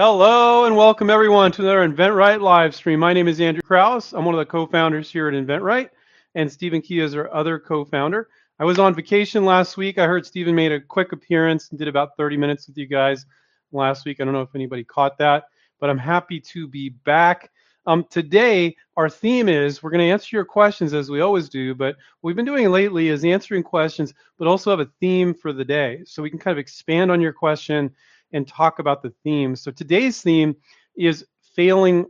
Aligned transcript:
Hello 0.00 0.64
and 0.64 0.76
welcome 0.76 1.10
everyone 1.10 1.50
to 1.50 1.62
another 1.62 1.88
InventRight 1.88 2.40
live 2.40 2.72
stream. 2.72 3.00
My 3.00 3.12
name 3.12 3.26
is 3.26 3.40
Andrew 3.40 3.62
Krauss. 3.62 4.12
I'm 4.12 4.24
one 4.24 4.32
of 4.32 4.38
the 4.38 4.46
co-founders 4.46 5.10
here 5.10 5.26
at 5.26 5.34
InventRight, 5.34 5.88
and 6.36 6.52
Stephen 6.52 6.80
Key 6.80 7.00
is 7.00 7.16
our 7.16 7.28
other 7.34 7.58
co-founder. 7.58 8.28
I 8.60 8.64
was 8.64 8.78
on 8.78 8.94
vacation 8.94 9.44
last 9.44 9.76
week. 9.76 9.98
I 9.98 10.06
heard 10.06 10.24
Stephen 10.24 10.54
made 10.54 10.70
a 10.70 10.80
quick 10.80 11.10
appearance 11.10 11.70
and 11.70 11.80
did 11.80 11.88
about 11.88 12.16
30 12.16 12.36
minutes 12.36 12.68
with 12.68 12.78
you 12.78 12.86
guys 12.86 13.26
last 13.72 14.04
week. 14.04 14.20
I 14.20 14.24
don't 14.24 14.34
know 14.34 14.42
if 14.42 14.54
anybody 14.54 14.84
caught 14.84 15.18
that, 15.18 15.46
but 15.80 15.90
I'm 15.90 15.98
happy 15.98 16.38
to 16.42 16.68
be 16.68 16.90
back. 16.90 17.50
Um, 17.84 18.04
today, 18.08 18.76
our 18.96 19.10
theme 19.10 19.48
is 19.48 19.82
we're 19.82 19.90
going 19.90 20.06
to 20.06 20.12
answer 20.12 20.36
your 20.36 20.44
questions 20.44 20.94
as 20.94 21.10
we 21.10 21.22
always 21.22 21.48
do, 21.48 21.74
but 21.74 21.96
what 22.20 22.28
we've 22.28 22.36
been 22.36 22.44
doing 22.44 22.70
lately 22.70 23.08
is 23.08 23.24
answering 23.24 23.64
questions, 23.64 24.14
but 24.38 24.46
also 24.46 24.70
have 24.70 24.78
a 24.78 24.92
theme 25.00 25.34
for 25.34 25.52
the 25.52 25.64
day. 25.64 26.02
So 26.06 26.22
we 26.22 26.30
can 26.30 26.38
kind 26.38 26.52
of 26.52 26.60
expand 26.60 27.10
on 27.10 27.20
your 27.20 27.32
question 27.32 27.90
and 28.32 28.46
talk 28.46 28.78
about 28.78 29.02
the 29.02 29.12
theme. 29.24 29.56
So 29.56 29.70
today's 29.70 30.20
theme 30.20 30.56
is 30.96 31.24
failing 31.54 32.06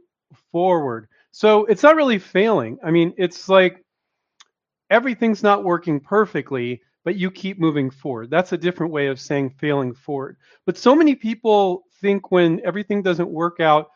forward. 0.53 1.09
So 1.31 1.65
it's 1.67 1.83
not 1.83 1.97
really 1.97 2.19
failing. 2.19 2.79
I 2.83 2.91
mean, 2.91 3.15
it's 3.17 3.49
like 3.49 3.85
everything's 4.91 5.43
not 5.43 5.65
working 5.65 6.01
perfectly, 6.01 6.83
but 7.05 7.17
you 7.17 7.31
keep 7.31 7.59
moving 7.59 7.91
forward. 7.91 8.31
That's 8.31 8.53
a 8.53 8.59
different 8.59 8.93
way 8.93 9.07
of 9.07 9.21
saying 9.21 9.51
failing 9.51 9.95
forward. 9.95 10.37
But 10.67 10.77
so 10.77 10.95
many 10.95 11.15
people 11.15 11.85
think 12.01 12.31
when 12.31 12.61
everything 12.65 13.03
doesn't 13.03 13.31
work 13.31 13.61
out 13.61 13.89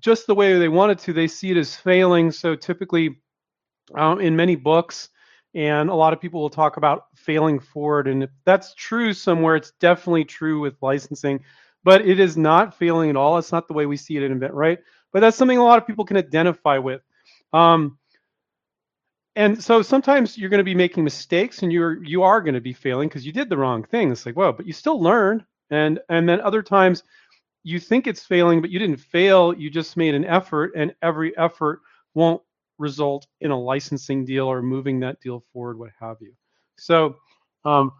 just 0.00 0.26
the 0.26 0.34
way 0.34 0.58
they 0.58 0.68
wanted 0.68 0.98
to, 1.00 1.12
they 1.12 1.26
see 1.28 1.50
it 1.50 1.56
as 1.56 1.74
failing. 1.74 2.30
So 2.30 2.54
typically, 2.54 3.16
um, 3.94 4.20
in 4.20 4.36
many 4.36 4.56
books, 4.56 5.08
and 5.56 5.88
a 5.88 5.94
lot 5.94 6.12
of 6.12 6.20
people 6.20 6.42
will 6.42 6.50
talk 6.50 6.76
about 6.76 7.06
failing 7.14 7.58
forward. 7.58 8.08
And 8.08 8.22
if 8.22 8.30
that's 8.44 8.74
true 8.74 9.14
somewhere, 9.14 9.56
it's 9.56 9.72
definitely 9.80 10.26
true 10.26 10.60
with 10.60 10.76
licensing, 10.82 11.42
but 11.82 12.06
it 12.06 12.20
is 12.20 12.36
not 12.36 12.76
failing 12.78 13.08
at 13.08 13.16
all. 13.16 13.38
It's 13.38 13.52
not 13.52 13.66
the 13.66 13.72
way 13.72 13.86
we 13.86 13.96
see 13.96 14.18
it 14.18 14.22
at 14.22 14.30
InventRight, 14.30 14.78
but 15.14 15.20
that's 15.20 15.36
something 15.36 15.56
a 15.56 15.64
lot 15.64 15.78
of 15.78 15.86
people 15.86 16.04
can 16.04 16.18
identify 16.18 16.76
with. 16.76 17.00
Um, 17.54 17.98
and 19.34 19.62
so 19.62 19.80
sometimes 19.80 20.36
you're 20.36 20.50
going 20.50 20.58
to 20.58 20.64
be 20.64 20.74
making 20.74 21.04
mistakes 21.04 21.62
and 21.62 21.72
you're 21.72 22.02
you 22.04 22.22
are 22.22 22.42
going 22.42 22.54
to 22.54 22.60
be 22.60 22.72
failing 22.74 23.08
because 23.08 23.24
you 23.24 23.32
did 23.32 23.48
the 23.48 23.56
wrong 23.56 23.82
thing. 23.82 24.12
It's 24.12 24.26
like, 24.26 24.36
well, 24.36 24.52
but 24.52 24.66
you 24.66 24.74
still 24.74 25.00
learned. 25.00 25.44
And 25.70 26.00
and 26.10 26.28
then 26.28 26.42
other 26.42 26.62
times 26.62 27.02
you 27.62 27.80
think 27.80 28.06
it's 28.06 28.24
failing, 28.24 28.60
but 28.60 28.70
you 28.70 28.78
didn't 28.78 28.98
fail. 28.98 29.54
You 29.54 29.70
just 29.70 29.96
made 29.96 30.14
an 30.14 30.24
effort, 30.26 30.72
and 30.76 30.94
every 31.02 31.36
effort 31.36 31.80
won't 32.14 32.42
result 32.78 33.26
in 33.40 33.50
a 33.50 33.58
licensing 33.58 34.24
deal 34.24 34.46
or 34.46 34.62
moving 34.62 35.00
that 35.00 35.20
deal 35.20 35.44
forward, 35.52 35.78
what 35.78 35.90
have 36.00 36.16
you. 36.20 36.32
So 36.78 37.16
um, 37.64 37.92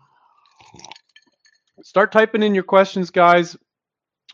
start 1.82 2.12
typing 2.12 2.42
in 2.42 2.54
your 2.54 2.64
questions, 2.64 3.10
guys. 3.10 3.56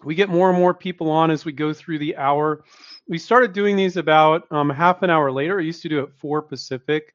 We 0.05 0.15
get 0.15 0.29
more 0.29 0.51
and 0.51 0.59
more 0.59 0.75
people 0.75 1.11
on 1.11 1.31
as 1.31 1.45
we 1.45 1.53
go 1.53 1.73
through 1.73 1.99
the 1.99 2.17
hour. 2.17 2.65
We 3.09 3.19
started 3.19 3.53
doing 3.53 3.77
these 3.77 3.97
about 3.97 4.51
um, 4.51 4.69
half 4.69 5.03
an 5.03 5.11
hour 5.11 5.31
later. 5.31 5.61
I 5.61 5.63
used 5.63 5.83
to 5.83 5.89
do 5.89 6.01
it 6.01 6.13
4 6.17 6.43
Pacific 6.43 7.15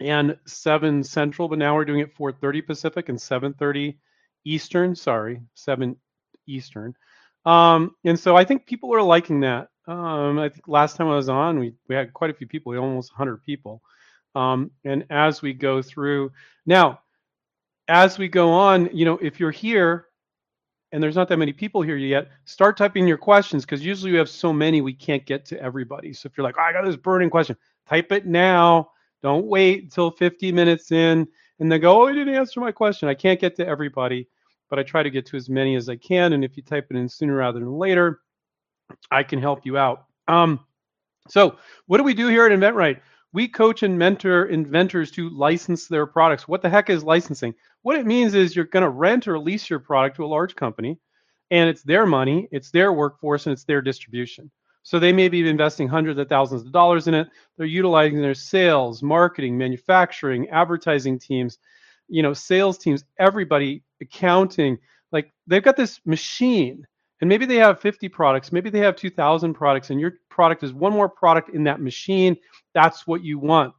and 0.00 0.36
7 0.46 1.02
Central, 1.02 1.48
but 1.48 1.58
now 1.58 1.74
we're 1.74 1.84
doing 1.84 2.00
it 2.00 2.16
4.30 2.16 2.66
Pacific 2.66 3.08
and 3.08 3.18
7.30 3.18 3.96
Eastern. 4.44 4.94
Sorry, 4.94 5.40
7 5.54 5.96
Eastern. 6.46 6.94
Um, 7.44 7.96
and 8.04 8.18
so 8.18 8.36
I 8.36 8.44
think 8.44 8.66
people 8.66 8.94
are 8.94 9.02
liking 9.02 9.40
that. 9.40 9.68
Um, 9.90 10.38
I 10.38 10.48
think 10.48 10.68
last 10.68 10.96
time 10.96 11.08
I 11.08 11.16
was 11.16 11.28
on, 11.28 11.58
we, 11.58 11.74
we 11.88 11.96
had 11.96 12.14
quite 12.14 12.30
a 12.30 12.34
few 12.34 12.46
people, 12.46 12.76
almost 12.78 13.10
100 13.12 13.42
people. 13.42 13.82
Um, 14.36 14.70
and 14.84 15.04
as 15.10 15.42
we 15.42 15.52
go 15.52 15.82
through, 15.82 16.30
now, 16.64 17.00
as 17.88 18.16
we 18.16 18.28
go 18.28 18.52
on, 18.52 18.88
you 18.92 19.04
know, 19.04 19.18
if 19.20 19.40
you're 19.40 19.50
here 19.50 20.06
and 20.92 21.02
there's 21.02 21.16
not 21.16 21.28
that 21.28 21.38
many 21.38 21.52
people 21.52 21.82
here 21.82 21.96
yet, 21.96 22.28
start 22.44 22.76
typing 22.76 23.08
your 23.08 23.18
questions 23.18 23.64
because 23.64 23.84
usually 23.84 24.12
we 24.12 24.18
have 24.18 24.28
so 24.28 24.52
many 24.52 24.80
we 24.80 24.92
can't 24.92 25.26
get 25.26 25.44
to 25.46 25.60
everybody. 25.60 26.12
So 26.12 26.28
if 26.28 26.36
you're 26.36 26.44
like, 26.44 26.54
oh, 26.56 26.62
I 26.62 26.72
got 26.72 26.84
this 26.84 26.94
burning 26.94 27.28
question, 27.28 27.56
type 27.88 28.12
it 28.12 28.26
now. 28.26 28.90
Don't 29.24 29.46
wait 29.46 29.82
until 29.82 30.12
50 30.12 30.52
minutes 30.52 30.92
in 30.92 31.26
and 31.58 31.72
they 31.72 31.80
go, 31.80 32.00
oh, 32.00 32.06
I 32.06 32.12
didn't 32.12 32.34
answer 32.34 32.60
my 32.60 32.70
question. 32.70 33.08
I 33.08 33.14
can't 33.14 33.40
get 33.40 33.56
to 33.56 33.66
everybody, 33.66 34.28
but 34.68 34.78
I 34.78 34.84
try 34.84 35.02
to 35.02 35.10
get 35.10 35.26
to 35.26 35.36
as 35.36 35.48
many 35.48 35.74
as 35.74 35.88
I 35.88 35.96
can. 35.96 36.32
And 36.32 36.44
if 36.44 36.56
you 36.56 36.62
type 36.62 36.86
it 36.90 36.96
in 36.96 37.08
sooner 37.08 37.34
rather 37.34 37.58
than 37.58 37.72
later, 37.72 38.20
I 39.10 39.22
can 39.22 39.40
help 39.40 39.64
you 39.64 39.76
out. 39.76 40.06
Um, 40.28 40.60
so, 41.28 41.56
what 41.86 41.98
do 41.98 42.04
we 42.04 42.14
do 42.14 42.28
here 42.28 42.46
at 42.46 42.52
InventRight? 42.52 43.00
We 43.32 43.46
coach 43.46 43.82
and 43.82 43.98
mentor 43.98 44.46
inventors 44.46 45.10
to 45.12 45.30
license 45.30 45.86
their 45.86 46.06
products. 46.06 46.48
What 46.48 46.62
the 46.62 46.68
heck 46.68 46.90
is 46.90 47.04
licensing? 47.04 47.54
What 47.82 47.96
it 47.96 48.06
means 48.06 48.34
is 48.34 48.56
you're 48.56 48.64
going 48.64 48.82
to 48.82 48.90
rent 48.90 49.28
or 49.28 49.38
lease 49.38 49.70
your 49.70 49.78
product 49.78 50.16
to 50.16 50.24
a 50.24 50.26
large 50.26 50.56
company, 50.56 50.98
and 51.50 51.68
it's 51.68 51.82
their 51.82 52.06
money, 52.06 52.48
it's 52.50 52.70
their 52.70 52.92
workforce, 52.92 53.46
and 53.46 53.52
it's 53.52 53.64
their 53.64 53.82
distribution. 53.82 54.50
So 54.82 54.98
they 54.98 55.12
may 55.12 55.28
be 55.28 55.46
investing 55.48 55.88
hundreds 55.88 56.18
of 56.18 56.28
thousands 56.28 56.62
of 56.62 56.72
dollars 56.72 57.06
in 57.06 57.14
it. 57.14 57.28
They're 57.56 57.66
utilizing 57.66 58.20
their 58.20 58.34
sales, 58.34 59.02
marketing, 59.02 59.56
manufacturing, 59.56 60.48
advertising 60.48 61.18
teams, 61.18 61.58
you 62.08 62.22
know, 62.22 62.32
sales 62.32 62.78
teams, 62.78 63.04
everybody, 63.18 63.84
accounting. 64.00 64.78
Like 65.12 65.32
they've 65.46 65.62
got 65.62 65.76
this 65.76 66.00
machine 66.04 66.86
and 67.20 67.28
maybe 67.28 67.46
they 67.46 67.56
have 67.56 67.80
50 67.80 68.08
products, 68.08 68.52
maybe 68.52 68.70
they 68.70 68.78
have 68.78 68.96
2,000 68.96 69.54
products, 69.54 69.90
and 69.90 70.00
your 70.00 70.14
product 70.28 70.62
is 70.62 70.72
one 70.72 70.92
more 70.92 71.08
product 71.08 71.50
in 71.50 71.64
that 71.64 71.80
machine. 71.80 72.36
That's 72.74 73.06
what 73.06 73.22
you 73.22 73.38
want. 73.38 73.74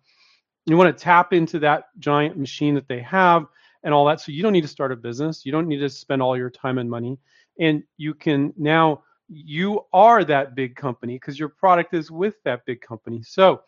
You 0.66 0.78
want 0.78 0.96
to 0.96 1.04
tap 1.04 1.34
into 1.34 1.60
that 1.60 1.86
giant 2.00 2.38
machine 2.38 2.76
that 2.76 2.88
they 2.88 3.02
have 3.02 3.46
and 3.84 3.94
all 3.94 4.06
that. 4.06 4.22
So 4.22 4.32
you 4.32 4.44
don't 4.44 4.54
need 4.54 4.62
to 4.62 4.68
start 4.68 4.92
a 4.92 4.96
business. 4.96 5.46
You 5.46 5.52
don't 5.52 5.68
need 5.68 5.80
to 5.80 5.90
spend 5.90 6.22
all 6.22 6.38
your 6.38 6.52
time 6.52 6.78
and 6.78 6.90
money. 6.90 7.18
And 7.60 7.84
you 7.98 8.14
can 8.14 8.54
now, 8.58 9.04
you 9.28 9.82
are 9.92 10.24
that 10.24 10.56
big 10.56 10.76
company 10.76 11.16
because 11.16 11.40
your 11.40 11.50
product 11.50 11.94
is 11.94 12.12
with 12.12 12.36
that 12.44 12.66
big 12.66 12.82
company. 12.82 13.24
So 13.24 13.62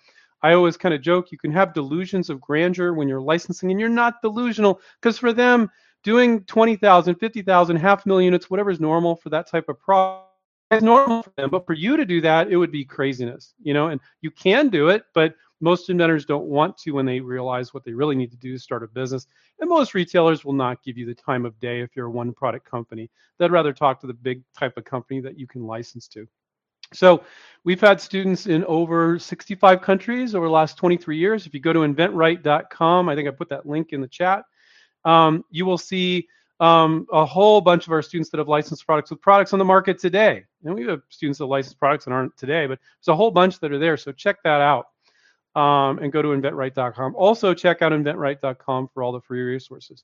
I 0.44 0.54
always 0.54 0.78
kind 0.78 0.94
of 0.94 1.02
joke 1.02 1.32
you 1.32 1.38
can 1.38 1.52
have 1.54 1.74
delusions 1.74 2.30
of 2.30 2.42
grandeur 2.42 2.94
when 2.94 3.08
you're 3.08 3.22
licensing 3.22 3.72
and 3.72 3.80
you're 3.80 3.90
not 3.90 4.22
delusional 4.22 4.82
because 5.02 5.18
for 5.18 5.34
them, 5.34 5.72
doing 6.04 6.44
20,000, 6.44 7.16
50,000, 7.16 7.76
half 7.78 8.06
million 8.06 8.26
units, 8.26 8.50
whatever 8.50 8.70
is 8.70 8.80
normal 8.80 9.16
for 9.16 9.30
that 9.30 9.50
type 9.50 9.70
of 9.70 9.80
product 9.80 10.28
is 10.72 10.84
normal 10.84 11.24
for 11.24 11.32
them. 11.38 11.50
But 11.50 11.66
for 11.66 11.74
you 11.74 11.98
to 11.98 12.06
do 12.06 12.22
that, 12.22 12.50
it 12.50 12.58
would 12.58 12.72
be 12.72 12.84
craziness, 12.86 13.54
you 13.62 13.74
know, 13.74 13.88
and 13.88 14.02
you 14.22 14.32
can 14.32 14.70
do 14.70 14.90
it, 14.90 15.04
but 15.14 15.36
most 15.62 15.90
inventors 15.90 16.26
don't 16.26 16.46
want 16.46 16.78
to 16.80 16.92
when 16.92 17.06
they 17.06 17.22
realize 17.22 17.74
what 17.74 17.86
they 17.86 17.94
really 17.94 18.16
need 18.16 18.32
to 18.32 18.38
do 18.38 18.56
is 18.56 18.64
start 18.64 18.84
a 18.84 18.88
business. 18.88 19.28
And 19.60 19.70
most 19.70 19.94
retailers 19.94 20.44
will 20.44 20.54
not 20.54 20.84
give 20.84 20.98
you 20.98 21.06
the 21.06 21.16
time 21.16 21.46
of 21.46 21.58
day 21.60 21.80
if 21.80 21.96
you're 21.96 22.08
a 22.08 22.12
one 22.12 22.34
product 22.34 22.70
company. 22.70 23.10
They'd 23.40 23.52
rather 23.52 23.72
talk 23.72 24.02
to 24.02 24.08
the 24.08 24.14
big 24.14 24.44
type 24.58 24.78
of 24.78 24.84
company 24.84 25.22
that 25.22 25.40
you 25.40 25.48
can 25.48 25.64
license 25.64 26.10
to. 26.10 26.28
So 26.94 27.24
we've 27.64 27.80
had 27.80 28.02
students 28.02 28.46
in 28.46 28.66
over 28.66 29.18
65 29.18 29.82
countries 29.82 30.36
over 30.36 30.48
the 30.48 30.52
last 30.52 30.78
23 30.78 31.18
years. 31.18 31.48
If 31.48 31.54
you 31.54 31.62
go 31.62 31.72
to 31.72 31.80
inventright.com, 31.80 33.08
I 33.08 33.16
think 33.16 33.30
I 33.30 33.32
put 33.32 33.50
that 33.50 33.66
link 33.66 33.94
in 33.94 34.02
the 34.02 34.08
chat 34.08 34.44
um, 35.06 35.44
you 35.52 35.66
will 35.66 35.78
see 35.78 36.28
um, 36.60 37.08
a 37.12 37.26
whole 37.26 37.62
bunch 37.62 37.88
of 37.88 37.94
our 37.94 38.02
students 38.02 38.30
that 38.30 38.38
have 38.38 38.48
licensed 38.48 38.86
products 38.86 39.10
with 39.10 39.22
products 39.22 39.54
on 39.54 39.60
the 39.60 39.66
market 39.66 40.00
today. 40.00 40.46
And 40.64 40.74
we 40.76 40.86
have 40.86 41.02
students 41.10 41.40
that 41.40 41.46
license 41.46 41.74
products 41.74 42.06
that 42.06 42.12
aren't 42.12 42.36
today, 42.38 42.68
but 42.68 42.80
there's 42.80 43.14
a 43.14 43.16
whole 43.16 43.32
bunch 43.32 43.60
that 43.60 43.72
are 43.72 43.80
there. 43.80 43.98
So 43.98 44.12
check 44.12 44.38
that 44.44 44.62
out 44.62 44.88
um, 45.56 46.00
and 46.00 46.12
go 46.12 46.22
to 46.22 46.30
inventright.com. 46.30 47.16
Also, 47.16 47.54
check 47.54 47.82
out 47.82 47.92
inventright.com 47.92 48.90
for 48.94 49.04
all 49.04 49.12
the 49.12 49.22
free 49.22 49.42
resources. 49.42 50.04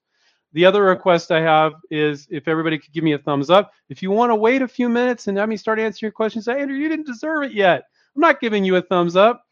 The 0.53 0.65
other 0.65 0.83
request 0.83 1.31
I 1.31 1.41
have 1.41 1.73
is 1.91 2.27
if 2.31 2.47
everybody 2.47 2.79
could 2.79 2.91
give 2.91 3.03
me 3.03 3.13
a 3.13 3.19
thumbs 3.19 3.49
up. 3.49 3.71
If 3.87 4.01
you 4.01 4.09
want 4.09 4.31
to 4.31 4.35
wait 4.35 4.63
a 4.63 4.67
few 4.67 4.89
minutes 4.89 5.27
and 5.27 5.37
have 5.37 5.47
me 5.47 5.57
start 5.57 5.79
answering 5.79 6.07
your 6.07 6.11
questions, 6.11 6.45
say, 6.45 6.59
Andrew, 6.59 6.75
you 6.75 6.89
didn't 6.89 7.05
deserve 7.05 7.43
it 7.43 7.53
yet. 7.53 7.83
I'm 8.15 8.21
not 8.21 8.41
giving 8.41 8.65
you 8.65 8.75
a 8.75 8.81
thumbs 8.81 9.15
up. 9.15 9.45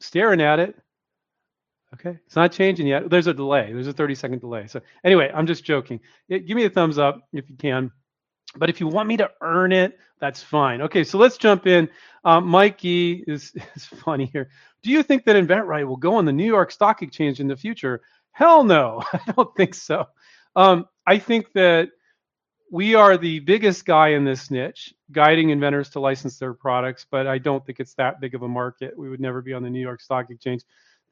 Staring 0.00 0.40
at 0.40 0.58
it. 0.58 0.76
Okay, 1.94 2.18
it's 2.26 2.36
not 2.36 2.52
changing 2.52 2.86
yet. 2.86 3.08
There's 3.08 3.26
a 3.26 3.34
delay. 3.34 3.72
There's 3.72 3.86
a 3.86 3.92
30 3.92 4.14
second 4.14 4.40
delay. 4.40 4.66
So 4.66 4.80
anyway, 5.04 5.30
I'm 5.34 5.46
just 5.46 5.64
joking. 5.64 6.00
Give 6.28 6.50
me 6.50 6.64
a 6.64 6.70
thumbs 6.70 6.98
up 6.98 7.26
if 7.32 7.48
you 7.48 7.56
can. 7.56 7.90
But 8.56 8.70
if 8.70 8.80
you 8.80 8.88
want 8.88 9.08
me 9.08 9.16
to 9.18 9.30
earn 9.40 9.72
it, 9.72 9.98
that's 10.20 10.42
fine. 10.42 10.82
Okay, 10.82 11.04
so 11.04 11.18
let's 11.18 11.38
jump 11.38 11.66
in. 11.66 11.88
Um, 12.24 12.46
Mikey 12.46 13.24
is, 13.26 13.52
is 13.76 13.84
funny 13.84 14.26
here. 14.32 14.50
Do 14.82 14.90
you 14.90 15.02
think 15.02 15.24
that 15.24 15.36
InventRight 15.36 15.86
will 15.86 15.96
go 15.96 16.16
on 16.16 16.24
the 16.24 16.32
New 16.32 16.46
York 16.46 16.70
Stock 16.70 17.02
Exchange 17.02 17.40
in 17.40 17.48
the 17.48 17.56
future? 17.56 18.02
Hell 18.32 18.64
no, 18.64 19.02
I 19.12 19.20
don't 19.34 19.54
think 19.56 19.74
so. 19.74 20.06
Um, 20.56 20.86
I 21.06 21.18
think 21.18 21.52
that 21.52 21.90
we 22.70 22.94
are 22.94 23.16
the 23.16 23.40
biggest 23.40 23.86
guy 23.86 24.08
in 24.08 24.24
this 24.24 24.50
niche, 24.50 24.92
guiding 25.10 25.50
inventors 25.50 25.90
to 25.90 26.00
license 26.00 26.38
their 26.38 26.52
products, 26.52 27.06
but 27.10 27.26
I 27.26 27.38
don't 27.38 27.64
think 27.64 27.80
it's 27.80 27.94
that 27.94 28.20
big 28.20 28.34
of 28.34 28.42
a 28.42 28.48
market. 28.48 28.96
We 28.98 29.08
would 29.08 29.20
never 29.20 29.40
be 29.40 29.54
on 29.54 29.62
the 29.62 29.70
New 29.70 29.80
York 29.80 30.00
Stock 30.00 30.30
Exchange 30.30 30.62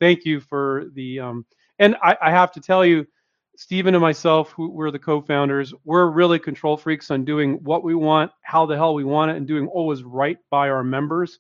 thank 0.00 0.24
you 0.24 0.40
for 0.40 0.86
the 0.94 1.20
um, 1.20 1.46
and 1.78 1.96
I, 2.02 2.16
I, 2.22 2.30
have 2.30 2.52
to 2.52 2.60
tell 2.60 2.84
you 2.84 3.06
stephen 3.56 3.94
and 3.94 4.02
myself 4.02 4.50
who 4.52 4.70
we're 4.70 4.90
the 4.90 4.98
co-founders 4.98 5.72
we're 5.84 6.10
really 6.10 6.38
control 6.38 6.76
freaks 6.76 7.10
on 7.10 7.24
doing 7.24 7.54
what 7.62 7.82
we 7.82 7.94
want 7.94 8.30
how 8.42 8.66
the 8.66 8.76
hell 8.76 8.94
we 8.94 9.04
want 9.04 9.30
it 9.30 9.36
and 9.36 9.46
doing 9.46 9.66
always 9.68 10.02
right 10.02 10.38
by 10.50 10.68
our 10.68 10.84
members 10.84 11.38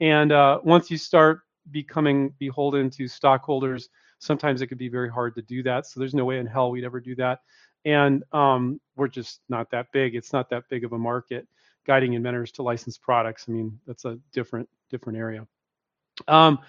and 0.00 0.32
uh, 0.32 0.58
once 0.64 0.90
you 0.90 0.98
start 0.98 1.40
becoming 1.70 2.34
beholden 2.38 2.90
to 2.90 3.08
stockholders 3.08 3.88
sometimes 4.18 4.62
it 4.62 4.66
could 4.66 4.78
be 4.78 4.88
very 4.88 5.10
hard 5.10 5.34
to 5.34 5.42
do 5.42 5.62
that 5.62 5.86
so 5.86 5.98
there's 5.98 6.14
no 6.14 6.24
way 6.24 6.38
in 6.38 6.46
hell 6.46 6.70
we'd 6.70 6.84
ever 6.84 7.00
do 7.00 7.14
that 7.14 7.40
and 7.84 8.24
um, 8.32 8.80
we're 8.96 9.08
just 9.08 9.40
not 9.48 9.70
that 9.70 9.92
big. 9.92 10.14
It's 10.14 10.32
not 10.32 10.48
that 10.50 10.64
big 10.68 10.84
of 10.84 10.92
a 10.92 10.98
market 10.98 11.46
guiding 11.86 12.14
inventors 12.14 12.50
to 12.52 12.62
licensed 12.62 13.02
products. 13.02 13.44
I 13.48 13.52
mean, 13.52 13.78
that's 13.86 14.04
a 14.04 14.18
different 14.32 14.68
different 14.90 15.18
area. 15.18 15.46
Um, 16.28 16.60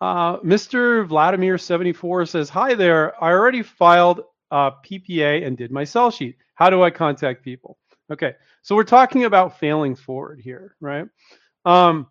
uh, 0.00 0.38
Mr. 0.38 1.06
Vladimir 1.06 1.58
74 1.58 2.26
says, 2.26 2.48
"Hi 2.50 2.74
there. 2.74 3.22
I 3.22 3.30
already 3.30 3.62
filed 3.62 4.22
a 4.50 4.72
PPA 4.84 5.46
and 5.46 5.56
did 5.56 5.70
my 5.70 5.84
sell 5.84 6.10
sheet. 6.10 6.36
How 6.54 6.70
do 6.70 6.82
I 6.82 6.90
contact 6.90 7.44
people?" 7.44 7.78
Okay, 8.10 8.34
so 8.62 8.74
we're 8.76 8.84
talking 8.84 9.24
about 9.24 9.58
failing 9.58 9.94
forward 9.94 10.40
here, 10.40 10.76
right? 10.80 11.06
Um, 11.64 12.08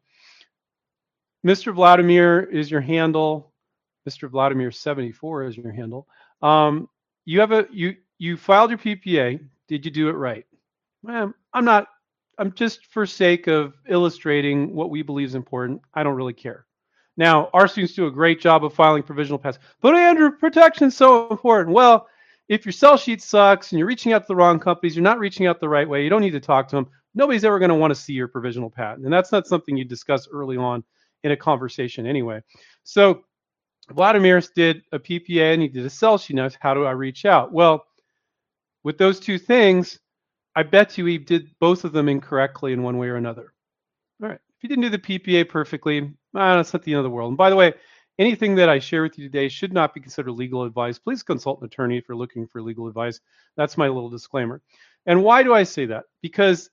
Mr. 1.45 1.74
Vladimir 1.74 2.41
is 2.41 2.71
your 2.71 2.81
handle. 2.81 3.53
Mr. 4.09 4.29
Vladimir 4.29 4.71
74 4.71 5.44
is 5.44 5.57
your 5.57 5.71
handle. 5.71 6.07
Um, 6.41 6.89
you 7.25 7.39
have 7.39 7.51
a 7.51 7.68
you 7.71 7.95
you 8.18 8.38
filed 8.38 8.69
your 8.71 8.79
PPA. 8.79 9.39
Did 9.68 9.86
you 9.86 9.91
do 9.91 10.09
it 10.09 10.13
right? 10.13 10.45
Well, 11.03 11.33
I'm 11.53 11.65
not. 11.65 11.88
I'm 12.38 12.53
just 12.53 12.88
for 12.88 13.06
sake 13.06 13.47
of 13.47 13.75
illustrating 13.88 14.74
what 14.74 14.89
we 14.89 15.03
believe 15.03 15.27
is 15.27 15.36
important. 15.36 15.81
I 15.94 16.03
don't 16.03 16.15
really 16.15 16.33
care. 16.33 16.65
Now, 17.15 17.50
our 17.54 17.68
students 17.68 17.94
do 17.94 18.07
a 18.07 18.12
great 18.12 18.39
job 18.42 18.65
of 18.65 18.74
filing 18.74 19.04
provisional 19.04 19.38
pass. 19.38 19.60
But 19.81 19.95
Andrew, 19.95 20.31
protection 20.31 20.88
is 20.88 20.98
so 20.98 21.30
important. 21.30 21.75
Well, 21.75 22.07
if 22.50 22.65
your 22.65 22.74
sell 22.74 22.98
sheet 22.98 23.21
sucks 23.21 23.71
and 23.71 23.80
you're 23.80 23.88
reaching 23.88 24.13
out 24.13 24.24
to 24.24 24.27
the 24.27 24.36
wrong 24.36 24.60
companies, 24.60 24.95
you're 24.95 25.04
not 25.04 25.19
reaching 25.19 25.45
out 25.45 25.60
the 25.60 25.69
right 25.69 25.88
way, 25.88 26.04
you 26.04 26.10
don't 26.10 26.21
need 26.21 26.31
to 26.31 26.39
talk 26.39 26.68
to 26.69 26.75
them. 26.75 26.88
Nobody's 27.15 27.45
ever 27.45 27.60
going 27.60 27.69
to 27.69 27.75
want 27.75 27.92
to 27.92 28.00
see 28.00 28.13
your 28.13 28.27
provisional 28.27 28.69
patent. 28.69 29.06
And 29.06 29.13
that's 29.13 29.31
not 29.31 29.48
something 29.48 29.77
you 29.77 29.86
discuss 29.86 30.27
early 30.31 30.57
on 30.57 30.83
in 31.24 31.31
a 31.31 31.38
conversation 31.38 32.06
anyway. 32.07 32.42
So 32.83 33.24
Vladimir 33.92 34.42
did 34.56 34.81
a 34.92 35.00
PPA 35.00 35.54
and 35.54 35.62
he 35.62 35.68
did 35.68 35.86
a 35.86 35.89
sell 35.89 36.18
sheet. 36.18 36.36
Now, 36.36 36.50
how 36.60 36.74
do 36.74 36.86
I 36.86 36.92
reach 36.92 37.25
out? 37.25 37.51
Well, 37.51 37.86
with 38.83 38.98
those 38.98 39.19
two 39.19 39.38
things, 39.38 40.00
I 40.56 40.63
bet 40.63 40.98
you 40.98 41.06
he 41.06 41.18
did 41.18 41.50
both 41.60 41.83
of 41.83 41.94
them 41.94 42.10
incorrectly 42.10 42.74
in 42.74 42.83
one 42.83 42.98
way 42.98 43.07
or 43.07 43.15
another. 43.15 43.54
If 44.63 44.69
you 44.69 44.77
didn't 44.77 44.92
do 44.92 44.98
the 44.98 45.19
PPA 45.19 45.50
perfectly, 45.50 46.10
ah, 46.33 46.56
that's 46.56 46.71
not 46.71 46.83
the 46.83 46.94
end 46.94 47.00
of 47.00 47.04
the 47.04 47.10
world. 47.10 47.31
And 47.31 47.38
by 47.38 47.50
the 47.50 47.56
way, 47.57 47.74
anything 48.18 48.56
that 48.56 48.69
I 48.69 48.80
share 48.80 49.04
with 49.04 49.18
you 49.18 49.25
today 49.25 49.50
should 49.50 49.74
not 49.74 49.94
be 49.94 50.00
considered 50.00 50.31
legal 50.31 50.63
advice. 50.63 50.98
Please 50.98 51.21
consult 51.21 51.60
an 51.60 51.65
attorney 51.65 51.98
if 51.98 52.06
you're 52.07 52.15
looking 52.15 52.48
for 52.48 52.62
legal 52.62 52.88
advice. 52.88 53.19
That's 53.57 53.77
my 53.77 53.89
little 53.89 54.10
disclaimer. 54.10 54.62
And 55.06 55.21
why 55.21 55.44
do 55.44 55.54
I 55.54 55.63
say 55.63 55.86
that? 55.88 56.06
Because 56.21 56.69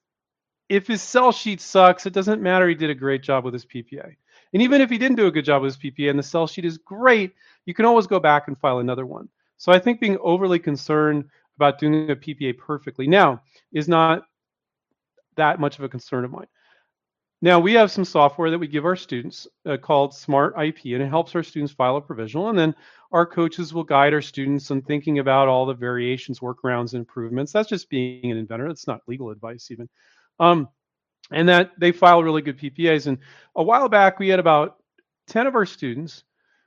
if 0.68 0.86
his 0.86 1.02
sell 1.02 1.32
sheet 1.32 1.60
sucks, 1.60 2.06
it 2.06 2.12
doesn't 2.12 2.40
matter. 2.40 2.68
He 2.68 2.76
did 2.76 2.90
a 2.90 2.94
great 2.94 3.24
job 3.24 3.44
with 3.44 3.54
his 3.54 3.66
PPA. 3.66 4.14
And 4.52 4.62
even 4.62 4.80
if 4.80 4.88
he 4.88 4.96
didn't 4.96 5.16
do 5.16 5.26
a 5.26 5.32
good 5.32 5.44
job 5.44 5.62
with 5.62 5.74
his 5.74 5.92
PPA 5.92 6.10
and 6.10 6.18
the 6.18 6.22
sell 6.22 6.46
sheet 6.46 6.64
is 6.64 6.78
great, 6.78 7.34
you 7.66 7.74
can 7.74 7.86
always 7.86 8.06
go 8.06 8.20
back 8.20 8.46
and 8.46 8.56
file 8.56 8.78
another 8.78 9.04
one. 9.04 9.28
So 9.56 9.72
I 9.72 9.80
think 9.80 9.98
being 9.98 10.16
overly 10.20 10.60
concerned 10.60 11.24
about 11.56 11.80
doing 11.80 12.08
a 12.08 12.14
PPA 12.14 12.56
perfectly 12.56 13.08
now 13.08 13.42
is 13.72 13.88
not 13.88 14.22
that 15.34 15.58
much 15.58 15.80
of 15.80 15.84
a 15.84 15.88
concern 15.88 16.24
of 16.24 16.30
mine. 16.30 16.46
Now, 17.42 17.58
we 17.58 17.72
have 17.72 17.90
some 17.90 18.04
software 18.04 18.50
that 18.50 18.58
we 18.58 18.66
give 18.66 18.84
our 18.84 18.96
students 18.96 19.46
uh, 19.64 19.78
called 19.78 20.14
Smart 20.14 20.54
IP, 20.62 20.84
and 20.86 21.02
it 21.02 21.08
helps 21.08 21.34
our 21.34 21.42
students 21.42 21.72
file 21.72 21.96
a 21.96 22.00
provisional. 22.00 22.50
And 22.50 22.58
then 22.58 22.74
our 23.12 23.24
coaches 23.24 23.72
will 23.72 23.82
guide 23.82 24.12
our 24.12 24.20
students 24.20 24.70
in 24.70 24.82
thinking 24.82 25.20
about 25.20 25.48
all 25.48 25.64
the 25.64 25.72
variations, 25.72 26.40
workarounds, 26.40 26.92
and 26.92 27.00
improvements. 27.00 27.50
That's 27.50 27.68
just 27.68 27.88
being 27.88 28.30
an 28.30 28.36
inventor. 28.36 28.68
That's 28.68 28.86
not 28.86 29.00
legal 29.06 29.30
advice, 29.30 29.70
even. 29.70 29.88
Um, 30.38 30.68
and 31.30 31.48
that 31.48 31.72
they 31.78 31.92
file 31.92 32.22
really 32.22 32.42
good 32.42 32.58
PPAs. 32.58 33.06
And 33.06 33.18
a 33.56 33.62
while 33.62 33.88
back, 33.88 34.18
we 34.18 34.28
had 34.28 34.38
about 34.38 34.76
10 35.28 35.46
of 35.46 35.54
our 35.54 35.66
students. 35.66 36.24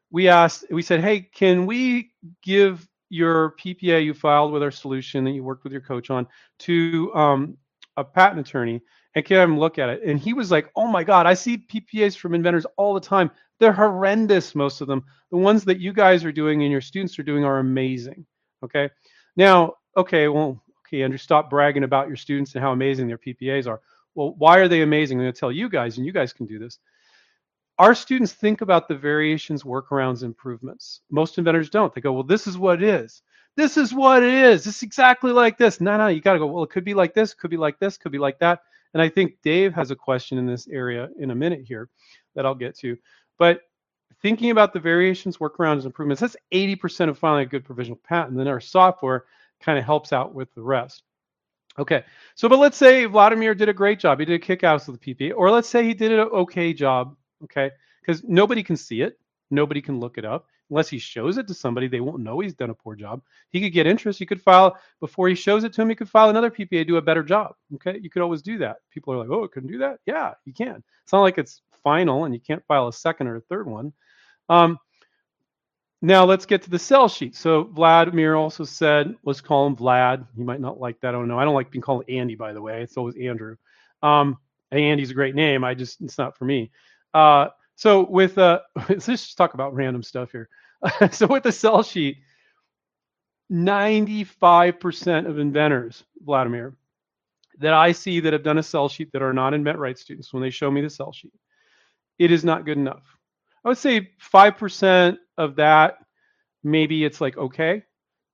We 0.10 0.28
asked, 0.28 0.66
we 0.72 0.82
said, 0.82 1.02
hey, 1.02 1.22
can 1.22 1.68
we 1.68 2.14
give 2.42 2.88
your 3.10 3.56
PPA 3.64 4.04
you 4.04 4.16
filed 4.16 4.52
with 4.52 4.64
our 4.64 4.72
solution 4.72 5.24
that 5.26 5.32
you 5.32 5.44
worked 5.44 5.64
with 5.64 5.74
your 5.74 5.82
coach 5.82 6.10
on 6.10 6.28
to 6.60 7.14
um, 7.14 7.58
a 7.96 8.04
patent 8.04 8.48
attorney? 8.48 8.82
And 9.16 9.26
can 9.26 9.38
have 9.38 9.50
him 9.50 9.60
look 9.60 9.80
at 9.80 9.90
it. 9.90 10.04
And 10.04 10.20
he 10.20 10.34
was 10.34 10.52
like, 10.52 10.70
"Oh 10.76 10.88
my 10.88 11.04
God, 11.04 11.26
I 11.26 11.34
see 11.34 11.58
PPAs 11.58 12.18
from 12.18 12.34
inventors 12.34 12.66
all 12.78 12.94
the 12.94 13.00
time. 13.00 13.32
They're 13.60 13.74
horrendous, 13.74 14.56
most 14.56 14.82
of 14.82 14.88
them. 14.88 15.04
The 15.32 15.38
ones 15.38 15.64
that 15.66 15.80
you 15.80 15.94
guys 15.94 16.26
are 16.26 16.32
doing 16.32 16.64
and 16.64 16.72
your 16.72 16.82
students 16.82 17.18
are 17.20 17.24
doing 17.24 17.44
are 17.44 17.60
amazing." 17.60 18.26
Okay. 18.64 18.90
Now, 19.36 19.74
okay, 19.98 20.28
well, 20.28 20.62
okay, 20.86 21.04
Andrew, 21.04 21.18
stop 21.18 21.50
bragging 21.50 21.84
about 21.84 22.08
your 22.08 22.18
students 22.18 22.54
and 22.56 22.64
how 22.64 22.72
amazing 22.72 23.08
their 23.08 23.18
PPAs 23.18 23.68
are. 23.68 23.82
Well, 24.16 24.36
why 24.38 24.60
are 24.60 24.68
they 24.68 24.82
amazing? 24.82 25.18
I'm 25.18 25.24
going 25.24 25.34
to 25.34 25.40
tell 25.40 25.52
you 25.52 25.70
guys, 25.70 25.98
and 25.98 26.06
you 26.06 26.12
guys 26.12 26.34
can 26.34 26.46
do 26.46 26.60
this. 26.60 26.80
Our 27.80 27.96
students 27.96 28.34
think 28.34 28.62
about 28.62 28.88
the 28.88 28.96
variations, 28.96 29.64
workarounds, 29.64 30.24
improvements. 30.24 31.02
Most 31.10 31.40
inventors 31.40 31.72
don't. 31.72 31.94
They 31.94 32.02
go, 32.02 32.14
well, 32.14 32.24
this 32.24 32.46
is 32.46 32.58
what 32.58 32.84
it 32.84 32.88
is. 32.88 33.24
This 33.56 33.78
is 33.78 33.94
what 33.94 34.24
it 34.24 34.34
is. 34.34 34.68
It's 34.68 34.84
exactly 34.84 35.32
like 35.32 35.58
this. 35.58 35.82
No, 35.82 35.98
no, 35.98 36.08
you 36.08 36.22
got 36.22 36.34
to 36.34 36.40
go, 36.40 36.46
well, 36.46 36.64
it 36.64 36.70
could 36.70 36.86
be 36.86 36.94
like 36.94 37.16
this, 37.16 37.34
could 37.34 37.50
be 37.50 37.58
like 37.58 37.80
this, 37.80 37.98
could 37.98 38.12
be 38.12 38.20
like 38.20 38.38
that. 38.40 38.62
And 38.94 39.02
I 39.02 39.10
think 39.10 39.38
Dave 39.44 39.74
has 39.74 39.92
a 39.92 39.96
question 39.96 40.38
in 40.38 40.46
this 40.46 40.68
area 40.68 41.10
in 41.20 41.32
a 41.32 41.36
minute 41.36 41.62
here 41.66 41.90
that 42.36 42.46
I'll 42.46 42.56
get 42.56 42.78
to. 42.80 42.98
But 43.38 43.62
thinking 44.22 44.52
about 44.52 44.74
the 44.74 44.80
variations, 44.80 45.38
workarounds, 45.38 45.86
improvements, 45.86 46.22
that's 46.22 46.38
80% 46.54 47.10
of 47.10 47.18
filing 47.18 47.44
a 47.44 47.50
good 47.50 47.66
provisional 47.66 48.00
patent. 48.08 48.38
Then 48.38 48.48
our 48.48 48.62
software 48.62 49.26
kind 49.60 49.80
of 49.80 49.86
helps 49.86 50.14
out 50.14 50.34
with 50.34 50.54
the 50.54 50.62
rest. 50.62 51.04
Okay, 51.80 52.04
so 52.36 52.48
but 52.48 52.60
let's 52.60 52.78
say 52.78 53.06
Vladimir 53.06 53.56
did 53.56 53.68
a 53.68 53.74
great 53.74 54.00
job. 54.00 54.20
He 54.20 54.26
did 54.26 54.36
a 54.36 54.40
kick 54.40 54.64
ass 54.64 54.88
with 54.88 55.02
the 55.02 55.16
PP, 55.16 55.34
or 55.36 55.50
let's 55.50 55.68
say 55.68 55.84
he 55.84 55.96
did 55.96 56.12
an 56.12 56.20
okay 56.20 56.72
job. 56.72 57.16
Okay, 57.44 57.72
because 58.00 58.24
nobody 58.24 58.62
can 58.62 58.78
see 58.78 59.02
it, 59.02 59.20
nobody 59.50 59.82
can 59.82 60.00
look 60.00 60.20
it 60.20 60.26
up 60.26 60.46
unless 60.74 60.90
he 60.90 60.98
shows 60.98 61.38
it 61.38 61.48
to 61.48 61.54
somebody, 61.54 61.88
they 61.88 62.00
won't 62.00 62.24
know 62.24 62.40
he's 62.40 62.56
done 62.56 62.72
a 62.72 62.74
poor 62.74 62.96
job. 62.96 63.22
He 63.52 63.62
could 63.62 63.74
get 63.74 63.86
interest. 63.86 64.18
He 64.18 64.26
could 64.26 64.42
file 64.42 64.76
before 65.00 65.30
he 65.30 65.36
shows 65.36 65.64
it 65.64 65.72
to 65.74 65.84
him. 65.84 65.90
He 65.90 65.94
could 65.94 66.10
file 66.10 66.32
another 66.32 66.50
PPA, 66.50 66.88
do 66.88 66.98
a 66.98 67.02
better 67.02 67.22
job. 67.22 67.54
Okay, 67.76 68.00
you 68.02 68.10
could 68.10 68.24
always 68.24 68.42
do 68.42 68.58
that. 68.58 68.78
People 68.90 69.14
are 69.14 69.18
like, 69.18 69.30
oh, 69.30 69.44
it 69.44 69.52
couldn't 69.52 69.72
do 69.72 69.78
that. 69.78 70.00
Yeah, 70.08 70.34
you 70.46 70.54
can. 70.54 70.84
It's 71.04 71.14
not 71.14 71.22
like 71.22 71.38
it's 71.38 71.62
final 71.84 72.26
and 72.26 72.34
you 72.34 72.40
can't 72.40 72.66
file 72.66 72.88
a 72.88 72.94
second 72.94 73.28
or 73.28 73.36
a 73.36 73.42
third 73.42 73.68
one. 73.68 73.94
Um, 74.50 74.80
now 76.02 76.26
let's 76.26 76.48
get 76.48 76.64
to 76.64 76.72
the 76.72 76.80
sell 76.80 77.08
sheet. 77.08 77.36
So 77.36 77.66
Vladimir 77.66 78.34
also 78.34 78.64
said, 78.64 79.16
let's 79.24 79.42
call 79.42 79.68
him 79.68 79.76
Vlad. 79.76 80.26
He 80.36 80.44
might 80.44 80.60
not 80.60 80.80
like 80.80 81.00
that. 81.02 81.10
I 81.10 81.12
don't 81.12 81.28
know. 81.28 81.38
I 81.38 81.46
don't 81.46 81.54
like 81.54 81.70
being 81.70 81.84
called 81.84 82.06
Andy, 82.10 82.34
by 82.34 82.52
the 82.52 82.62
way. 82.62 82.82
It's 82.82 82.98
always 82.98 83.16
Andrew. 83.16 83.58
Um, 84.02 84.38
Andy's 84.72 85.12
a 85.12 85.14
great 85.14 85.36
name. 85.36 85.64
I 85.64 85.76
just 85.76 86.02
it's 86.02 86.18
not 86.18 86.36
for 86.36 86.46
me. 86.46 86.72
Uh, 87.14 87.50
so 87.76 88.06
with 88.10 88.38
uh, 88.38 88.62
let's 88.90 89.06
just 89.06 89.38
talk 89.38 89.54
about 89.54 89.74
random 89.74 90.04
stuff 90.04 90.32
here. 90.32 90.50
so 91.12 91.28
with 91.28 91.44
the 91.44 91.52
sell 91.52 91.84
sheet, 91.84 92.18
95% 93.52 95.28
of 95.28 95.40
inventors, 95.40 96.04
Vladimir, 96.24 96.76
that 97.60 97.74
I 97.74 97.92
see 97.92 98.20
that 98.22 98.34
have 98.34 98.44
done 98.44 98.58
a 98.58 98.64
sell 98.64 98.90
sheet 98.90 99.12
that 99.14 99.22
are 99.22 99.34
not 99.34 99.54
InventRight 99.54 99.98
students, 99.98 100.34
when 100.34 100.42
they 100.42 100.50
show 100.50 100.72
me 100.72 100.82
the 100.82 100.90
sell 100.90 101.12
sheet, 101.12 101.34
it 102.18 102.32
is 102.32 102.44
not 102.44 102.66
good 102.66 102.78
enough. 102.78 103.04
I 103.64 103.70
would 103.70 103.78
say 103.78 104.10
5% 104.34 105.18
of 105.38 105.56
that, 105.56 105.98
maybe 106.64 107.06
it's 107.06 107.22
like 107.22 107.38
okay. 107.38 107.84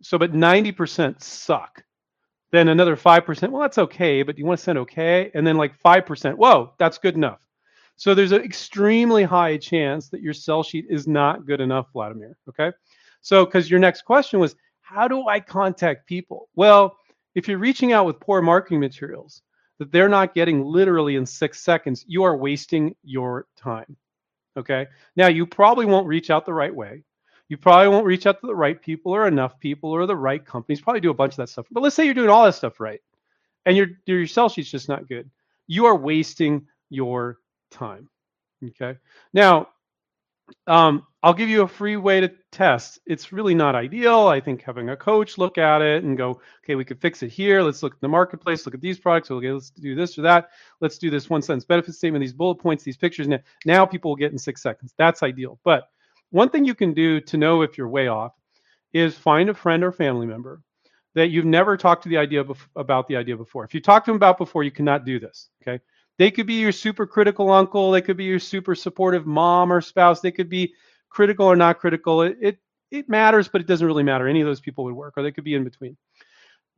So, 0.02 0.18
but 0.18 0.34
90% 0.34 1.22
suck. 1.22 1.84
Then 2.52 2.70
another 2.70 2.96
5%, 2.96 3.50
well, 3.52 3.62
that's 3.62 3.78
okay, 3.78 4.24
but 4.24 4.38
you 4.38 4.46
want 4.46 4.58
to 4.58 4.64
send 4.64 4.78
okay? 4.80 5.30
And 5.36 5.46
then 5.46 5.58
like 5.58 5.80
5%, 5.82 6.36
whoa, 6.36 6.74
that's 6.80 6.98
good 6.98 7.16
enough. 7.16 7.40
So 8.00 8.16
there's 8.16 8.32
an 8.32 8.44
extremely 8.44 9.26
high 9.26 9.58
chance 9.58 10.08
that 10.08 10.22
your 10.22 10.34
sell 10.34 10.64
sheet 10.64 10.86
is 10.90 11.06
not 11.06 11.46
good 11.46 11.60
enough, 11.60 11.88
Vladimir. 11.92 12.38
Okay. 12.48 12.72
So, 13.20 13.44
because 13.44 13.70
your 13.70 13.82
next 13.82 14.04
question 14.04 14.40
was, 14.40 14.56
how 14.80 15.10
do 15.10 15.28
I 15.28 15.42
contact 15.42 16.08
people? 16.08 16.48
Well, 16.56 16.96
if 17.36 17.50
you're 17.50 17.58
reaching 17.58 17.92
out 17.92 18.06
with 18.06 18.22
poor 18.22 18.42
marketing 18.42 18.80
materials 18.80 19.42
that 19.80 19.92
they're 19.92 20.08
not 20.08 20.34
getting 20.34 20.64
literally 20.64 21.18
in 21.18 21.26
six 21.26 21.60
seconds, 21.60 22.06
you 22.08 22.24
are 22.24 22.38
wasting 22.38 22.96
your 23.04 23.48
time. 23.58 23.98
Okay. 24.56 24.88
Now, 25.18 25.28
you 25.28 25.46
probably 25.46 25.86
won't 25.86 26.08
reach 26.08 26.30
out 26.30 26.46
the 26.46 26.54
right 26.54 26.74
way. 26.74 27.04
You 27.50 27.58
probably 27.58 27.90
won't 27.90 28.06
reach 28.06 28.26
out 28.26 28.40
to 28.40 28.48
the 28.48 28.56
right 28.56 28.82
people 28.82 29.12
or 29.12 29.28
enough 29.28 29.60
people 29.60 29.92
or 29.92 30.06
the 30.06 30.16
right 30.16 30.46
companies. 30.46 30.80
Probably 30.80 31.02
do 31.02 31.12
a 31.12 31.14
bunch 31.14 31.34
of 31.34 31.38
that 31.38 31.50
stuff. 31.50 31.66
But 31.70 31.84
let's 31.84 31.98
say 31.98 32.06
you're 32.06 32.14
doing 32.14 32.30
all 32.30 32.46
that 32.46 32.56
stuff 32.56 32.80
right 32.80 33.02
and 33.66 33.76
your, 33.76 33.88
your 34.06 34.26
sell 34.26 34.48
sheet's 34.48 34.72
just 34.72 34.88
not 34.88 35.10
good. 35.10 35.30
You 35.68 35.86
are 35.86 35.98
wasting 35.98 36.66
your 36.90 37.40
time. 37.70 38.10
Okay. 38.64 38.98
Now, 39.34 39.70
um, 40.68 41.06
I'll 41.22 41.34
give 41.34 41.50
you 41.50 41.64
a 41.64 41.68
free 41.68 41.98
way 41.98 42.22
to 42.22 42.32
test. 42.52 43.00
It's 43.06 43.34
really 43.34 43.54
not 43.54 43.76
ideal. 43.76 44.28
I 44.28 44.40
think 44.40 44.62
having 44.62 44.90
a 44.90 44.96
coach 44.96 45.38
look 45.38 45.58
at 45.58 45.82
it 45.82 46.04
and 46.04 46.18
go, 46.18 46.42
okay, 46.64 46.76
we 46.76 46.86
could 46.86 47.02
fix 47.02 47.22
it 47.24 47.30
here. 47.30 47.62
Let's 47.62 47.84
look 47.84 47.94
at 47.94 48.02
the 48.02 48.08
marketplace, 48.08 48.66
look 48.66 48.76
at 48.76 48.82
these 48.82 49.00
products. 49.00 49.30
Okay, 49.30 49.52
let's 49.52 49.70
do 49.70 49.96
this 49.96 50.18
or 50.18 50.22
that. 50.24 50.50
Let's 50.80 50.98
do 50.98 51.10
this 51.10 51.30
one 51.30 51.42
sentence 51.42 51.66
benefit 51.66 51.96
statement, 51.96 52.22
these 52.22 52.34
bullet 52.34 52.56
points, 52.56 52.84
these 52.84 52.98
pictures. 52.98 53.28
Now, 53.28 53.40
now 53.66 53.86
people 53.86 54.12
will 54.12 54.16
get 54.16 54.32
in 54.32 54.38
six 54.38 54.62
seconds. 54.62 54.94
That's 54.98 55.24
ideal. 55.24 55.60
But 55.64 55.90
one 56.32 56.50
thing 56.50 56.64
you 56.64 56.76
can 56.76 56.94
do 56.94 57.20
to 57.22 57.38
know 57.38 57.62
if 57.62 57.78
you're 57.78 57.90
way 57.90 58.08
off 58.08 58.34
is 58.94 59.18
find 59.18 59.50
a 59.50 59.54
friend 59.54 59.84
or 59.84 59.92
family 59.92 60.26
member 60.26 60.62
that 61.16 61.30
you've 61.30 61.46
never 61.46 61.76
talked 61.76 62.04
to 62.04 62.10
the 62.10 62.18
idea 62.18 62.44
bef- 62.44 62.68
about 62.76 63.08
the 63.08 63.16
idea 63.16 63.36
before. 63.36 63.66
If 63.66 63.74
you 63.74 63.82
talked 63.82 64.06
to 64.06 64.12
them 64.12 64.16
about 64.16 64.38
before, 64.38 64.64
you 64.64 64.72
cannot 64.72 65.06
do 65.06 65.20
this. 65.20 65.50
Okay. 65.62 65.82
They 66.20 66.32
could 66.32 66.48
be 66.48 66.56
your 66.56 66.74
super 66.74 67.08
critical 67.08 67.52
uncle. 67.52 67.92
They 67.92 68.04
could 68.04 68.18
be 68.18 68.26
your 68.26 68.40
super 68.40 68.76
supportive 68.76 69.26
mom 69.26 69.74
or 69.74 69.82
spouse. 69.82 70.22
They 70.22 70.32
could 70.32 70.50
be 70.50 70.76
critical 71.10 71.48
or 71.48 71.56
not 71.56 71.80
critical. 71.80 72.22
It, 72.24 72.38
it, 72.42 72.60
it 72.92 73.10
matters, 73.10 73.48
but 73.50 73.62
it 73.62 73.68
doesn't 73.68 73.88
really 73.88 74.04
matter. 74.04 74.28
Any 74.28 74.42
of 74.42 74.48
those 74.48 74.62
people 74.62 74.86
would 74.86 74.96
work, 74.96 75.16
or 75.18 75.24
they 75.24 75.32
could 75.32 75.46
be 75.46 75.56
in 75.56 75.64
between. 75.64 75.98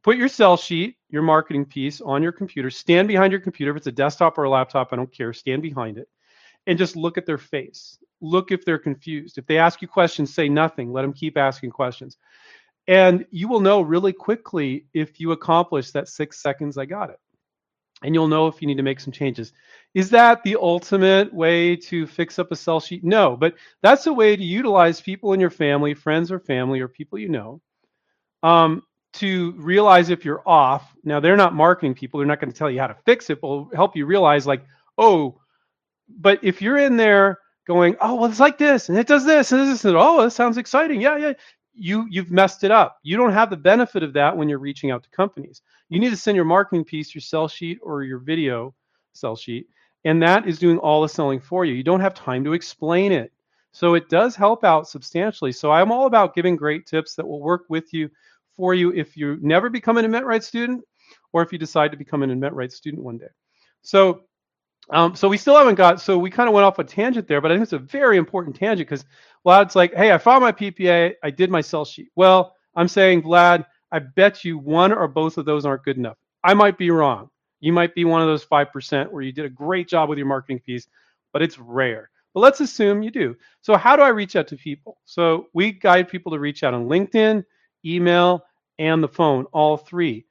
put 0.04 0.18
your 0.18 0.30
sell 0.30 0.58
sheet, 0.58 0.98
your 1.10 1.24
marketing 1.24 1.66
piece 1.66 2.02
on 2.02 2.24
your 2.24 2.34
computer, 2.34 2.70
stand 2.70 3.08
behind 3.10 3.32
your 3.34 3.42
computer. 3.42 3.72
If 3.72 3.78
it's 3.78 3.88
a 3.88 3.92
desktop 3.92 4.38
or 4.38 4.46
a 4.46 4.50
laptop, 4.50 4.94
I 4.94 4.98
don't 4.98 5.14
care, 5.14 5.34
stand 5.34 5.64
behind 5.64 5.98
it 6.00 6.10
and 6.68 6.78
just 6.80 6.96
look 6.96 7.18
at 7.18 7.26
their 7.28 7.40
face. 7.40 8.00
Look 8.22 8.52
if 8.52 8.66
they're 8.66 8.80
confused. 8.80 9.38
If 9.40 9.48
they 9.48 9.60
ask 9.60 9.82
you 9.82 9.88
questions, 9.88 10.34
say 10.34 10.50
nothing. 10.50 10.94
Let 10.94 11.04
them 11.04 11.14
keep 11.14 11.38
asking 11.38 11.72
questions. 11.72 12.18
And 12.88 13.26
you 13.32 13.48
will 13.48 13.62
know 13.62 13.82
really 13.82 14.14
quickly 14.14 14.88
if 14.94 15.20
you 15.20 15.34
accomplish 15.34 15.92
that 15.92 16.10
six 16.10 16.42
seconds, 16.42 16.78
I 16.78 16.86
got 16.86 17.12
it. 17.12 17.21
And 18.04 18.16
you'll 18.16 18.28
know 18.28 18.48
if 18.48 18.62
you 18.62 18.68
need 18.68 18.78
to 18.78 18.84
make 18.84 19.00
some 19.00 19.14
changes. 19.14 19.54
Is 19.94 20.10
that 20.12 20.42
the 20.44 20.56
ultimate 20.60 21.34
way 21.34 21.76
to 21.76 22.08
fix 22.08 22.40
up 22.40 22.52
a 22.52 22.56
sell 22.56 22.80
sheet? 22.80 23.04
No, 23.04 23.36
but 23.36 23.56
that's 23.82 24.08
a 24.08 24.14
way 24.14 24.36
to 24.36 24.44
utilize 24.44 25.02
people 25.02 25.34
in 25.34 25.40
your 25.40 25.50
family, 25.50 25.94
friends 25.94 26.32
or 26.32 26.40
family, 26.40 26.80
or 26.80 26.88
people 26.88 27.20
you 27.20 27.30
know, 27.30 27.62
um, 28.42 28.84
to 29.14 29.52
realize 29.58 30.10
if 30.10 30.26
you're 30.26 30.48
off. 30.48 30.96
Now, 31.04 31.20
they're 31.20 31.38
not 31.38 31.54
marketing 31.54 31.94
people. 31.94 32.20
They're 32.20 32.28
not 32.28 32.40
going 32.40 32.52
to 32.52 32.58
tell 32.58 32.72
you 32.72 32.80
how 32.80 32.88
to 32.88 32.98
fix 33.06 33.30
it, 33.30 33.42
but 33.42 33.48
will 33.48 33.72
help 33.76 33.96
you 33.96 34.06
realize, 34.06 34.48
like, 34.48 34.64
oh, 34.98 35.40
but 36.10 36.40
if 36.44 36.62
you're 36.62 36.78
in 36.78 36.98
there 36.98 37.40
going, 37.68 37.96
oh, 38.02 38.16
well, 38.16 38.30
it's 38.30 38.40
like 38.40 38.58
this, 38.58 38.90
and 38.90 38.98
it 38.98 39.08
does 39.08 39.26
this, 39.26 39.52
and 39.52 39.70
this, 39.70 39.86
and 39.86 39.96
oh, 39.96 40.24
that 40.24 40.32
sounds 40.32 40.58
exciting. 40.58 41.02
Yeah, 41.02 41.18
yeah. 41.18 41.34
You 41.74 42.06
you've 42.10 42.32
messed 42.32 42.64
it 42.64 42.72
up. 42.72 43.00
You 43.04 43.18
don't 43.18 43.34
have 43.34 43.50
the 43.50 43.58
benefit 43.58 44.04
of 44.04 44.14
that 44.14 44.36
when 44.36 44.50
you're 44.50 44.60
reaching 44.60 44.92
out 44.92 45.04
to 45.04 45.10
companies. 45.10 45.62
You 45.90 46.00
need 46.00 46.10
to 46.10 46.18
send 46.18 46.36
your 46.36 46.46
marketing 46.46 46.84
piece, 46.84 47.16
your 47.16 47.22
sell 47.22 47.48
sheet, 47.48 47.80
or 47.82 48.04
your 48.04 48.20
video 48.20 48.74
sell 49.14 49.36
sheet, 49.36 49.68
and 50.04 50.22
that 50.22 50.48
is 50.48 50.60
doing 50.60 50.78
all 50.78 51.02
the 51.02 51.10
selling 51.10 51.40
for 51.40 51.66
you. 51.66 51.74
You 51.74 51.84
don't 51.84 52.02
have 52.02 52.14
time 52.14 52.44
to 52.44 52.54
explain 52.54 53.12
it. 53.12 53.32
So 53.72 53.94
it 53.94 54.10
does 54.10 54.36
help 54.36 54.64
out 54.64 54.90
substantially. 54.90 55.54
So 55.54 55.72
I'm 55.72 55.92
all 55.92 56.06
about 56.06 56.36
giving 56.36 56.58
great 56.58 56.86
tips 56.86 57.16
that 57.16 57.28
will 57.28 57.40
work 57.40 57.64
with 57.70 57.94
you 57.94 58.10
for 58.58 58.74
you 58.74 58.92
if 58.92 59.16
you 59.16 59.38
never 59.42 59.70
become 59.70 59.98
an 59.98 60.06
InventRight 60.06 60.44
student 60.44 60.84
or 61.32 61.42
if 61.42 61.54
you 61.54 61.58
decide 61.58 61.92
to 61.92 61.98
become 61.98 62.22
an 62.22 62.30
InventRight 62.30 62.74
student 62.74 63.02
one 63.02 63.18
day. 63.18 63.30
So 63.82 64.24
um, 64.90 65.16
so 65.16 65.30
we 65.30 65.38
still 65.38 65.56
haven't 65.56 65.76
got, 65.76 66.02
so 66.02 66.18
we 66.18 66.30
kind 66.30 66.50
of 66.50 66.54
went 66.54 66.66
off 66.66 66.80
a 66.80 66.84
tangent 66.84 67.28
there, 67.28 67.40
but 67.40 67.52
I 67.52 67.56
think 67.56 67.64
it's 67.64 67.74
a 67.74 67.80
very 67.80 68.18
important 68.18 68.56
tangent 68.56 68.90
because 68.90 69.06
Vlad's 69.46 69.76
like, 69.76 69.94
hey, 69.94 70.12
I 70.12 70.18
found 70.18 70.42
my 70.42 70.52
PPA, 70.52 71.14
I 71.24 71.30
did 71.32 71.50
my 71.50 71.62
sell 71.62 71.86
sheet. 71.86 72.10
Well, 72.16 72.56
I'm 72.76 72.88
saying, 72.88 73.24
Vlad, 73.24 73.66
I 73.92 74.00
bet 74.00 74.46
you 74.46 74.58
one 74.58 74.94
or 74.94 75.08
both 75.08 75.38
of 75.38 75.46
those 75.46 75.66
aren't 75.66 75.84
good 75.84 75.98
enough. 75.98 76.18
I 76.44 76.54
might 76.54 76.78
be 76.78 76.92
wrong. 76.92 77.30
You 77.60 77.74
might 77.74 77.94
be 77.94 78.06
one 78.06 78.22
of 78.22 78.28
those 78.28 78.46
5% 78.46 79.12
where 79.12 79.22
you 79.22 79.32
did 79.32 79.46
a 79.46 79.50
great 79.50 79.88
job 79.88 80.10
with 80.10 80.18
your 80.18 80.28
marketing 80.28 80.60
piece, 80.60 80.88
but 81.34 81.42
it's 81.42 81.60
rare. 81.60 82.10
But 82.34 82.40
let's 82.42 82.62
assume 82.62 83.04
you 83.04 83.12
do. 83.12 83.36
So, 83.62 83.76
how 83.76 83.96
do 83.96 84.02
I 84.04 84.10
reach 84.10 84.36
out 84.36 84.48
to 84.48 84.56
people? 84.56 84.98
So, 85.06 85.48
we 85.54 85.74
guide 85.74 86.08
people 86.08 86.32
to 86.32 86.40
reach 86.40 86.64
out 86.64 86.74
on 86.74 86.88
LinkedIn, 86.88 87.44
email, 87.86 88.44
and 88.80 89.04
the 89.04 89.10
phone, 89.10 89.46
all 89.52 89.76
three 89.78 90.26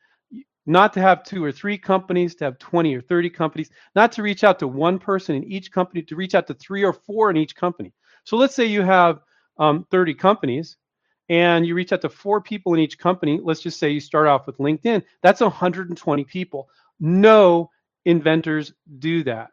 not 0.67 0.93
to 0.93 1.00
have 1.00 1.25
two 1.25 1.43
or 1.43 1.50
three 1.52 1.76
companies, 1.76 2.35
to 2.37 2.45
have 2.45 2.59
20 2.59 2.95
or 2.95 3.00
30 3.00 3.31
companies, 3.31 3.71
not 3.97 4.12
to 4.12 4.23
reach 4.23 4.45
out 4.45 4.59
to 4.59 4.69
one 4.69 4.99
person 4.99 5.35
in 5.35 5.45
each 5.45 5.73
company, 5.73 6.02
to 6.02 6.17
reach 6.17 6.35
out 6.35 6.47
to 6.47 6.55
three 6.55 6.85
or 6.85 6.93
four 6.93 7.31
in 7.31 7.37
each 7.37 7.57
company. 7.57 7.93
So 8.25 8.37
let's 8.37 8.55
say 8.55 8.67
you 8.67 8.83
have 8.83 9.21
um, 9.59 9.87
30 9.91 10.15
companies 10.15 10.77
and 11.29 11.65
you 11.65 11.75
reach 11.75 11.93
out 11.93 12.00
to 12.03 12.09
four 12.09 12.41
people 12.41 12.75
in 12.75 12.81
each 12.81 12.99
company. 12.99 13.41
Let's 13.43 13.61
just 13.61 13.79
say 13.79 13.91
you 13.91 14.00
start 14.00 14.27
off 14.27 14.47
with 14.47 14.59
LinkedIn. 14.59 15.03
That's 15.23 15.41
120 15.41 16.25
people. 16.25 16.69
No 16.99 17.71
inventors 18.05 18.73
do 18.99 19.23
that. 19.25 19.50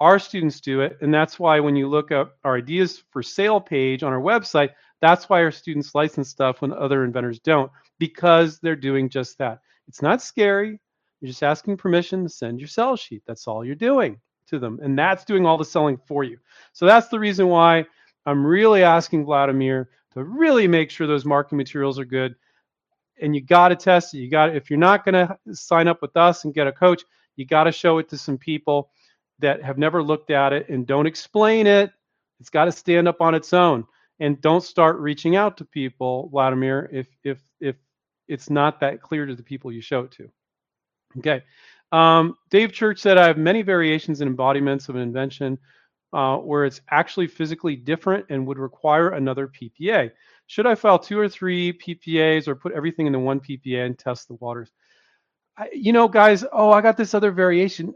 Our 0.00 0.18
students 0.18 0.60
do 0.60 0.80
it. 0.80 0.96
And 1.02 1.12
that's 1.12 1.38
why 1.38 1.60
when 1.60 1.76
you 1.76 1.88
look 1.88 2.10
up 2.10 2.38
our 2.42 2.56
ideas 2.56 3.02
for 3.10 3.22
sale 3.22 3.60
page 3.60 4.02
on 4.02 4.14
our 4.14 4.20
website, 4.20 4.70
that's 5.02 5.28
why 5.28 5.42
our 5.42 5.50
students 5.50 5.94
license 5.94 6.30
stuff 6.30 6.62
when 6.62 6.72
other 6.72 7.04
inventors 7.04 7.38
don't, 7.38 7.70
because 7.98 8.58
they're 8.60 8.76
doing 8.76 9.10
just 9.10 9.36
that. 9.38 9.60
It's 9.88 10.00
not 10.00 10.22
scary. 10.22 10.80
You're 11.20 11.28
just 11.28 11.42
asking 11.42 11.76
permission 11.76 12.22
to 12.22 12.30
send 12.30 12.60
your 12.60 12.68
sell 12.68 12.96
sheet. 12.96 13.22
That's 13.26 13.46
all 13.46 13.64
you're 13.64 13.74
doing 13.74 14.18
to 14.46 14.58
them. 14.58 14.78
And 14.82 14.98
that's 14.98 15.24
doing 15.24 15.44
all 15.44 15.58
the 15.58 15.64
selling 15.64 15.98
for 16.06 16.24
you. 16.24 16.38
So 16.72 16.86
that's 16.86 17.08
the 17.08 17.18
reason 17.18 17.48
why 17.48 17.84
I'm 18.26 18.44
really 18.44 18.82
asking 18.82 19.24
Vladimir 19.24 19.88
to 20.14 20.24
really 20.24 20.66
make 20.66 20.90
sure 20.90 21.06
those 21.06 21.24
marketing 21.24 21.58
materials 21.58 21.98
are 21.98 22.04
good. 22.04 22.34
And 23.22 23.34
you 23.34 23.42
got 23.42 23.68
to 23.68 23.76
test 23.76 24.14
it. 24.14 24.18
You 24.18 24.30
got 24.30 24.54
if 24.54 24.70
you're 24.70 24.78
not 24.78 25.04
going 25.04 25.14
to 25.14 25.36
sign 25.54 25.88
up 25.88 26.00
with 26.02 26.16
us 26.16 26.44
and 26.44 26.54
get 26.54 26.66
a 26.66 26.72
coach, 26.72 27.02
you 27.36 27.46
got 27.46 27.64
to 27.64 27.72
show 27.72 27.98
it 27.98 28.08
to 28.10 28.18
some 28.18 28.38
people 28.38 28.90
that 29.38 29.62
have 29.62 29.78
never 29.78 30.02
looked 30.02 30.30
at 30.30 30.52
it 30.52 30.68
and 30.68 30.86
don't 30.86 31.06
explain 31.06 31.66
it. 31.66 31.92
It's 32.40 32.50
got 32.50 32.64
to 32.66 32.72
stand 32.72 33.08
up 33.08 33.20
on 33.20 33.34
its 33.34 33.52
own. 33.52 33.84
And 34.20 34.40
don't 34.40 34.62
start 34.62 34.98
reaching 34.98 35.36
out 35.36 35.56
to 35.58 35.64
people, 35.64 36.28
Vladimir, 36.28 36.90
if 36.92 37.08
if 37.24 37.38
if 37.58 37.76
it's 38.28 38.50
not 38.50 38.80
that 38.80 39.00
clear 39.00 39.26
to 39.26 39.34
the 39.34 39.42
people 39.42 39.72
you 39.72 39.80
show 39.80 40.00
it 40.00 40.12
to. 40.12 40.30
Okay. 41.18 41.42
Um, 41.90 42.36
Dave 42.50 42.72
Church 42.72 43.00
said, 43.00 43.18
I 43.18 43.26
have 43.26 43.38
many 43.38 43.62
variations 43.62 44.20
and 44.20 44.28
embodiments 44.28 44.88
of 44.88 44.94
an 44.94 45.02
invention 45.02 45.58
uh, 46.12 46.36
where 46.38 46.64
it's 46.64 46.80
actually 46.90 47.26
physically 47.26 47.76
different 47.76 48.26
and 48.28 48.46
would 48.46 48.58
require 48.58 49.10
another 49.10 49.48
PPA. 49.48 50.10
Should 50.46 50.66
I 50.66 50.74
file 50.74 50.98
two 50.98 51.18
or 51.18 51.28
three 51.28 51.72
PPAs 51.72 52.48
or 52.48 52.56
put 52.56 52.72
everything 52.72 53.06
into 53.06 53.20
one 53.20 53.40
PPA 53.40 53.86
and 53.86 53.98
test 53.98 54.28
the 54.28 54.34
waters? 54.34 54.72
I, 55.56 55.68
you 55.72 55.92
know, 55.92 56.08
guys, 56.08 56.44
oh, 56.52 56.70
I 56.70 56.80
got 56.80 56.96
this 56.96 57.14
other 57.14 57.30
variation. 57.30 57.94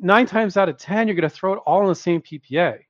Nine 0.00 0.26
times 0.26 0.56
out 0.56 0.68
of 0.68 0.76
10, 0.76 1.08
you're 1.08 1.16
going 1.16 1.28
to 1.28 1.34
throw 1.34 1.54
it 1.54 1.62
all 1.64 1.82
in 1.82 1.88
the 1.88 1.94
same 1.94 2.20
PPA. 2.20 2.80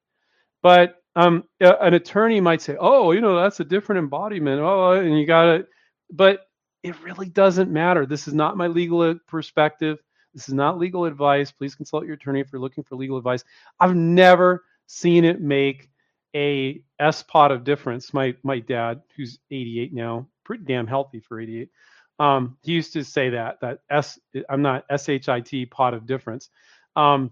But 0.62 0.96
um, 1.14 1.44
an 1.60 1.94
attorney 1.94 2.40
might 2.40 2.62
say, 2.62 2.76
oh, 2.78 3.12
you 3.12 3.20
know, 3.20 3.40
that's 3.40 3.60
a 3.60 3.64
different 3.64 4.00
embodiment. 4.00 4.60
Oh, 4.60 4.92
and 4.92 5.18
you 5.18 5.26
got 5.26 5.44
to, 5.44 5.66
but 6.10 6.48
it 6.82 7.00
really 7.02 7.28
doesn't 7.28 7.70
matter. 7.70 8.06
This 8.06 8.26
is 8.26 8.34
not 8.34 8.56
my 8.56 8.66
legal 8.66 9.14
perspective. 9.26 9.98
This 10.36 10.48
is 10.48 10.54
not 10.54 10.78
legal 10.78 11.06
advice. 11.06 11.50
Please 11.50 11.74
consult 11.74 12.04
your 12.04 12.14
attorney 12.14 12.40
if 12.40 12.52
you're 12.52 12.60
looking 12.60 12.84
for 12.84 12.94
legal 12.94 13.16
advice. 13.16 13.42
I've 13.80 13.96
never 13.96 14.64
seen 14.86 15.24
it 15.24 15.40
make 15.40 15.88
a 16.34 16.82
S 17.00 17.22
pot 17.22 17.50
of 17.50 17.64
difference. 17.64 18.12
My 18.12 18.36
my 18.42 18.58
dad, 18.58 19.00
who's 19.16 19.38
88 19.50 19.94
now, 19.94 20.28
pretty 20.44 20.64
damn 20.64 20.86
healthy 20.86 21.20
for 21.20 21.40
88. 21.40 21.70
Um, 22.18 22.58
he 22.62 22.72
used 22.72 22.92
to 22.92 23.02
say 23.02 23.30
that 23.30 23.60
that 23.62 23.78
S 23.88 24.18
I'm 24.50 24.60
not 24.60 24.84
S 24.90 25.08
H 25.08 25.30
I 25.30 25.40
T 25.40 25.64
pot 25.64 25.94
of 25.94 26.04
difference. 26.04 26.50
Um, 26.96 27.30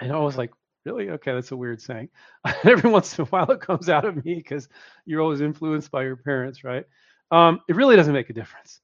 and 0.00 0.12
I 0.12 0.18
was 0.18 0.38
like, 0.38 0.52
really? 0.84 1.10
Okay, 1.10 1.32
that's 1.34 1.50
a 1.50 1.56
weird 1.56 1.82
saying. 1.82 2.08
Every 2.64 2.88
once 2.88 3.18
in 3.18 3.24
a 3.24 3.26
while 3.26 3.50
it 3.50 3.60
comes 3.60 3.88
out 3.88 4.04
of 4.04 4.24
me 4.24 4.36
because 4.36 4.68
you're 5.06 5.22
always 5.22 5.40
influenced 5.40 5.90
by 5.90 6.04
your 6.04 6.16
parents, 6.16 6.62
right? 6.62 6.84
Um, 7.32 7.62
it 7.68 7.74
really 7.74 7.96
doesn't 7.96 8.14
make 8.14 8.30
a 8.30 8.32
difference. 8.32 8.80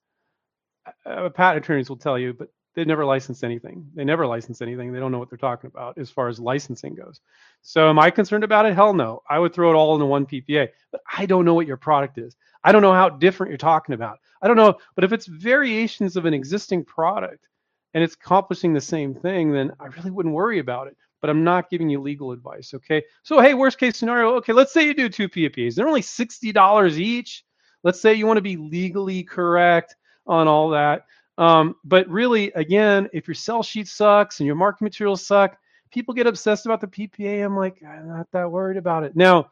Uh, 1.06 1.28
patent 1.28 1.64
attorneys 1.64 1.88
will 1.88 1.96
tell 1.96 2.18
you, 2.18 2.32
but 2.32 2.48
they 2.74 2.84
never 2.84 3.04
license 3.04 3.42
anything. 3.42 3.88
They 3.94 4.04
never 4.04 4.26
license 4.26 4.60
anything. 4.60 4.92
They 4.92 4.98
don't 4.98 5.12
know 5.12 5.18
what 5.18 5.30
they're 5.30 5.38
talking 5.38 5.68
about 5.68 5.96
as 5.96 6.10
far 6.10 6.28
as 6.28 6.40
licensing 6.40 6.94
goes. 6.94 7.20
So, 7.62 7.88
am 7.88 7.98
I 7.98 8.10
concerned 8.10 8.44
about 8.44 8.66
it? 8.66 8.74
Hell 8.74 8.94
no. 8.94 9.22
I 9.28 9.38
would 9.38 9.54
throw 9.54 9.70
it 9.70 9.76
all 9.76 9.94
into 9.94 10.06
one 10.06 10.26
PPA, 10.26 10.68
but 10.90 11.00
I 11.16 11.26
don't 11.26 11.44
know 11.44 11.54
what 11.54 11.66
your 11.66 11.76
product 11.76 12.18
is. 12.18 12.36
I 12.64 12.72
don't 12.72 12.82
know 12.82 12.92
how 12.92 13.08
different 13.08 13.50
you're 13.50 13.58
talking 13.58 13.94
about. 13.94 14.18
I 14.42 14.48
don't 14.48 14.56
know. 14.56 14.76
But 14.94 15.04
if 15.04 15.12
it's 15.12 15.26
variations 15.26 16.16
of 16.16 16.24
an 16.24 16.34
existing 16.34 16.84
product 16.84 17.48
and 17.94 18.02
it's 18.02 18.14
accomplishing 18.14 18.74
the 18.74 18.80
same 18.80 19.14
thing, 19.14 19.52
then 19.52 19.72
I 19.78 19.86
really 19.86 20.10
wouldn't 20.10 20.34
worry 20.34 20.58
about 20.58 20.88
it. 20.88 20.96
But 21.20 21.30
I'm 21.30 21.44
not 21.44 21.70
giving 21.70 21.88
you 21.88 22.00
legal 22.00 22.32
advice. 22.32 22.74
Okay. 22.74 23.02
So, 23.22 23.40
hey, 23.40 23.54
worst 23.54 23.78
case 23.78 23.96
scenario. 23.96 24.34
Okay, 24.36 24.52
let's 24.52 24.72
say 24.72 24.84
you 24.84 24.94
do 24.94 25.08
two 25.08 25.28
PPAs. 25.28 25.74
They're 25.74 25.88
only 25.88 26.02
$60 26.02 26.98
each. 26.98 27.44
Let's 27.82 28.00
say 28.00 28.14
you 28.14 28.26
want 28.26 28.38
to 28.38 28.42
be 28.42 28.56
legally 28.56 29.22
correct 29.22 29.96
on 30.26 30.48
all 30.48 30.70
that. 30.70 31.06
Um, 31.36 31.76
but 31.84 32.08
really, 32.08 32.52
again, 32.52 33.08
if 33.12 33.26
your 33.26 33.34
sell 33.34 33.62
sheet 33.62 33.88
sucks 33.88 34.40
and 34.40 34.46
your 34.46 34.56
marketing 34.56 34.86
materials 34.86 35.26
suck, 35.26 35.56
people 35.90 36.14
get 36.14 36.26
obsessed 36.26 36.66
about 36.66 36.80
the 36.80 36.86
PPA. 36.86 37.44
I'm 37.44 37.56
like, 37.56 37.82
I'm 37.86 38.08
not 38.08 38.30
that 38.32 38.50
worried 38.50 38.76
about 38.76 39.04
it. 39.04 39.16
Now, 39.16 39.50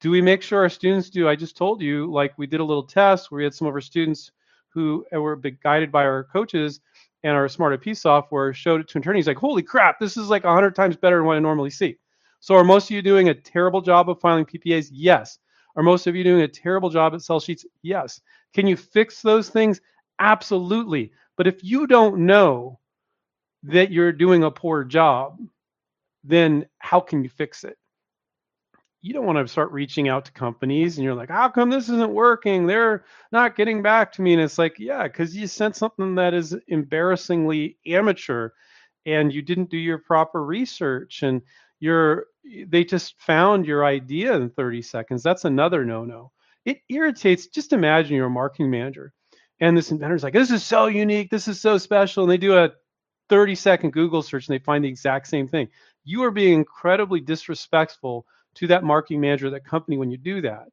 do 0.00 0.10
we 0.10 0.20
make 0.20 0.42
sure 0.42 0.60
our 0.60 0.68
students 0.68 1.10
do? 1.10 1.28
I 1.28 1.36
just 1.36 1.56
told 1.56 1.80
you, 1.80 2.10
like 2.12 2.36
we 2.36 2.46
did 2.46 2.60
a 2.60 2.64
little 2.64 2.82
test 2.82 3.30
where 3.30 3.38
we 3.38 3.44
had 3.44 3.54
some 3.54 3.66
of 3.66 3.74
our 3.74 3.80
students 3.80 4.30
who 4.68 5.04
were 5.12 5.36
guided 5.36 5.90
by 5.92 6.04
our 6.04 6.24
coaches 6.24 6.80
and 7.22 7.32
our 7.32 7.48
Smart 7.48 7.86
IP 7.86 7.96
software 7.96 8.52
showed 8.52 8.80
it 8.80 8.88
to 8.88 8.98
attorneys 8.98 9.26
like, 9.26 9.38
holy 9.38 9.62
crap, 9.62 9.98
this 9.98 10.16
is 10.16 10.28
like 10.28 10.44
100 10.44 10.74
times 10.74 10.96
better 10.96 11.16
than 11.16 11.26
what 11.26 11.36
I 11.36 11.40
normally 11.40 11.70
see. 11.70 11.96
So 12.40 12.54
are 12.54 12.64
most 12.64 12.90
of 12.90 12.90
you 12.90 13.00
doing 13.00 13.30
a 13.30 13.34
terrible 13.34 13.80
job 13.80 14.10
of 14.10 14.20
filing 14.20 14.44
PPAs? 14.44 14.88
Yes. 14.92 15.38
Are 15.76 15.82
most 15.82 16.06
of 16.06 16.14
you 16.14 16.22
doing 16.22 16.42
a 16.42 16.48
terrible 16.48 16.90
job 16.90 17.14
at 17.14 17.22
sell 17.22 17.40
sheets? 17.40 17.64
Yes. 17.82 18.20
Can 18.52 18.66
you 18.66 18.76
fix 18.76 19.22
those 19.22 19.48
things? 19.48 19.80
Absolutely. 20.18 21.12
But 21.36 21.46
if 21.46 21.64
you 21.64 21.86
don't 21.86 22.26
know 22.26 22.78
that 23.64 23.90
you're 23.90 24.12
doing 24.12 24.44
a 24.44 24.50
poor 24.50 24.84
job, 24.84 25.38
then 26.22 26.66
how 26.78 27.00
can 27.00 27.22
you 27.22 27.30
fix 27.30 27.64
it? 27.64 27.76
You 29.02 29.12
don't 29.12 29.26
want 29.26 29.38
to 29.38 29.48
start 29.48 29.70
reaching 29.72 30.08
out 30.08 30.24
to 30.24 30.32
companies 30.32 30.96
and 30.96 31.04
you're 31.04 31.14
like, 31.14 31.28
how 31.28 31.48
come 31.50 31.68
this 31.68 31.90
isn't 31.90 32.10
working? 32.10 32.66
They're 32.66 33.04
not 33.32 33.56
getting 33.56 33.82
back 33.82 34.12
to 34.12 34.22
me. 34.22 34.32
And 34.32 34.40
it's 34.40 34.56
like, 34.56 34.78
yeah, 34.78 35.02
because 35.02 35.36
you 35.36 35.46
sent 35.46 35.76
something 35.76 36.14
that 36.14 36.32
is 36.32 36.56
embarrassingly 36.68 37.76
amateur 37.86 38.50
and 39.04 39.32
you 39.32 39.42
didn't 39.42 39.68
do 39.70 39.76
your 39.76 39.98
proper 39.98 40.44
research 40.44 41.22
and 41.22 41.42
you're 41.80 42.26
they 42.66 42.84
just 42.84 43.20
found 43.20 43.66
your 43.66 43.84
idea 43.84 44.34
in 44.34 44.48
30 44.48 44.80
seconds. 44.82 45.22
That's 45.22 45.44
another 45.44 45.84
no-no. 45.84 46.32
It 46.64 46.80
irritates. 46.88 47.46
Just 47.48 47.74
imagine 47.74 48.16
you're 48.16 48.26
a 48.26 48.30
marketing 48.30 48.70
manager 48.70 49.12
And 49.60 49.76
this 49.76 49.90
inventor's 49.90 50.22
like, 50.22 50.32
this 50.32 50.50
is 50.50 50.64
so 50.64 50.86
unique, 50.86 51.30
this 51.30 51.48
is 51.48 51.60
so 51.60 51.78
special. 51.78 52.24
And 52.24 52.30
they 52.30 52.36
do 52.36 52.56
a 52.56 52.72
30 53.28 53.54
second 53.54 53.92
Google 53.92 54.22
search 54.22 54.48
and 54.48 54.54
they 54.54 54.62
find 54.62 54.84
the 54.84 54.88
exact 54.88 55.28
same 55.28 55.48
thing. 55.48 55.68
You 56.04 56.24
are 56.24 56.30
being 56.30 56.54
incredibly 56.54 57.20
disrespectful 57.20 58.26
to 58.56 58.66
that 58.68 58.84
marketing 58.84 59.20
manager, 59.20 59.50
that 59.50 59.64
company 59.64 59.96
when 59.96 60.10
you 60.10 60.16
do 60.16 60.40
that. 60.42 60.66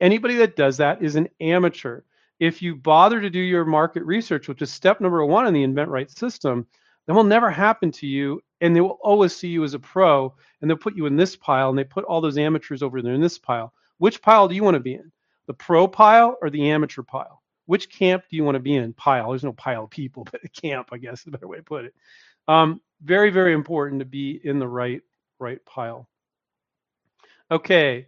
Anybody 0.00 0.36
that 0.36 0.56
does 0.56 0.78
that 0.78 1.02
is 1.02 1.16
an 1.16 1.28
amateur. 1.40 2.02
If 2.38 2.62
you 2.62 2.76
bother 2.76 3.20
to 3.20 3.28
do 3.28 3.38
your 3.38 3.64
market 3.64 4.02
research, 4.04 4.48
which 4.48 4.62
is 4.62 4.70
step 4.70 5.00
number 5.00 5.24
one 5.24 5.46
in 5.46 5.52
the 5.52 5.62
invent 5.62 5.90
right 5.90 6.10
system, 6.10 6.66
that 7.06 7.14
will 7.14 7.24
never 7.24 7.50
happen 7.50 7.90
to 7.92 8.06
you. 8.06 8.40
And 8.60 8.74
they 8.74 8.80
will 8.80 8.98
always 9.02 9.34
see 9.34 9.48
you 9.48 9.64
as 9.64 9.74
a 9.74 9.78
pro 9.78 10.34
and 10.60 10.70
they'll 10.70 10.76
put 10.76 10.96
you 10.96 11.06
in 11.06 11.16
this 11.16 11.36
pile 11.36 11.70
and 11.70 11.78
they 11.78 11.84
put 11.84 12.04
all 12.04 12.20
those 12.20 12.38
amateurs 12.38 12.82
over 12.82 13.02
there 13.02 13.14
in 13.14 13.20
this 13.20 13.38
pile. 13.38 13.72
Which 13.98 14.22
pile 14.22 14.48
do 14.48 14.54
you 14.54 14.62
want 14.62 14.74
to 14.74 14.80
be 14.80 14.94
in? 14.94 15.10
The 15.46 15.54
pro 15.54 15.88
pile 15.88 16.36
or 16.40 16.50
the 16.50 16.70
amateur 16.70 17.02
pile? 17.02 17.39
Which 17.66 17.90
camp 17.90 18.24
do 18.30 18.36
you 18.36 18.44
want 18.44 18.56
to 18.56 18.60
be 18.60 18.76
in? 18.76 18.92
Pile. 18.92 19.30
There's 19.30 19.44
no 19.44 19.52
pile 19.52 19.84
of 19.84 19.90
people, 19.90 20.24
but 20.30 20.44
a 20.44 20.48
camp, 20.48 20.88
I 20.92 20.98
guess, 20.98 21.20
is 21.20 21.26
a 21.28 21.30
better 21.30 21.48
way 21.48 21.58
to 21.58 21.62
put 21.62 21.84
it. 21.84 21.94
Um, 22.48 22.80
very, 23.02 23.30
very 23.30 23.52
important 23.52 24.00
to 24.00 24.04
be 24.04 24.40
in 24.42 24.58
the 24.58 24.68
right 24.68 25.02
right 25.38 25.64
pile. 25.64 26.08
Okay. 27.50 28.06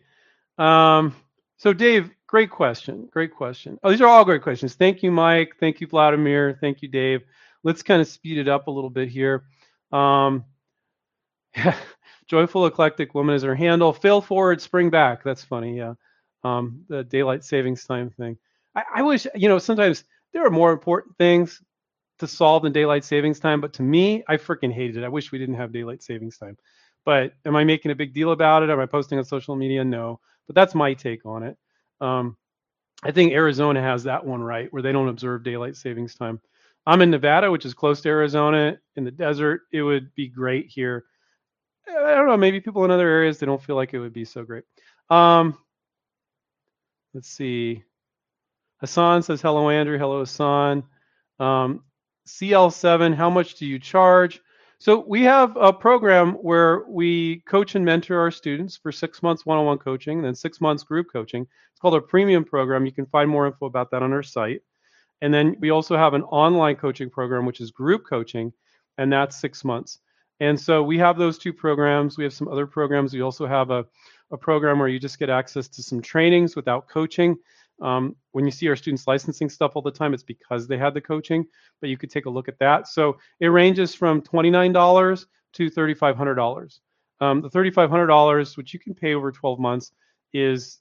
Um, 0.58 1.14
so 1.56 1.72
Dave, 1.72 2.10
great 2.26 2.50
question. 2.50 3.08
Great 3.10 3.34
question. 3.34 3.78
Oh, 3.82 3.90
these 3.90 4.00
are 4.00 4.08
all 4.08 4.24
great 4.24 4.42
questions. 4.42 4.74
Thank 4.74 5.02
you, 5.02 5.10
Mike. 5.10 5.56
Thank 5.58 5.80
you, 5.80 5.86
Vladimir. 5.86 6.58
Thank 6.60 6.82
you, 6.82 6.88
Dave. 6.88 7.22
Let's 7.64 7.82
kind 7.82 8.00
of 8.00 8.08
speed 8.08 8.38
it 8.38 8.48
up 8.48 8.66
a 8.66 8.70
little 8.70 8.90
bit 8.90 9.08
here. 9.08 9.44
Um, 9.92 10.44
yeah. 11.56 11.76
Joyful 12.26 12.66
eclectic 12.66 13.14
woman 13.14 13.34
is 13.34 13.42
her 13.42 13.54
handle. 13.54 13.92
Fail 13.92 14.20
forward, 14.20 14.62
spring 14.62 14.90
back. 14.90 15.22
That's 15.22 15.44
funny. 15.44 15.76
Yeah. 15.76 15.94
Um, 16.44 16.84
the 16.88 17.04
daylight 17.04 17.44
savings 17.44 17.84
time 17.84 18.10
thing. 18.10 18.38
I, 18.74 18.82
I 18.96 19.02
wish, 19.02 19.26
you 19.34 19.48
know, 19.48 19.58
sometimes 19.58 20.04
there 20.32 20.46
are 20.46 20.50
more 20.50 20.72
important 20.72 21.16
things 21.18 21.62
to 22.18 22.26
solve 22.26 22.62
than 22.62 22.72
daylight 22.72 23.04
savings 23.04 23.40
time, 23.40 23.60
but 23.60 23.72
to 23.74 23.82
me, 23.82 24.22
I 24.28 24.36
freaking 24.36 24.72
hated 24.72 24.98
it. 24.98 25.04
I 25.04 25.08
wish 25.08 25.32
we 25.32 25.38
didn't 25.38 25.56
have 25.56 25.72
daylight 25.72 26.02
savings 26.02 26.38
time. 26.38 26.56
But 27.04 27.32
am 27.44 27.56
I 27.56 27.64
making 27.64 27.90
a 27.90 27.96
big 27.96 28.14
deal 28.14 28.30
about 28.30 28.62
it? 28.62 28.70
Am 28.70 28.78
I 28.78 28.86
posting 28.86 29.18
on 29.18 29.24
social 29.24 29.56
media? 29.56 29.84
No. 29.84 30.20
But 30.46 30.54
that's 30.54 30.74
my 30.74 30.94
take 30.94 31.26
on 31.26 31.42
it. 31.42 31.56
Um, 32.00 32.36
I 33.02 33.10
think 33.10 33.32
Arizona 33.32 33.82
has 33.82 34.04
that 34.04 34.24
one 34.24 34.42
right, 34.42 34.72
where 34.72 34.82
they 34.82 34.92
don't 34.92 35.08
observe 35.08 35.42
daylight 35.42 35.76
savings 35.76 36.14
time. 36.14 36.40
I'm 36.86 37.02
in 37.02 37.10
Nevada, 37.10 37.50
which 37.50 37.64
is 37.64 37.74
close 37.74 38.00
to 38.02 38.08
Arizona, 38.08 38.78
in 38.96 39.04
the 39.04 39.10
desert. 39.10 39.62
It 39.72 39.82
would 39.82 40.14
be 40.14 40.28
great 40.28 40.66
here. 40.68 41.04
I 41.88 42.14
don't 42.14 42.26
know. 42.26 42.36
Maybe 42.36 42.60
people 42.60 42.84
in 42.84 42.90
other 42.92 43.08
areas 43.08 43.38
they 43.38 43.46
don't 43.46 43.62
feel 43.62 43.76
like 43.76 43.94
it 43.94 43.98
would 43.98 44.12
be 44.12 44.24
so 44.24 44.44
great. 44.44 44.64
Um, 45.10 45.58
let's 47.14 47.28
see. 47.28 47.82
Hassan 48.82 49.22
says 49.22 49.40
hello, 49.40 49.70
Andrew. 49.70 49.96
Hello, 49.96 50.18
Hassan. 50.18 50.82
Um, 51.38 51.84
CL7, 52.26 53.14
how 53.14 53.30
much 53.30 53.54
do 53.54 53.64
you 53.64 53.78
charge? 53.78 54.40
So 54.78 55.04
we 55.06 55.22
have 55.22 55.56
a 55.56 55.72
program 55.72 56.32
where 56.32 56.82
we 56.88 57.44
coach 57.46 57.76
and 57.76 57.84
mentor 57.84 58.18
our 58.18 58.32
students 58.32 58.76
for 58.76 58.90
six 58.90 59.22
months 59.22 59.46
one-on-one 59.46 59.78
coaching, 59.78 60.18
and 60.18 60.26
then 60.26 60.34
six 60.34 60.60
months 60.60 60.82
group 60.82 61.06
coaching. 61.12 61.42
It's 61.42 61.80
called 61.80 61.94
a 61.94 62.00
premium 62.00 62.44
program. 62.44 62.84
You 62.84 62.90
can 62.90 63.06
find 63.06 63.30
more 63.30 63.46
info 63.46 63.66
about 63.66 63.92
that 63.92 64.02
on 64.02 64.12
our 64.12 64.24
site. 64.24 64.62
And 65.20 65.32
then 65.32 65.54
we 65.60 65.70
also 65.70 65.96
have 65.96 66.14
an 66.14 66.24
online 66.24 66.74
coaching 66.74 67.08
program, 67.08 67.46
which 67.46 67.60
is 67.60 67.70
group 67.70 68.04
coaching, 68.04 68.52
and 68.98 69.12
that's 69.12 69.40
six 69.40 69.64
months. 69.64 70.00
And 70.40 70.60
so 70.60 70.82
we 70.82 70.98
have 70.98 71.16
those 71.16 71.38
two 71.38 71.52
programs. 71.52 72.18
We 72.18 72.24
have 72.24 72.34
some 72.34 72.48
other 72.48 72.66
programs. 72.66 73.14
We 73.14 73.20
also 73.20 73.46
have 73.46 73.70
a, 73.70 73.86
a 74.32 74.36
program 74.36 74.80
where 74.80 74.88
you 74.88 74.98
just 74.98 75.20
get 75.20 75.30
access 75.30 75.68
to 75.68 75.84
some 75.84 76.02
trainings 76.02 76.56
without 76.56 76.88
coaching. 76.88 77.36
Um, 77.82 78.16
when 78.30 78.44
you 78.44 78.50
see 78.50 78.68
our 78.68 78.76
students 78.76 79.06
licensing 79.06 79.48
stuff 79.48 79.72
all 79.74 79.82
the 79.82 79.90
time, 79.90 80.14
it's 80.14 80.22
because 80.22 80.66
they 80.66 80.78
had 80.78 80.94
the 80.94 81.00
coaching, 81.00 81.44
but 81.80 81.90
you 81.90 81.96
could 81.96 82.10
take 82.10 82.26
a 82.26 82.30
look 82.30 82.48
at 82.48 82.58
that. 82.60 82.88
So 82.88 83.18
it 83.40 83.48
ranges 83.48 83.94
from 83.94 84.22
$29 84.22 85.26
to 85.54 85.70
$3,500. 85.70 86.80
Um, 87.20 87.40
the 87.40 87.50
$3,500, 87.50 88.56
which 88.56 88.72
you 88.72 88.80
can 88.80 88.94
pay 88.94 89.14
over 89.14 89.30
12 89.30 89.58
months, 89.58 89.92
is 90.32 90.80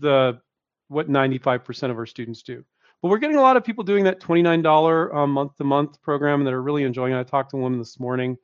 the 0.00 0.40
what 0.88 1.10
95% 1.10 1.90
of 1.90 1.98
our 1.98 2.06
students 2.06 2.42
do. 2.42 2.64
But 3.02 3.08
we're 3.08 3.18
getting 3.18 3.36
a 3.36 3.42
lot 3.42 3.56
of 3.56 3.64
people 3.64 3.84
doing 3.84 4.04
that 4.04 4.20
$29 4.20 5.28
month 5.28 5.56
to 5.56 5.64
month 5.64 6.02
program 6.02 6.44
that 6.44 6.54
are 6.54 6.62
really 6.62 6.82
enjoying 6.82 7.12
it. 7.12 7.18
I 7.18 7.22
talked 7.22 7.50
to 7.50 7.56
a 7.56 7.60
woman 7.60 7.78
this 7.78 8.00
morning 8.00 8.36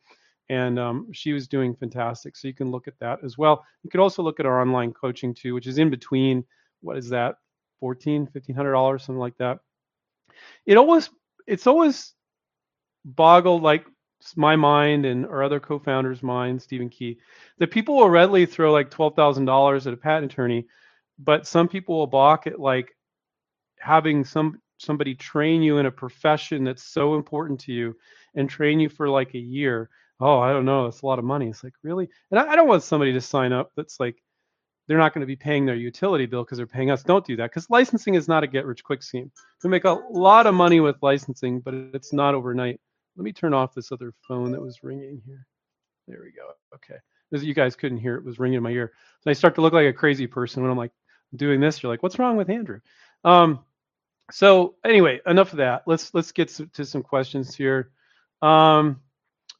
and 0.48 0.78
um, 0.78 1.08
she 1.12 1.32
was 1.32 1.48
doing 1.48 1.74
fantastic. 1.74 2.36
So 2.36 2.48
you 2.48 2.54
can 2.54 2.70
look 2.70 2.86
at 2.86 2.98
that 3.00 3.18
as 3.24 3.38
well. 3.38 3.64
You 3.82 3.90
could 3.90 4.00
also 4.00 4.22
look 4.22 4.38
at 4.40 4.46
our 4.46 4.60
online 4.60 4.92
coaching 4.92 5.34
too, 5.34 5.54
which 5.54 5.66
is 5.66 5.78
in 5.78 5.90
between. 5.90 6.44
What 6.82 6.98
is 6.98 7.08
that? 7.08 7.36
14 7.84 8.22
1500 8.32 8.72
dollars 8.72 9.04
something 9.04 9.20
like 9.20 9.36
that. 9.36 9.58
It 10.64 10.78
always 10.78 11.10
it's 11.46 11.66
always 11.66 12.14
boggled 13.04 13.62
like 13.62 13.84
my 14.36 14.56
mind 14.56 15.04
and 15.04 15.26
our 15.26 15.42
other 15.42 15.60
co-founders 15.60 16.22
mind 16.22 16.62
stephen 16.62 16.88
key 16.88 17.18
that 17.58 17.70
people 17.70 17.94
will 17.94 18.08
readily 18.08 18.46
throw 18.46 18.72
like 18.72 18.90
$12000 18.90 19.86
at 19.86 19.92
a 19.92 19.96
patent 19.98 20.32
attorney 20.32 20.66
but 21.18 21.46
some 21.46 21.68
people 21.68 21.98
will 21.98 22.06
balk 22.06 22.46
at 22.46 22.58
like 22.58 22.96
having 23.78 24.24
some 24.24 24.62
somebody 24.78 25.14
train 25.14 25.60
you 25.62 25.76
in 25.76 25.84
a 25.84 25.90
profession 25.90 26.64
that's 26.64 26.84
so 26.84 27.16
important 27.16 27.60
to 27.60 27.72
you 27.74 27.94
and 28.34 28.48
train 28.48 28.80
you 28.80 28.88
for 28.88 29.10
like 29.10 29.34
a 29.34 29.38
year. 29.38 29.90
Oh 30.20 30.38
i 30.38 30.54
don't 30.54 30.64
know 30.64 30.86
it's 30.86 31.02
a 31.02 31.06
lot 31.06 31.18
of 31.18 31.24
money. 31.26 31.48
It's 31.48 31.62
like 31.62 31.74
really? 31.82 32.08
And 32.30 32.40
I, 32.40 32.52
I 32.52 32.56
don't 32.56 32.68
want 32.68 32.82
somebody 32.82 33.12
to 33.12 33.20
sign 33.20 33.52
up 33.52 33.72
that's 33.76 34.00
like 34.00 34.16
they're 34.86 34.98
not 34.98 35.14
going 35.14 35.20
to 35.20 35.26
be 35.26 35.36
paying 35.36 35.64
their 35.64 35.74
utility 35.74 36.26
bill 36.26 36.44
because 36.44 36.58
they're 36.58 36.66
paying 36.66 36.90
us. 36.90 37.02
Don't 37.02 37.24
do 37.24 37.36
that 37.36 37.50
because 37.50 37.70
licensing 37.70 38.14
is 38.14 38.28
not 38.28 38.44
a 38.44 38.46
get 38.46 38.66
rich 38.66 38.84
quick 38.84 39.02
scheme. 39.02 39.30
We 39.62 39.70
make 39.70 39.84
a 39.84 40.00
lot 40.10 40.46
of 40.46 40.54
money 40.54 40.80
with 40.80 40.96
licensing, 41.02 41.60
but 41.60 41.74
it's 41.74 42.12
not 42.12 42.34
overnight. 42.34 42.80
Let 43.16 43.24
me 43.24 43.32
turn 43.32 43.54
off 43.54 43.74
this 43.74 43.92
other 43.92 44.12
phone 44.26 44.52
that 44.52 44.60
was 44.60 44.82
ringing 44.82 45.22
here. 45.24 45.46
There 46.06 46.20
we 46.22 46.32
go. 46.32 46.50
Okay. 46.74 47.00
As 47.32 47.42
you 47.42 47.54
guys 47.54 47.76
couldn't 47.76 47.98
hear, 47.98 48.16
it 48.16 48.24
was 48.24 48.38
ringing 48.38 48.58
in 48.58 48.62
my 48.62 48.70
ear. 48.70 48.92
So 49.22 49.30
I 49.30 49.34
start 49.34 49.54
to 49.54 49.60
look 49.60 49.72
like 49.72 49.86
a 49.86 49.92
crazy 49.92 50.26
person 50.26 50.62
when 50.62 50.70
I'm 50.70 50.78
like 50.78 50.92
doing 51.34 51.60
this. 51.60 51.82
You're 51.82 51.90
like, 51.90 52.02
what's 52.02 52.18
wrong 52.18 52.36
with 52.36 52.50
Andrew? 52.50 52.80
Um, 53.24 53.60
so 54.30 54.76
anyway, 54.84 55.20
enough 55.26 55.52
of 55.52 55.58
that. 55.58 55.82
Let's 55.86 56.12
let's 56.14 56.32
get 56.32 56.48
to 56.74 56.84
some 56.84 57.02
questions 57.02 57.54
here. 57.54 57.90
Um, 58.42 59.00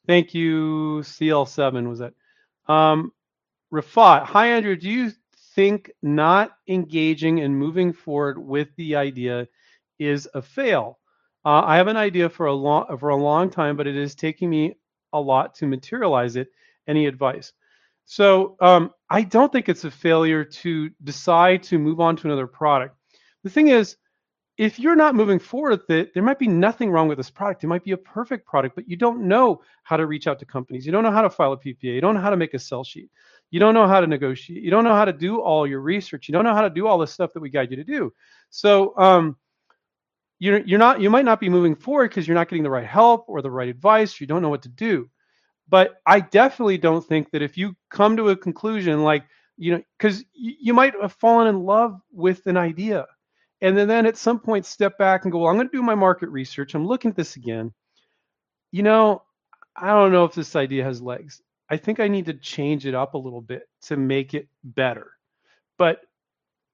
thank 0.07 0.35
you, 0.35 1.01
CL7 1.03 1.89
was 1.89 2.01
that. 2.01 2.15
Um, 2.73 3.13
Rafat, 3.73 4.25
hi 4.25 4.49
Andrew, 4.49 4.77
do 4.77 4.89
you 4.89 5.11
think 5.55 5.91
not 6.03 6.57
engaging 6.69 7.41
and 7.41 7.59
moving 7.59 7.93
forward 7.93 8.39
with 8.39 8.69
the 8.77 8.97
idea 8.97 9.49
is 9.99 10.29
a 10.35 10.43
fail? 10.43 10.99
Uh, 11.45 11.63
I 11.65 11.77
have 11.77 11.89
an 11.89 11.97
idea 11.97 12.29
for 12.29 12.47
a 12.47 12.55
long 12.55 12.97
for 12.99 13.11
a 13.11 13.17
long 13.17 13.51
time, 13.51 13.77
but 13.77 13.87
it 13.87 13.97
is 13.97 14.15
taking 14.15 14.49
me 14.49 14.77
a 15.13 15.21
lot 15.21 15.55
to 15.57 15.67
materialize 15.67 16.37
it. 16.37 16.49
Any 16.87 17.07
advice? 17.07 17.53
So 18.05 18.57
um, 18.61 18.91
I 19.09 19.23
don't 19.23 19.51
think 19.51 19.69
it's 19.69 19.85
a 19.85 19.91
failure 19.91 20.45
to 20.45 20.91
decide 21.03 21.63
to 21.65 21.79
move 21.79 22.01
on 22.01 22.17
to 22.17 22.27
another 22.27 22.47
product. 22.47 22.97
The 23.43 23.51
thing 23.51 23.69
is, 23.69 23.97
if 24.57 24.79
you're 24.79 24.97
not 24.97 25.15
moving 25.15 25.39
forward 25.39 25.71
with 25.71 25.91
it, 25.91 26.15
there 26.15 26.23
might 26.23 26.39
be 26.39 26.47
nothing 26.47 26.91
wrong 26.91 27.09
with 27.09 27.19
this 27.19 27.31
product. 27.31 27.65
It 27.65 27.67
might 27.67 27.83
be 27.83 27.91
a 27.93 27.97
perfect 27.97 28.47
product, 28.47 28.77
but 28.77 28.89
you 28.89 28.97
don't 28.97 29.27
know 29.27 29.63
how 29.83 29.97
to 29.97 30.07
reach 30.07 30.27
out 30.27 30.39
to 30.39 30.47
companies. 30.47 30.87
You 30.87 30.93
don't 30.93 31.03
know 31.03 31.11
how 31.11 31.23
to 31.23 31.31
file 31.31 31.53
a 31.53 31.57
PPA. 31.57 31.95
You 31.95 32.01
don't 32.01 32.15
know 32.15 32.21
how 32.21 32.31
to 32.31 32.37
make 32.37 32.55
a 32.55 32.59
sell 32.59 32.85
sheet. 32.85 33.11
You 33.55 33.61
don't 33.61 33.75
know 33.75 33.87
how 33.87 34.01
to 34.01 34.09
negotiate. 34.09 34.65
You 34.65 34.73
don't 34.73 34.83
know 34.83 34.97
how 34.97 35.05
to 35.05 35.13
do 35.13 35.41
all 35.41 35.65
your 35.65 35.79
research. 35.79 36.27
You 36.27 36.33
don't 36.33 36.43
know 36.43 36.55
how 36.55 36.63
to 36.63 36.71
do 36.71 36.89
all 36.89 36.99
the 36.99 37.07
stuff 37.07 37.33
that 37.35 37.41
we 37.41 37.51
guide 37.51 37.71
you 37.71 37.77
to 37.77 37.85
do. 37.85 38.13
So 38.51 38.99
um, 38.99 39.37
you're 40.41 40.59
you're 40.67 40.81
not 40.81 41.01
you 41.01 41.09
might 41.09 41.25
not 41.25 41.39
be 41.39 41.49
moving 41.49 41.77
forward 41.77 42.09
because 42.09 42.27
you're 42.27 42.35
not 42.35 42.49
getting 42.49 42.65
the 42.65 42.71
right 42.71 42.85
help 42.85 43.27
or 43.29 43.43
the 43.43 43.51
right 43.53 43.69
advice. 43.69 44.21
You 44.21 44.27
don't 44.27 44.43
know 44.43 44.49
what 44.49 44.63
to 44.63 44.69
do. 44.69 45.09
But 45.69 46.01
I 46.05 46.19
definitely 46.19 46.79
don't 46.79 47.07
think 47.07 47.31
that 47.31 47.43
if 47.43 47.57
you 47.57 47.77
come 47.91 48.17
to 48.17 48.31
a 48.31 48.37
conclusion 48.37 49.05
like 49.05 49.23
you 49.57 49.71
know 49.71 49.83
because 49.99 50.25
you, 50.33 50.55
you 50.59 50.75
might 50.75 50.95
have 51.01 51.13
fallen 51.13 51.47
in 51.47 51.63
love 51.63 52.01
with 52.11 52.45
an 52.49 52.57
idea 52.57 53.07
and 53.61 53.79
then, 53.79 53.87
then 53.87 54.05
at 54.05 54.17
some 54.17 54.41
point 54.41 54.67
step 54.67 54.99
back 54.99 55.25
and 55.25 55.31
go 55.31 55.39
well 55.39 55.49
i'm 55.49 55.55
going 55.55 55.69
to 55.69 55.77
do 55.77 55.81
my 55.81 55.95
market 55.95 56.29
research 56.31 56.75
i'm 56.75 56.85
looking 56.85 57.13
at 57.13 57.17
this 57.17 57.37
again 57.37 57.73
you 58.73 58.83
know 58.83 59.23
i 59.77 59.87
don't 59.87 60.11
know 60.11 60.25
if 60.25 60.35
this 60.35 60.57
idea 60.57 60.83
has 60.83 61.01
legs 61.01 61.41
i 61.71 61.77
think 61.77 62.01
i 62.01 62.09
need 62.09 62.27
to 62.27 62.35
change 62.35 62.87
it 62.87 62.95
up 62.95 63.15
a 63.15 63.19
little 63.19 63.41
bit 63.41 63.69
to 63.83 63.97
make 63.97 64.35
it 64.35 64.49
better 64.63 65.13
but 65.79 66.01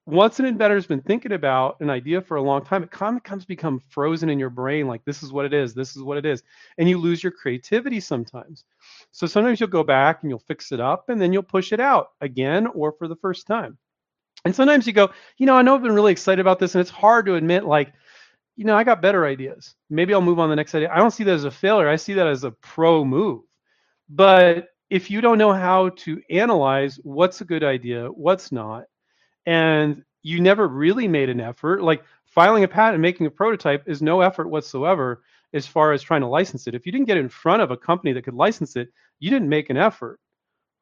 once 0.07 0.40
an 0.40 0.46
inventor's 0.46 0.87
been 0.87 1.03
thinking 1.03 1.33
about 1.33 1.79
an 1.81 1.90
idea 1.90 2.20
for 2.20 2.37
a 2.37 2.42
long 2.42 2.64
time 2.64 2.83
it 2.83 2.90
kind 2.90 3.16
of 3.16 3.22
comes 3.22 3.44
become 3.44 3.81
frozen 3.90 4.29
in 4.29 4.38
your 4.38 4.50
brain 4.50 4.87
like 4.87 5.05
this 5.05 5.22
is 5.22 5.33
what 5.33 5.44
it 5.44 5.53
is 5.55 5.74
this 5.74 5.96
is 5.96 6.03
what 6.03 6.16
it 6.16 6.26
is 6.26 6.42
and 6.79 6.88
you 6.88 6.98
lose 6.98 7.22
your 7.22 7.33
creativity 7.33 8.00
sometimes 8.00 8.64
so 9.12 9.26
sometimes 9.26 9.61
you'll 9.61 9.68
go 9.68 9.85
back 9.85 10.22
and 10.22 10.31
you'll 10.31 10.38
fix 10.38 10.72
it 10.72 10.81
up 10.81 11.09
and 11.09 11.20
then 11.20 11.33
you'll 11.33 11.42
push 11.42 11.72
it 11.72 11.81
out 11.81 12.09
again 12.20 12.66
or 12.68 12.92
for 12.92 13.09
the 13.09 13.16
first 13.16 13.46
time 13.46 13.79
and 14.44 14.55
sometimes 14.55 14.87
you 14.87 14.92
go, 14.92 15.11
you 15.37 15.46
know, 15.46 15.55
I 15.55 15.62
know 15.62 15.74
I've 15.74 15.83
been 15.83 15.94
really 15.94 16.12
excited 16.12 16.40
about 16.40 16.59
this, 16.59 16.74
and 16.74 16.81
it's 16.81 16.90
hard 16.90 17.26
to 17.26 17.35
admit, 17.35 17.64
like, 17.64 17.92
you 18.57 18.64
know, 18.64 18.76
I 18.76 18.85
got 18.85 19.03
better 19.03 19.26
ideas. 19.26 19.74
Maybe 19.90 20.14
I'll 20.14 20.20
move 20.20 20.38
on 20.38 20.50
the 20.50 20.57
next 20.57 20.74
idea. 20.74 20.90
I 20.92 20.98
don't 20.98 21.11
see 21.11 21.24
that 21.24 21.35
as 21.35 21.44
a 21.44 21.50
failure. 21.50 21.88
I 21.88 21.96
see 21.96 22.14
that 22.14 22.26
as 22.26 22.44
a 22.44 22.50
pro 22.50 23.05
move. 23.05 23.42
But 24.09 24.68
if 24.90 25.11
you 25.11 25.20
don't 25.20 25.38
know 25.38 25.53
how 25.53 25.90
to 25.90 26.20
analyze 26.31 26.98
what's 27.03 27.40
a 27.40 27.44
good 27.44 27.64
idea, 27.64 28.07
what's 28.09 28.50
not, 28.53 28.85
and 29.46 30.05
you 30.22 30.40
never 30.40 30.68
really 30.68 31.09
made 31.09 31.31
an 31.31 31.40
effort. 31.40 31.83
Like 31.83 32.05
filing 32.26 32.64
a 32.64 32.68
patent 32.68 32.94
and 32.94 33.03
making 33.03 33.26
a 33.26 33.31
prototype 33.31 33.88
is 33.88 34.03
no 34.03 34.20
effort 34.20 34.50
whatsoever 34.50 35.22
as 35.55 35.66
far 35.66 35.92
as 35.92 36.03
trying 36.03 36.20
to 36.20 36.26
license 36.26 36.66
it. 36.66 36.74
If 36.74 36.87
you 36.87 36.92
didn't 36.92 37.07
get 37.07 37.16
in 37.16 37.29
front 37.29 37.62
of 37.62 37.70
a 37.70 37.76
company 37.76 38.12
that 38.12 38.24
could 38.24 38.35
license 38.35 38.76
it, 38.76 38.88
you 39.18 39.31
didn't 39.31 39.48
make 39.48 39.70
an 39.70 39.76
effort, 39.76 40.20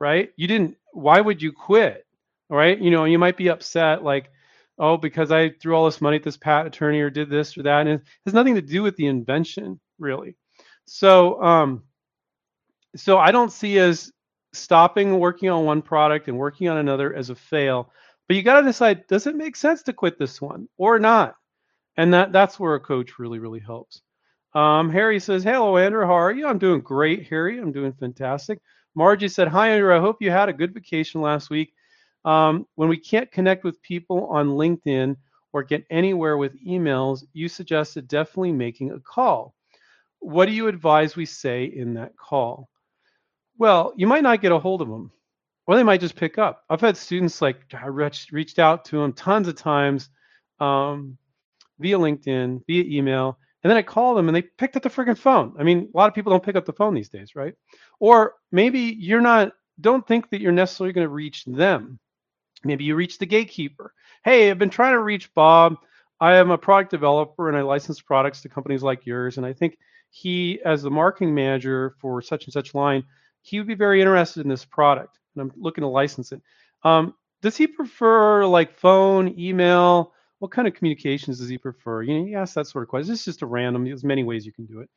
right? 0.01 0.31
You 0.37 0.49
didn't, 0.49 0.77
why 0.93 1.21
would 1.21 1.41
you 1.41 1.53
quit? 1.53 2.05
Right? 2.51 2.79
You 2.81 2.91
know, 2.91 3.05
you 3.05 3.19
might 3.19 3.37
be 3.37 3.51
upset 3.51 4.03
like, 4.03 4.31
oh, 4.79 4.97
because 4.97 5.31
I 5.31 5.51
threw 5.51 5.75
all 5.75 5.85
this 5.85 6.01
money 6.01 6.17
at 6.17 6.23
this 6.23 6.39
patent 6.39 6.75
attorney 6.75 7.01
or 7.01 7.11
did 7.11 7.29
this 7.29 7.59
or 7.59 7.65
that. 7.65 7.81
And 7.87 8.01
it 8.01 8.03
has 8.25 8.33
nothing 8.33 8.55
to 8.55 8.63
do 8.63 8.83
with 8.83 8.97
the 8.97 9.07
invention, 9.07 9.79
really. 9.99 10.37
So, 10.87 11.43
um, 11.43 11.83
so 12.97 13.19
I 13.19 13.31
don't 13.31 13.53
see 13.53 13.79
as 13.79 14.13
stopping 14.53 15.19
working 15.19 15.51
on 15.51 15.65
one 15.65 15.83
product 15.83 16.29
and 16.29 16.39
working 16.39 16.69
on 16.69 16.79
another 16.79 17.15
as 17.15 17.31
a 17.31 17.35
fail. 17.35 17.91
But 18.27 18.37
you 18.37 18.43
got 18.43 18.61
to 18.61 18.67
decide: 18.67 19.07
does 19.07 19.27
it 19.27 19.37
make 19.37 19.57
sense 19.57 19.83
to 19.85 19.93
quit 19.93 20.19
this 20.19 20.41
one 20.41 20.69
or 20.77 20.99
not? 20.99 21.37
And 21.97 22.13
that 22.15 22.33
that's 22.33 22.61
where 22.61 22.75
a 22.75 22.81
coach 22.81 23.19
really 23.19 23.39
really 23.39 23.61
helps. 23.61 24.03
Um, 24.55 24.91
Harry 24.91 25.21
says, 25.21 25.45
"Hello, 25.45 25.77
Andrew. 25.77 26.05
How 26.07 26.13
are 26.15 26.33
you? 26.33 26.47
I'm 26.47 26.59
doing 26.59 26.81
great, 26.81 27.27
Harry. 27.29 27.59
I'm 27.59 27.73
doing 27.73 27.93
fantastic." 27.93 28.61
Margie 28.95 29.29
said, 29.29 29.49
"Hi, 29.49 29.71
Andrew. 29.71 29.95
I 29.95 30.01
hope 30.01 30.17
you 30.21 30.31
had 30.31 30.49
a 30.49 30.53
good 30.53 30.75
vacation 30.75 31.21
last 31.21 31.51
week. 31.51 31.73
Um, 32.25 32.67
when 32.75 32.89
we 32.89 32.97
can't 32.99 33.31
connect 33.31 33.65
with 33.65 33.81
people 33.83 34.27
on 34.27 34.49
LinkedIn 34.49 35.17
or 35.53 35.63
get 35.63 35.87
anywhere 35.91 36.37
with 36.37 36.63
emails, 36.65 37.25
you 37.33 37.49
suggested 37.49 38.09
definitely 38.09 38.53
making 38.53 38.91
a 38.91 39.01
call. 39.01 39.55
What 40.21 40.47
do 40.47 40.53
you 40.53 40.69
advise 40.69 41.17
we 41.17 41.27
say 41.27 41.65
in 41.65 41.95
that 41.95 42.17
call?" 42.17 42.69
Well, 43.59 43.93
you 43.97 44.07
might 44.07 44.23
not 44.23 44.41
get 44.41 44.53
a 44.53 44.59
hold 44.59 44.83
of 44.83 44.89
them, 44.89 45.11
or 45.67 45.77
they 45.77 45.83
might 45.83 46.01
just 46.01 46.17
pick 46.17 46.39
up. 46.39 46.65
I've 46.71 46.81
had 46.81 46.97
students 46.97 47.43
like 47.43 47.61
I 47.75 47.87
reached, 47.87 48.33
reached 48.33 48.59
out 48.59 48.85
to 48.87 48.99
them 48.99 49.13
tons 49.13 49.49
of 49.49 49.57
times 49.57 50.09
um, 50.61 51.19
via 51.79 51.99
LinkedIn, 51.99 52.63
via 52.67 52.85
email, 52.85 53.39
and 53.63 53.71
then 53.71 53.77
I 53.77 53.83
call 53.83 54.15
them 54.15 54.29
and 54.29 54.37
they 54.37 54.43
picked 54.43 54.77
up 54.77 54.83
the 54.85 54.89
freaking 54.89 55.19
phone. 55.19 55.55
I 55.59 55.65
mean, 55.65 55.91
a 55.93 55.97
lot 55.97 56.09
of 56.09 56.15
people 56.15 56.31
don't 56.31 56.43
pick 56.43 56.57
up 56.57 56.65
the 56.65 56.73
phone 56.73 56.95
these 56.95 57.09
days, 57.09 57.35
right? 57.35 57.55
Or 57.99 58.35
maybe 58.53 58.79
you're 58.79 59.21
not, 59.21 59.53
don't 59.81 60.07
think 60.07 60.31
that 60.31 60.41
you're 60.41 60.53
necessarily 60.53 60.93
going 60.93 61.07
to 61.07 61.13
reach 61.13 61.45
them. 61.45 61.99
Maybe 62.65 62.85
you 62.85 62.95
reach 62.95 63.19
the 63.19 63.27
gatekeeper. 63.27 63.93
Hey, 64.25 64.51
I've 64.51 64.59
been 64.59 64.71
trying 64.71 64.93
to 64.93 65.01
reach 65.01 65.33
Bob. 65.35 65.77
I 66.21 66.37
am 66.37 66.51
a 66.51 66.59
product 66.59 66.91
developer 66.91 67.49
and 67.49 67.57
I 67.57 67.63
license 67.63 68.01
products 68.01 68.43
to 68.43 68.49
companies 68.49 68.83
like 68.83 69.07
yours. 69.07 69.37
And 69.37 69.47
I 69.47 69.53
think 69.53 69.79
he, 70.11 70.61
as 70.65 70.83
the 70.83 70.91
marketing 70.91 71.35
manager 71.35 71.95
for 72.01 72.23
such 72.23 72.45
and 72.45 72.53
such 72.53 72.75
line, 72.75 73.05
he 73.49 73.59
would 73.59 73.67
be 73.67 73.75
very 73.75 74.01
interested 74.01 74.43
in 74.43 74.49
this 74.49 74.65
product, 74.65 75.19
and 75.35 75.43
I'm 75.43 75.53
looking 75.61 75.83
to 75.83 75.89
license 75.89 76.33
it. 76.33 76.43
Um, 76.85 77.15
does 77.43 77.57
he 77.57 77.67
prefer 77.67 78.45
like 78.45 78.79
phone, 78.79 79.35
email? 79.39 80.13
What 80.39 80.51
kind 80.51 80.69
of 80.69 80.75
communications 80.75 81.39
does 81.39 81.49
he 81.49 81.59
prefer? 81.59 82.03
You 82.03 82.19
know, 82.19 82.27
you 82.27 82.37
ask 82.37 82.55
that 82.55 82.67
sort 82.67 82.83
of 82.83 82.89
question. 82.89 83.13
It's 83.13 83.25
just 83.25 83.43
a 83.43 83.47
random. 83.47 83.85
There's 83.85 84.05
many 84.05 84.23
ways 84.23 84.47
you 84.47 84.53
can 84.53 84.67
do 84.67 84.81
it. 84.81 84.91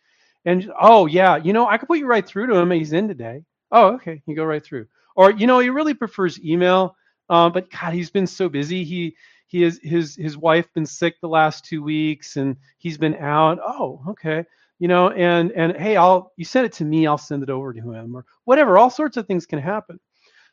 And 0.45 0.71
oh 0.79 1.05
yeah, 1.05 1.37
you 1.37 1.53
know, 1.53 1.67
I 1.67 1.77
could 1.77 1.87
put 1.87 1.99
you 1.99 2.07
right 2.07 2.25
through 2.25 2.47
to 2.47 2.55
him. 2.55 2.71
He's 2.71 2.93
in 2.93 3.07
today. 3.07 3.43
Oh, 3.71 3.93
okay, 3.93 4.21
you 4.25 4.35
go 4.35 4.43
right 4.43 4.63
through. 4.63 4.87
Or 5.15 5.31
you 5.31 5.47
know, 5.47 5.59
he 5.59 5.69
really 5.69 5.93
prefers 5.93 6.39
email. 6.43 6.95
Um, 7.29 7.51
but 7.53 7.69
God, 7.71 7.93
he's 7.93 8.09
been 8.09 8.27
so 8.27 8.49
busy. 8.49 8.83
He 8.83 9.15
he 9.47 9.63
is 9.63 9.79
his 9.81 10.15
his 10.15 10.37
wife 10.37 10.67
been 10.73 10.85
sick 10.85 11.15
the 11.21 11.27
last 11.27 11.65
two 11.65 11.81
weeks, 11.83 12.37
and 12.37 12.57
he's 12.77 12.97
been 12.97 13.15
out. 13.15 13.59
Oh, 13.65 14.01
okay 14.09 14.45
you 14.81 14.87
know, 14.87 15.11
and 15.11 15.51
and 15.51 15.77
hey, 15.77 15.95
I'll 15.95 16.33
you 16.37 16.43
send 16.43 16.65
it 16.65 16.73
to 16.73 16.85
me, 16.85 17.05
I'll 17.05 17.19
send 17.19 17.43
it 17.43 17.51
over 17.51 17.71
to 17.71 17.91
him 17.91 18.15
or 18.15 18.25
whatever. 18.45 18.79
All 18.79 18.89
sorts 18.89 19.15
of 19.15 19.27
things 19.27 19.45
can 19.45 19.59
happen. 19.59 19.99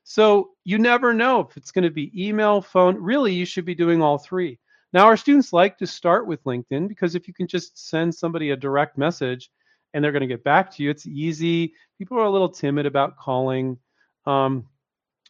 So 0.05 0.51
you 0.65 0.79
never 0.79 1.15
know 1.15 1.41
if 1.41 1.57
it's 1.57 1.71
going 1.71 1.85
to 1.85 1.91
be 1.91 2.13
email, 2.15 2.61
phone. 2.61 2.97
Really, 2.97 3.33
you 3.33 3.47
should 3.47 3.65
be 3.65 3.75
doing 3.75 4.03
all 4.03 4.19
three. 4.19 4.59
Now, 4.93 5.07
our 5.07 5.17
students 5.17 5.55
like 5.55 5.79
to 5.79 5.87
start 5.87 6.27
with 6.27 6.45
LinkedIn 6.45 6.89
because 6.89 7.15
if 7.15 7.27
you 7.27 7.33
can 7.33 7.47
just 7.47 7.89
send 7.89 8.15
somebody 8.15 8.51
a 8.51 8.57
direct 8.57 8.99
message 8.99 9.51
and 9.95 10.05
they're 10.05 10.13
going 10.13 10.21
to 10.21 10.27
get 10.27 10.45
back 10.45 10.71
to 10.73 10.83
you, 10.83 10.91
it's 10.91 11.07
easy. 11.07 11.73
People 11.97 12.19
are 12.19 12.27
a 12.27 12.31
little 12.31 12.51
timid 12.51 12.85
about 12.85 13.17
calling. 13.17 13.79
Um, 14.27 14.67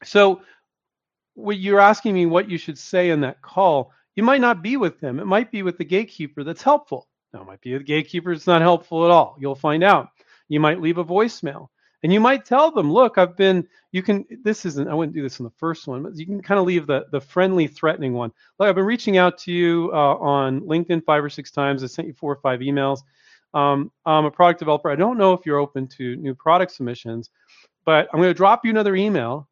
so, 0.02 0.40
what 1.34 1.58
you're 1.58 1.78
asking 1.78 2.14
me 2.14 2.26
what 2.26 2.50
you 2.50 2.58
should 2.58 2.78
say 2.78 3.10
in 3.10 3.20
that 3.20 3.42
call, 3.42 3.92
you 4.16 4.24
might 4.24 4.40
not 4.40 4.60
be 4.60 4.76
with 4.76 4.98
them. 4.98 5.20
It 5.20 5.26
might 5.26 5.52
be 5.52 5.62
with 5.62 5.78
the 5.78 5.84
gatekeeper 5.84 6.42
that's 6.42 6.62
helpful. 6.62 7.06
Now, 7.32 7.44
might 7.44 7.60
be 7.60 7.74
a 7.74 7.80
gatekeeper. 7.80 8.32
It's 8.32 8.46
not 8.46 8.62
helpful 8.62 9.04
at 9.04 9.10
all. 9.10 9.36
You'll 9.38 9.54
find 9.54 9.84
out. 9.84 10.08
You 10.48 10.60
might 10.60 10.80
leave 10.80 10.98
a 10.98 11.04
voicemail 11.04 11.68
and 12.02 12.12
you 12.12 12.20
might 12.20 12.44
tell 12.44 12.70
them, 12.70 12.92
look, 12.92 13.18
I've 13.18 13.36
been, 13.36 13.66
you 13.90 14.02
can, 14.02 14.24
this 14.44 14.64
isn't, 14.64 14.88
I 14.88 14.94
wouldn't 14.94 15.14
do 15.14 15.22
this 15.22 15.40
in 15.40 15.44
the 15.44 15.50
first 15.50 15.86
one, 15.86 16.02
but 16.02 16.16
you 16.16 16.26
can 16.26 16.40
kind 16.40 16.60
of 16.60 16.66
leave 16.66 16.86
the, 16.86 17.06
the 17.10 17.20
friendly, 17.20 17.66
threatening 17.66 18.12
one. 18.12 18.32
Like 18.58 18.68
I've 18.68 18.76
been 18.76 18.84
reaching 18.84 19.18
out 19.18 19.36
to 19.38 19.52
you 19.52 19.90
uh, 19.92 20.14
on 20.16 20.60
LinkedIn 20.60 21.04
five 21.04 21.24
or 21.24 21.30
six 21.30 21.50
times. 21.50 21.82
I 21.82 21.86
sent 21.86 22.06
you 22.06 22.14
four 22.14 22.32
or 22.32 22.40
five 22.40 22.60
emails. 22.60 23.00
Um, 23.52 23.90
I'm 24.06 24.26
a 24.26 24.30
product 24.30 24.60
developer. 24.60 24.90
I 24.90 24.96
don't 24.96 25.18
know 25.18 25.32
if 25.32 25.44
you're 25.44 25.58
open 25.58 25.88
to 25.88 26.16
new 26.16 26.34
product 26.34 26.72
submissions, 26.72 27.30
but 27.84 28.08
I'm 28.12 28.20
going 28.20 28.30
to 28.30 28.34
drop 28.34 28.64
you 28.64 28.70
another 28.70 28.94
email 28.94 29.48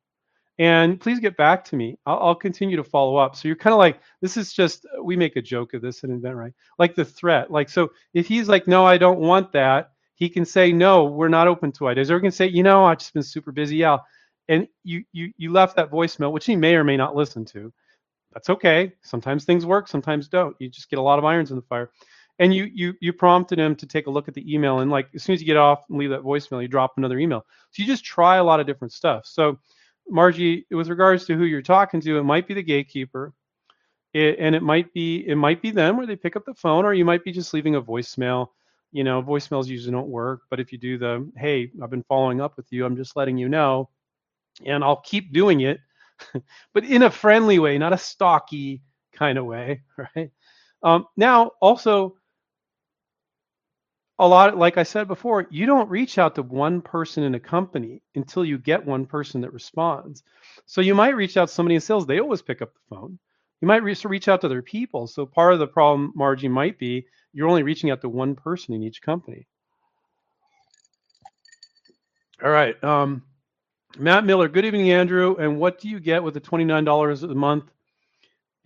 and 0.59 0.99
please 1.01 1.21
get 1.21 1.37
back 1.37 1.65
to 1.67 1.77
me. 1.77 1.99
I'll, 2.07 2.19
I'll 2.19 2.35
continue 2.35 2.77
to 2.77 2.85
follow 2.85 3.17
up. 3.17 3.37
So 3.37 3.49
you're 3.49 3.57
kind 3.57 3.75
of 3.75 3.79
like, 3.79 4.01
this 4.23 4.37
is 4.37 4.53
just, 4.53 4.87
we 5.03 5.17
make 5.17 5.37
a 5.37 5.43
joke 5.43 5.75
of 5.75 5.83
this 5.83 6.03
at 6.03 6.11
InventRight, 6.11 6.55
like 6.79 6.95
the 6.95 7.05
threat. 7.05 7.51
Like, 7.51 7.69
so 7.69 7.91
if 8.15 8.27
he's 8.27 8.49
like, 8.49 8.67
no, 8.67 8.87
I 8.87 8.97
don't 8.99 9.21
want 9.21 9.53
that, 9.53 9.93
he 10.15 10.31
can 10.31 10.47
say, 10.47 10.73
no, 10.73 11.05
we're 11.05 11.29
not 11.29 11.47
open 11.47 11.73
to 11.73 11.89
ideas. 11.89 12.11
Or 12.11 12.17
he 12.17 12.23
can 12.23 12.31
say, 12.31 12.47
you 12.47 12.63
know, 12.63 12.87
I've 12.87 12.99
just 12.99 13.13
been 13.13 13.23
super 13.23 13.53
busy. 13.53 13.77
Yeah. 13.77 13.99
And 14.49 14.67
you, 14.83 15.05
you, 15.13 15.33
you 15.37 15.53
left 15.53 15.77
that 15.77 15.91
voicemail, 15.91 16.33
which 16.33 16.47
he 16.47 16.57
may 16.57 16.75
or 16.75 16.85
may 16.85 16.97
not 16.97 17.15
listen 17.15 17.45
to. 17.47 17.73
That's 18.33 18.49
okay. 18.49 18.93
Sometimes 19.03 19.45
things 19.45 19.67
work, 19.67 19.89
sometimes 19.89 20.29
don't. 20.29 20.57
You 20.59 20.71
just 20.71 20.89
get 20.89 20.99
a 20.99 21.03
lot 21.03 21.19
of 21.19 21.25
irons 21.25 21.51
in 21.51 21.57
the 21.57 21.63
fire. 21.63 21.91
And 22.39 22.55
you, 22.55 22.71
you, 22.73 22.95
you 23.01 23.13
prompted 23.13 23.59
him 23.59 23.75
to 23.77 23.87
take 23.87 24.07
a 24.07 24.11
look 24.11 24.29
at 24.29 24.35
the 24.35 24.55
email. 24.55 24.81
And 24.81 24.91
like, 24.91 25.09
as 25.15 25.23
soon 25.23 25.35
as 25.35 25.41
you 25.41 25.47
get 25.47 25.57
off 25.57 25.85
and 25.89 25.99
leave 25.99 26.11
that 26.11 26.23
voicemail, 26.23 26.63
you 26.63 26.69
drop 26.69 26.95
another 26.97 27.19
email. 27.19 27.45
So 27.71 27.83
you 27.83 27.87
just 27.87 28.05
try 28.05 28.37
a 28.37 28.45
lot 28.45 28.61
of 28.61 28.67
different 28.67 28.93
stuff. 28.93 29.27
So, 29.27 29.59
Margie, 30.09 30.67
with 30.71 30.89
regards 30.89 31.27
to 31.27 31.37
who 31.37 31.45
you're 31.45 31.63
talking 31.63 32.01
to, 32.03 32.19
it 32.19 32.25
might 32.25 32.47
be 32.49 32.55
the 32.55 32.63
gatekeeper, 32.63 33.33
it, 34.15 34.39
and 34.39 34.55
it 34.55 34.63
might 34.63 34.93
be 34.93 35.27
it 35.27 35.37
might 35.37 35.63
be 35.63 35.71
them 35.71 35.97
where 35.97 36.07
they 36.07 36.17
pick 36.17 36.37
up 36.37 36.45
the 36.45 36.55
phone, 36.55 36.85
or 36.85 36.95
you 36.95 37.05
might 37.05 37.25
be 37.25 37.33
just 37.33 37.55
leaving 37.55 37.75
a 37.77 37.83
voicemail. 37.83 38.49
You 38.93 39.05
know, 39.05 39.23
voicemails 39.23 39.67
usually 39.67 39.93
don't 39.93 40.09
work, 40.09 40.43
but 40.51 40.61
if 40.61 40.73
you 40.73 40.79
do 40.79 40.99
the 40.99 41.31
"Hey, 41.37 41.71
I've 41.83 41.91
been 41.91 42.05
following 42.05 42.41
up 42.41 42.57
with 42.57 42.67
you. 42.73 42.87
I'm 42.87 42.97
just 42.97 43.17
letting 43.17 43.37
you 43.39 43.49
know," 43.49 43.91
and 44.65 44.85
I'll 44.85 45.03
keep 45.03 45.33
doing 45.33 45.61
it, 45.63 45.81
but 46.75 46.85
in 46.85 47.03
a 47.03 47.11
friendly 47.11 47.59
way, 47.59 47.79
not 47.79 47.93
a 47.93 47.99
stalky 47.99 48.83
kind 49.13 49.39
of 49.39 49.45
way, 49.47 49.83
right? 50.17 50.31
Um, 50.83 51.07
now, 51.17 51.53
also, 51.61 52.17
a 54.19 54.27
lot 54.27 54.57
like 54.57 54.79
i 54.79 54.83
said 54.83 55.09
before 55.09 55.47
you 55.51 55.67
don't 55.67 55.91
reach 55.91 56.19
out 56.19 56.35
to 56.35 56.43
one 56.43 56.81
person 56.81 57.23
in 57.23 57.35
a 57.35 57.41
company 57.41 58.03
until 58.15 58.45
you 58.45 58.59
get 58.59 58.87
one 58.87 59.05
person 59.05 59.41
that 59.43 59.53
responds. 59.53 60.23
So 60.65 60.81
you 60.81 60.95
might 60.95 61.17
reach 61.17 61.37
out 61.37 61.49
to 61.49 61.55
somebody 61.55 61.75
in 61.75 61.81
sales 61.81 62.07
they 62.07 62.21
always 62.21 62.43
pick 62.43 62.63
up 62.63 62.73
the 62.73 62.97
phone. 62.97 63.19
You 63.61 63.69
might 63.69 63.83
reach, 63.83 64.05
reach 64.05 64.29
out 64.29 64.41
to 64.43 64.49
their 64.49 64.63
people. 64.63 65.07
So 65.07 65.27
part 65.27 65.53
of 65.53 65.59
the 65.59 65.67
problem 65.67 66.13
Margie 66.15 66.49
might 66.49 66.79
be 66.79 67.07
you're 67.33 67.49
only 67.49 67.63
reaching 67.63 67.91
out 67.91 68.01
to 68.03 68.09
one 68.09 68.35
person 68.35 68.75
in 68.75 68.83
each 68.83 69.03
company. 69.03 69.47
All 72.43 72.51
right 72.51 72.83
um, 72.83 73.23
matt 73.99 74.25
miller 74.25 74.49
good 74.49 74.65
evening 74.65 74.93
andrew. 74.93 75.37
And 75.37 75.59
what 75.59 75.79
do 75.79 75.89
you 75.89 76.01
get 76.01 76.23
with 76.23 76.35
the 76.35 76.41
$29 76.41 77.23
a 77.23 77.35
month 77.35 77.65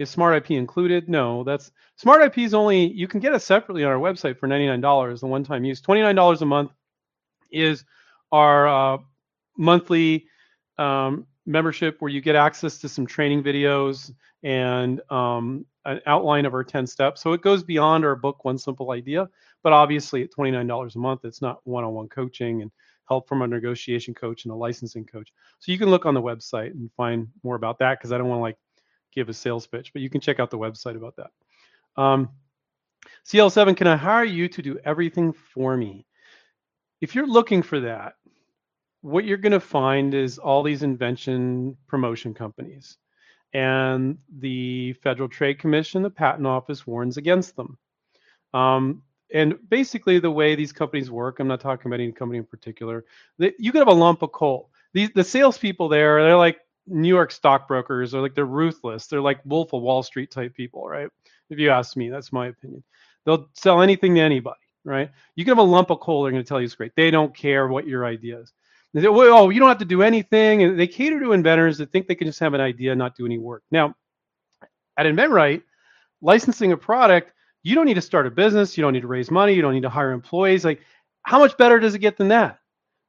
is 0.01 0.09
Smart 0.09 0.35
IP 0.35 0.53
included? 0.53 1.11
No, 1.11 1.45
that's 1.45 1.71
Smart 1.97 2.23
IP 2.23 2.39
is 2.39 2.55
only 2.55 2.91
you 2.91 3.07
can 3.07 3.21
get 3.21 3.35
it 3.35 3.41
separately 3.41 3.85
on 3.85 3.93
our 3.93 3.99
website 3.99 4.39
for 4.39 4.49
$99, 4.49 5.21
the 5.21 5.27
one-time 5.27 5.63
use. 5.63 5.83
$29 5.83 6.41
a 6.41 6.47
month 6.47 6.71
is 7.53 7.85
our 8.33 8.67
uh, 8.67 8.99
monthly 9.59 10.27
um, 10.79 11.27
membership 11.45 11.97
where 12.01 12.11
you 12.11 12.23
get 12.23 12.35
access 12.35 12.79
to 12.79 12.89
some 12.89 13.07
training 13.07 13.43
videos 13.43 14.11
and 14.43 15.03
um, 15.11 15.67
an 15.85 16.01
outline 16.07 16.47
of 16.47 16.55
our 16.55 16.65
10 16.65 16.87
steps. 16.87 17.21
So 17.21 17.35
it 17.35 17.43
goes 17.43 17.63
beyond 17.63 18.07
our 18.07 18.17
book, 18.17 18.43
One 18.47 18.57
Simple 18.57 18.93
Idea, 18.93 19.29
but 19.63 19.75
obviously 19.75 20.23
at 20.23 20.31
$29 20.33 20.95
a 20.95 20.99
month, 20.99 21.27
it's 21.27 21.43
not 21.43 21.61
one-on-one 21.65 22.09
coaching 22.09 22.63
and 22.63 22.71
help 23.07 23.29
from 23.29 23.43
a 23.43 23.47
negotiation 23.47 24.15
coach 24.15 24.47
and 24.47 24.53
a 24.53 24.57
licensing 24.57 25.05
coach. 25.05 25.31
So 25.59 25.73
you 25.73 25.79
can 25.79 25.91
look 25.91 26.07
on 26.07 26.15
the 26.15 26.23
website 26.23 26.71
and 26.71 26.91
find 26.97 27.29
more 27.43 27.57
about 27.57 27.79
that 27.81 27.99
because 27.99 28.13
I 28.13 28.17
don't 28.17 28.29
want 28.29 28.39
to 28.39 28.43
like 28.43 28.57
give 29.15 29.29
a 29.29 29.35
sales 29.35 29.67
pitch, 29.67 29.93
but 29.93 30.03
you 30.03 30.11
can 30.11 30.21
check 30.21 30.41
out 30.41 30.51
the 30.51 30.59
website 30.59 30.97
about 30.97 31.17
that. 31.17 31.31
Um, 32.01 32.31
CL7, 33.27 33.77
can 33.77 33.87
I 33.87 33.97
hire 33.97 34.25
you 34.25 34.49
to 34.49 34.63
do 34.63 34.79
everything 34.85 35.33
for 35.33 35.77
me? 35.77 36.07
If 37.01 37.15
you're 37.15 37.27
looking 37.27 37.63
for 37.63 37.81
that, 37.81 38.15
what 39.03 39.25
you're 39.25 39.39
going 39.39 39.53
to 39.53 39.61
find 39.61 40.15
is 40.15 40.39
all 40.39 40.63
these 40.63 40.83
invention 40.83 41.77
promotion 41.87 42.35
companies. 42.35 42.99
And 43.53 44.19
the 44.39 44.93
Federal 44.95 45.29
Trade 45.29 45.59
Commission, 45.59 46.03
the 46.03 46.11
Patent 46.11 46.47
Office 46.47 46.87
warns 46.87 47.17
against 47.17 47.57
them. 47.57 47.79
Um, 48.55 49.03
and 49.33 49.57
basically, 49.69 50.19
the 50.19 50.31
way 50.31 50.55
these 50.55 50.73
companies 50.73 51.11
work, 51.11 51.41
I'm 51.41 51.49
not 51.49 51.61
talking 51.61 51.91
about 51.91 52.01
any 52.01 52.13
company 52.13 52.39
in 52.39 52.45
particular, 52.45 53.05
that 53.39 53.55
you 53.59 53.73
could 53.73 53.81
have 53.81 53.89
a 53.89 53.93
lump 53.93 54.23
of 54.23 54.33
coal. 54.33 54.71
These, 54.93 55.11
the 55.15 55.25
salespeople 55.25 55.89
there, 55.89 56.23
they're 56.23 56.37
like, 56.37 56.59
New 56.87 57.09
York 57.09 57.31
stockbrokers 57.31 58.15
are 58.15 58.21
like 58.21 58.35
they're 58.35 58.45
ruthless. 58.45 59.07
They're 59.07 59.21
like 59.21 59.41
Wolf 59.45 59.73
of 59.73 59.83
Wall 59.83 60.03
Street 60.03 60.31
type 60.31 60.55
people, 60.55 60.89
right? 60.89 61.09
If 61.51 61.59
you 61.59 61.71
ask 61.71 61.97
me, 61.97 62.09
that's 62.11 62.33
my 62.33 62.49
opinion. 62.49 62.83
They'll 63.25 63.49
sell 63.55 63.83
anything 63.83 64.15
to 64.15 64.21
anybody, 64.21 64.61
right? 64.85 65.11
You 65.35 65.45
can 65.45 65.53
have 65.53 65.59
a 65.59 65.71
lump 65.71 65.91
of 65.91 66.01
coal, 66.01 66.23
they're 66.23 66.33
going 66.33 66.43
to 66.43 66.49
tell 66.49 66.61
you 66.61 66.67
it's 66.67 66.75
great. 66.75 66.93
They 66.97 67.11
don't 67.11 67.35
care 67.35 67.69
what 67.69 67.87
your 67.87 68.05
idea 68.05 68.41
is. 68.41 68.53
They 68.93 69.03
say, 69.03 69.09
well, 69.09 69.37
oh, 69.37 69.51
you 69.51 69.61
don't 69.61 69.69
have 69.69 69.79
to 69.79 69.85
do 69.85 70.03
anything. 70.03 70.63
And 70.63 70.79
they 70.79 70.87
cater 70.87 71.21
to 71.21 71.33
inventors 71.33 71.79
that 71.79 71.93
think 71.93 72.09
they 72.09 72.15
can 72.15 72.27
just 72.27 72.41
have 72.41 72.55
an 72.55 72.61
idea 72.61 72.93
and 72.93 72.99
not 72.99 73.17
do 73.17 73.25
any 73.25 73.39
work. 73.39 73.63
Now, 73.71 73.95
at 74.97 75.07
InventRight, 75.07 75.63
licensing 76.23 76.73
a 76.73 76.77
product, 76.77 77.33
you 77.63 77.75
don't 77.75 77.87
need 77.87 77.95
to 77.95 78.01
start 78.01 78.27
a 78.27 78.31
business. 78.31 78.77
You 78.77 78.83
don't 78.83 78.93
need 78.93 79.03
to 79.03 79.07
raise 79.07 79.31
money. 79.31 79.53
You 79.53 79.63
don't 79.63 79.75
need 79.75 79.83
to 79.83 79.91
hire 79.91 80.13
employees. 80.13 80.65
Like, 80.65 80.81
how 81.23 81.39
much 81.39 81.57
better 81.57 81.79
does 81.79 81.95
it 81.95 82.01
get 82.01 82.17
than 82.17 82.29
that? 82.29 82.60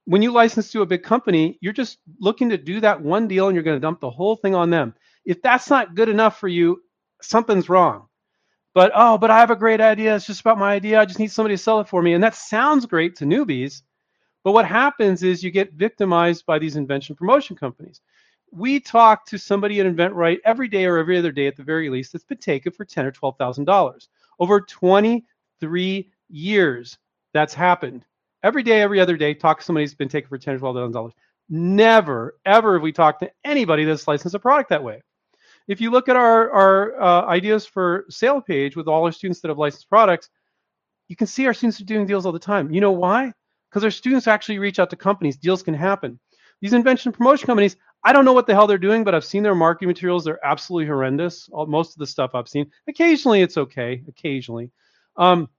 When 0.06 0.22
you 0.22 0.32
license 0.32 0.72
to 0.72 0.82
a 0.82 0.86
big 0.86 1.04
company, 1.04 1.58
you're 1.62 1.74
just 1.74 2.00
looking 2.20 2.50
to 2.50 2.58
do 2.58 2.80
that 2.80 3.02
one 3.02 3.28
deal 3.28 3.48
and 3.48 3.56
you're 3.56 3.64
going 3.64 3.78
to 3.78 3.82
dump 3.82 4.00
the 4.00 4.10
whole 4.10 4.36
thing 4.36 4.56
on 4.56 4.70
them. 4.70 4.96
If 5.26 5.42
that's 5.42 5.70
not 5.70 5.96
good 5.96 6.10
enough 6.10 6.40
for 6.40 6.48
you, 6.48 6.82
something's 7.22 7.70
wrong. 7.70 8.08
But 8.74 8.92
oh, 8.96 9.18
but 9.18 9.30
I 9.30 9.40
have 9.40 9.52
a 9.52 9.56
great 9.56 9.82
idea. 9.82 10.16
It's 10.16 10.26
just 10.26 10.42
about 10.42 10.58
my 10.58 10.74
idea. 10.74 11.00
I 11.00 11.06
just 11.06 11.20
need 11.20 11.32
somebody 11.32 11.56
to 11.56 11.62
sell 11.62 11.82
it 11.82 11.90
for 11.90 12.02
me. 12.02 12.14
And 12.14 12.24
that 12.24 12.36
sounds 12.36 12.86
great 12.86 13.16
to 13.18 13.26
newbies. 13.26 13.82
But 14.44 14.54
what 14.54 14.66
happens 14.66 15.24
is 15.24 15.44
you 15.44 15.52
get 15.52 15.74
victimized 15.74 16.46
by 16.46 16.58
these 16.58 16.78
invention 16.78 17.16
promotion 17.16 17.56
companies. 17.56 18.02
We 18.52 18.80
talk 18.80 19.26
to 19.28 19.38
somebody 19.38 19.80
at 19.80 19.86
InventRight 19.86 20.40
every 20.46 20.68
day 20.68 20.86
or 20.86 20.98
every 20.98 21.18
other 21.18 21.32
day 21.32 21.48
at 21.48 21.56
the 21.56 21.64
very 21.64 21.90
least 21.90 22.14
that's 22.14 22.24
been 22.24 22.38
taken 22.38 22.72
for 22.72 22.86
ten 22.86 23.06
or 23.06 23.12
twelve 23.12 23.38
thousand 23.38 23.66
dollars. 23.66 24.10
Over 24.40 24.62
23 24.62 26.12
years, 26.30 26.98
that's 27.34 27.54
happened. 27.54 28.06
Every 28.43 28.63
day, 28.63 28.82
every 28.82 28.99
other 28.99 29.17
day, 29.17 29.34
talk 29.34 29.60
to 29.60 29.65
somebody 29.65 29.84
who's 29.84 29.93
been 29.93 30.10
taken 30.10 30.30
for 30.30 30.38
ten 30.38 30.56
or 30.56 30.60
twelve 30.60 30.75
thousand 30.75 30.93
dollars. 30.93 31.13
Never, 31.49 32.38
ever 32.45 32.73
have 32.73 32.82
we 32.82 32.91
talked 32.91 33.19
to 33.21 33.32
anybody 33.43 33.84
that's 33.84 34.08
licensed 34.08 34.36
a 34.36 34.39
product 34.39 34.69
that 34.69 34.84
way. 34.84 35.01
If 35.67 35.80
you 35.80 35.91
look 35.91 36.10
at 36.10 36.15
our, 36.15 36.49
our 36.51 37.01
uh, 37.01 37.25
ideas 37.27 37.65
for 37.65 38.06
sale 38.10 38.41
page 38.41 38.75
with 38.75 38.88
all 38.88 39.06
our 39.06 39.12
students 39.12 39.41
that 39.41 39.49
have 39.49 39.58
licensed 39.58 39.89
products, 39.89 40.30
you 41.08 41.15
can 41.15 41.27
see 41.27 41.45
our 41.45 41.54
students 41.54 41.80
are 41.82 41.86
doing 41.86 42.06
deals 42.06 42.25
all 42.25 42.32
the 42.32 42.39
time. 42.39 42.71
You 42.71 42.82
know 42.82 42.91
why? 42.91 43.34
Because 43.69 43.84
our 43.84 43.91
students 43.91 44.27
actually 44.27 44.60
reach 44.60 44.80
out 44.80 44.89
to 44.89 44.95
companies. 44.95 45.38
Deals 45.38 45.62
can 45.62 45.73
happen. 45.73 46.19
These 46.62 46.73
invention 46.73 47.12
promotion 47.12 47.47
companies, 47.47 47.75
I 48.04 48.13
don't 48.13 48.25
know 48.25 48.34
what 48.34 48.47
the 48.47 48.54
hell 48.54 48.67
they're 48.67 48.77
doing, 48.77 49.04
but 49.04 49.13
I've 49.13 49.25
seen 49.25 49.43
their 49.43 49.56
marketing 49.56 49.88
materials. 49.88 50.23
They're 50.23 50.45
absolutely 50.45 50.88
horrendous. 50.88 51.49
All, 51.51 51.65
most 51.65 51.93
of 51.93 51.99
the 51.99 52.08
stuff 52.08 52.32
I've 52.34 52.47
seen. 52.47 52.71
Occasionally, 52.88 53.41
it's 53.41 53.58
okay. 53.58 54.04
Occasionally. 54.08 54.71
Um, 55.17 55.49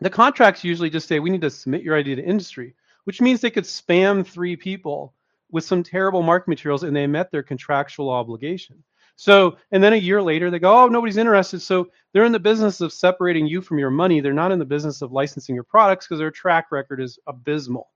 the 0.00 0.10
contracts 0.10 0.64
usually 0.64 0.90
just 0.90 1.08
say 1.08 1.18
we 1.20 1.30
need 1.30 1.40
to 1.42 1.50
submit 1.50 1.82
your 1.82 1.96
idea 1.96 2.16
to 2.16 2.24
industry, 2.24 2.74
which 3.04 3.20
means 3.20 3.40
they 3.40 3.50
could 3.50 3.64
spam 3.64 4.26
three 4.26 4.56
people 4.56 5.14
with 5.50 5.64
some 5.64 5.82
terrible 5.82 6.22
marketing 6.22 6.52
materials 6.52 6.82
and 6.82 6.96
they 6.96 7.06
met 7.06 7.30
their 7.30 7.42
contractual 7.42 8.10
obligation. 8.10 8.82
So, 9.16 9.56
and 9.70 9.82
then 9.82 9.92
a 9.92 9.96
year 9.96 10.20
later, 10.20 10.50
they 10.50 10.58
go, 10.58 10.84
oh, 10.84 10.88
nobody's 10.88 11.16
interested. 11.16 11.60
So 11.60 11.88
they're 12.12 12.24
in 12.24 12.32
the 12.32 12.40
business 12.40 12.80
of 12.80 12.92
separating 12.92 13.46
you 13.46 13.60
from 13.60 13.78
your 13.78 13.90
money. 13.90 14.20
They're 14.20 14.32
not 14.32 14.50
in 14.50 14.58
the 14.58 14.64
business 14.64 15.02
of 15.02 15.12
licensing 15.12 15.54
your 15.54 15.64
products 15.64 16.06
because 16.06 16.18
their 16.18 16.32
track 16.32 16.72
record 16.72 17.00
is 17.00 17.18
abysmal. 17.28 17.90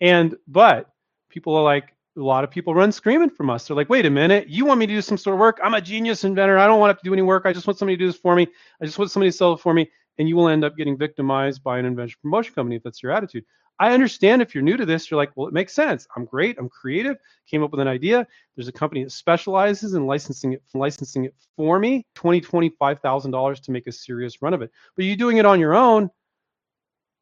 And, 0.00 0.36
but 0.46 0.90
people 1.28 1.56
are 1.56 1.62
like, 1.62 1.94
a 2.16 2.20
lot 2.20 2.44
of 2.44 2.50
people 2.50 2.74
run 2.74 2.92
screaming 2.92 3.30
from 3.30 3.50
us. 3.50 3.66
They're 3.66 3.76
like, 3.76 3.88
wait 3.88 4.06
a 4.06 4.10
minute, 4.10 4.48
you 4.48 4.64
want 4.64 4.78
me 4.78 4.86
to 4.86 4.92
do 4.92 5.02
some 5.02 5.18
sort 5.18 5.34
of 5.34 5.40
work? 5.40 5.58
I'm 5.64 5.74
a 5.74 5.80
genius 5.80 6.22
inventor. 6.22 6.58
I 6.58 6.68
don't 6.68 6.78
want 6.78 6.96
to, 6.96 7.02
to 7.02 7.08
do 7.08 7.12
any 7.12 7.22
work. 7.22 7.42
I 7.44 7.52
just 7.52 7.66
want 7.66 7.76
somebody 7.76 7.96
to 7.96 8.04
do 8.04 8.06
this 8.06 8.20
for 8.20 8.36
me. 8.36 8.46
I 8.80 8.84
just 8.84 8.98
want 8.98 9.10
somebody 9.10 9.32
to 9.32 9.36
sell 9.36 9.52
it 9.54 9.60
for 9.60 9.74
me. 9.74 9.90
And 10.18 10.28
you 10.28 10.36
will 10.36 10.48
end 10.48 10.64
up 10.64 10.76
getting 10.76 10.96
victimized 10.96 11.62
by 11.62 11.78
an 11.78 11.84
invention 11.84 12.18
promotion 12.22 12.54
company 12.54 12.76
if 12.76 12.82
that's 12.82 13.02
your 13.02 13.12
attitude. 13.12 13.44
I 13.80 13.92
understand 13.92 14.40
if 14.40 14.54
you're 14.54 14.62
new 14.62 14.76
to 14.76 14.86
this, 14.86 15.10
you're 15.10 15.18
like, 15.18 15.32
well, 15.34 15.48
it 15.48 15.52
makes 15.52 15.72
sense. 15.72 16.06
I'm 16.16 16.24
great. 16.24 16.56
I'm 16.58 16.68
creative. 16.68 17.16
Came 17.50 17.64
up 17.64 17.72
with 17.72 17.80
an 17.80 17.88
idea. 17.88 18.24
There's 18.54 18.68
a 18.68 18.72
company 18.72 19.02
that 19.02 19.10
specializes 19.10 19.94
in 19.94 20.06
licensing 20.06 20.52
it, 20.52 20.62
licensing 20.74 21.24
it 21.24 21.34
for 21.56 21.80
me. 21.80 22.06
Twenty, 22.14 22.40
twenty-five 22.40 23.00
thousand 23.00 23.32
dollars 23.32 23.58
to 23.60 23.72
make 23.72 23.88
a 23.88 23.92
serious 23.92 24.40
run 24.40 24.54
of 24.54 24.62
it. 24.62 24.70
But 24.94 25.06
you 25.06 25.16
doing 25.16 25.38
it 25.38 25.44
on 25.44 25.58
your 25.58 25.74
own, 25.74 26.08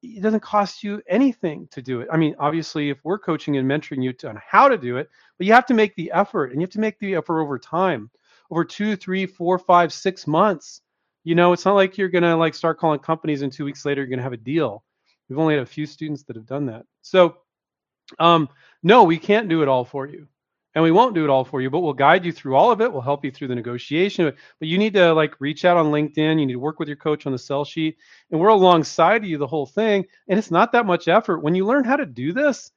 it 0.03 0.23
doesn't 0.23 0.43
cost 0.43 0.83
you 0.83 1.01
anything 1.09 1.69
to 1.71 1.81
do 1.81 2.03
it. 2.03 2.09
I 2.13 2.19
mean, 2.19 2.37
obviously, 2.39 2.91
if 2.91 2.99
we're 3.03 3.19
coaching 3.19 3.57
and 3.57 3.67
mentoring 3.67 4.03
you 4.03 4.13
on 4.29 4.39
how 4.47 4.69
to 4.69 4.77
do 4.77 4.99
it, 4.99 5.09
but 5.39 5.47
you 5.47 5.55
have 5.55 5.67
to 5.67 5.75
make 5.75 5.95
the 5.95 6.11
effort, 6.13 6.53
and 6.53 6.61
you 6.61 6.67
have 6.67 6.73
to 6.73 6.81
make 6.81 6.99
the 6.99 7.15
effort 7.15 7.41
over 7.41 7.59
time, 7.59 8.11
over 8.51 8.63
two, 8.63 8.97
three, 8.97 9.25
four, 9.25 9.59
five, 9.59 9.91
six 9.91 10.27
months. 10.27 10.83
You 11.25 11.35
know, 11.35 11.53
it's 11.53 11.65
not 11.65 11.75
like 11.75 11.99
you're 11.99 12.09
gonna 12.09 12.37
like 12.37 12.55
start 12.55 12.79
calling 12.79 13.01
companies 13.01 13.43
and 13.43 13.53
two 13.53 13.65
weeks 13.65 13.85
later 13.85 14.03
you're 14.03 14.11
gonna 14.11 14.23
have 14.23 14.33
a 14.33 14.37
deal 14.37 14.85
We've 15.33 15.39
only 15.39 15.55
had 15.55 15.63
a 15.63 15.67
few 15.67 15.87
students 15.87 16.25
that 16.25 16.37
have 16.37 16.45
done 16.45 16.67
that. 16.67 16.85
So, 17.01 17.39
um, 18.19 18.51
no, 18.83 19.05
we 19.05 19.17
can't 19.17 19.49
do 19.49 19.63
it 19.63 19.69
all 19.69 19.83
for 19.83 20.07
you. 20.07 20.29
And 20.75 20.85
we 20.85 20.91
won't 20.91 21.15
do 21.15 21.25
it 21.25 21.31
all 21.31 21.45
for 21.45 21.63
you, 21.63 21.71
but 21.71 21.81
we'll 21.81 21.95
guide 21.95 22.25
you 22.25 22.33
through 22.33 22.55
all 22.55 22.71
of 22.71 22.83
it. 22.83 22.93
We'll 22.93 23.01
help 23.01 23.25
you 23.25 23.31
through 23.31 23.49
the 23.49 23.55
negotiation. 23.55 24.31
But 24.59 24.69
you 24.69 24.77
need 24.77 24.93
to 24.93 25.15
like 25.15 25.41
reach 25.41 25.65
out 25.65 25.79
on 25.79 25.87
LinkedIn. 25.87 26.39
You 26.39 26.47
need 26.47 26.53
to 26.53 26.59
work 26.59 26.79
with 26.79 26.89
your 26.89 26.99
coach 26.99 27.25
on 27.25 27.33
the 27.33 27.39
sell 27.39 27.65
sheet. 27.65 27.97
And 28.31 28.39
we're 28.39 28.49
alongside 28.49 29.25
you 29.25 29.39
the 29.39 29.47
whole 29.47 29.65
thing. 29.65 30.05
And 30.29 30.39
it's 30.39 30.51
not 30.51 30.73
that 30.73 30.85
much 30.85 31.09
effort. 31.09 31.41
When 31.41 31.55
you 31.55 31.65
learn 31.65 31.85
how 31.85 31.97
to 31.97 32.05
do 32.05 32.35
this, 32.35 32.71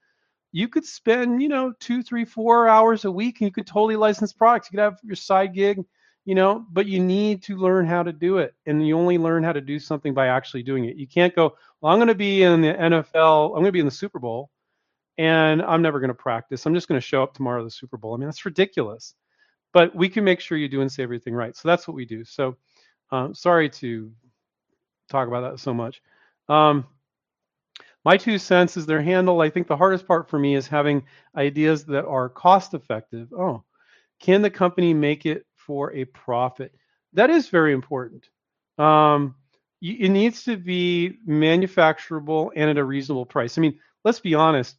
you 0.53 0.69
could 0.69 0.86
spend, 0.86 1.41
you 1.41 1.49
know, 1.49 1.73
two, 1.81 2.03
three, 2.03 2.23
four 2.23 2.69
hours 2.69 3.03
a 3.03 3.12
week 3.12 3.41
and 3.41 3.49
you 3.49 3.53
could 3.53 3.67
totally 3.67 3.97
license 3.97 4.31
products. 4.31 4.69
You 4.71 4.77
could 4.77 4.84
have 4.84 4.99
your 5.03 5.17
side 5.17 5.53
gig 5.53 5.84
you 6.25 6.33
know, 6.33 6.65
but 6.71 6.88
you 6.88 6.99
need 6.99 7.43
to 7.43 7.55
learn 7.55 7.85
how 7.85 8.01
to 8.01 8.11
do 8.11 8.39
it. 8.39 8.55
And 8.65 8.85
you 8.85 8.97
only 8.97 9.19
learn 9.19 9.43
how 9.43 9.53
to 9.53 9.61
do 9.61 9.79
something 9.79 10.13
by 10.13 10.27
actually 10.27 10.63
doing 10.63 10.85
it. 10.85 10.97
You 10.97 11.07
can't 11.07 11.35
go, 11.35 11.55
well, 11.79 11.93
I'm 11.93 11.99
going 11.99 12.07
to 12.07 12.15
be 12.15 12.41
in 12.41 12.61
the 12.61 12.73
NFL, 12.73 13.49
I'm 13.49 13.61
going 13.61 13.65
to 13.65 13.71
be 13.71 13.79
in 13.79 13.85
the 13.85 13.91
Super 13.91 14.19
Bowl, 14.19 14.49
and 15.19 15.61
I'm 15.61 15.83
never 15.83 15.99
going 15.99 16.09
to 16.09 16.15
practice. 16.15 16.65
I'm 16.65 16.73
just 16.73 16.88
going 16.88 16.99
to 16.99 17.05
show 17.05 17.21
up 17.21 17.35
tomorrow 17.35 17.59
to 17.59 17.65
the 17.65 17.71
Super 17.71 17.97
Bowl. 17.97 18.15
I 18.15 18.17
mean, 18.17 18.27
that's 18.27 18.43
ridiculous. 18.43 19.13
But 19.71 19.95
we 19.95 20.09
can 20.09 20.23
make 20.23 20.39
sure 20.39 20.57
you 20.57 20.69
do 20.69 20.81
and 20.81 20.91
say 20.91 21.03
everything 21.03 21.33
right. 21.33 21.55
So 21.55 21.67
that's 21.67 21.88
what 21.88 21.95
we 21.95 22.05
do. 22.05 22.23
So 22.23 22.55
um, 23.11 23.35
sorry 23.35 23.69
to 23.69 24.11
talk 25.09 25.27
about 25.27 25.41
that 25.41 25.59
so 25.59 25.73
much. 25.73 26.01
Um, 26.49 26.85
my 28.03 28.17
two 28.17 28.38
cents 28.38 28.77
is 28.77 28.85
their 28.85 29.01
handle. 29.01 29.41
I 29.41 29.49
think 29.49 29.67
the 29.67 29.77
hardest 29.77 30.07
part 30.07 30.29
for 30.29 30.39
me 30.39 30.55
is 30.55 30.67
having 30.67 31.03
ideas 31.35 31.85
that 31.85 32.05
are 32.05 32.29
cost 32.29 32.73
effective. 32.73 33.33
Oh, 33.33 33.63
can 34.19 34.41
the 34.41 34.49
company 34.49 34.93
make 34.93 35.25
it 35.25 35.45
for 35.65 35.93
a 35.93 36.06
profit. 36.06 36.73
That 37.13 37.30
is 37.30 37.49
very 37.49 37.73
important. 37.73 38.28
Um, 38.78 39.36
it 39.82 40.10
needs 40.10 40.43
to 40.43 40.58
be 40.58 41.17
manufacturable 41.28 42.51
and 42.56 42.69
at 42.69 42.78
a 42.78 42.84
reasonable 42.84 43.25
price. 43.25 43.58
I 43.58 43.62
mean, 43.62 43.80
let's 44.04 44.19
be 44.19 44.34
honest, 44.34 44.78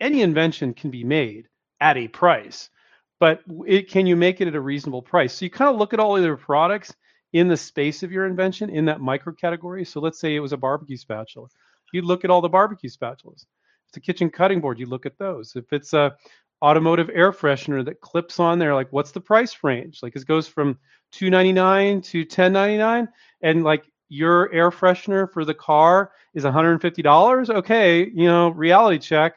any 0.00 0.22
invention 0.22 0.74
can 0.74 0.90
be 0.90 1.04
made 1.04 1.48
at 1.80 1.96
a 1.96 2.08
price, 2.08 2.70
but 3.18 3.42
it, 3.66 3.90
can 3.90 4.06
you 4.06 4.16
make 4.16 4.40
it 4.40 4.48
at 4.48 4.54
a 4.54 4.60
reasonable 4.60 5.02
price? 5.02 5.34
So 5.34 5.44
you 5.44 5.50
kind 5.50 5.70
of 5.70 5.76
look 5.76 5.92
at 5.92 6.00
all 6.00 6.16
of 6.16 6.22
their 6.22 6.36
products 6.36 6.94
in 7.32 7.48
the 7.48 7.56
space 7.56 8.02
of 8.02 8.10
your 8.10 8.26
invention 8.26 8.70
in 8.70 8.86
that 8.86 9.00
micro 9.00 9.32
category. 9.32 9.84
So 9.84 10.00
let's 10.00 10.18
say 10.18 10.34
it 10.34 10.40
was 10.40 10.52
a 10.52 10.56
barbecue 10.56 10.96
spatula. 10.96 11.48
You'd 11.92 12.04
look 12.04 12.24
at 12.24 12.30
all 12.30 12.40
the 12.40 12.48
barbecue 12.48 12.90
spatulas. 12.90 13.42
If 13.42 13.88
it's 13.88 13.96
a 13.96 14.00
kitchen 14.00 14.30
cutting 14.30 14.60
board, 14.60 14.78
you 14.78 14.86
look 14.86 15.06
at 15.06 15.18
those. 15.18 15.54
If 15.54 15.72
it's 15.72 15.92
a, 15.92 16.16
automotive 16.62 17.10
air 17.12 17.32
freshener 17.32 17.84
that 17.84 18.00
clips 18.00 18.38
on 18.38 18.58
there 18.58 18.74
like 18.74 18.92
what's 18.92 19.12
the 19.12 19.20
price 19.20 19.56
range? 19.62 20.00
Like 20.02 20.14
it 20.14 20.26
goes 20.26 20.46
from 20.46 20.78
299 21.12 22.02
to 22.02 22.18
1099 22.20 23.08
and 23.42 23.64
like 23.64 23.84
your 24.08 24.52
air 24.52 24.70
freshener 24.70 25.30
for 25.32 25.44
the 25.44 25.54
car 25.54 26.12
is 26.34 26.44
$150 26.44 27.50
okay 27.50 28.00
you 28.00 28.26
know 28.26 28.50
reality 28.50 28.98
check. 28.98 29.34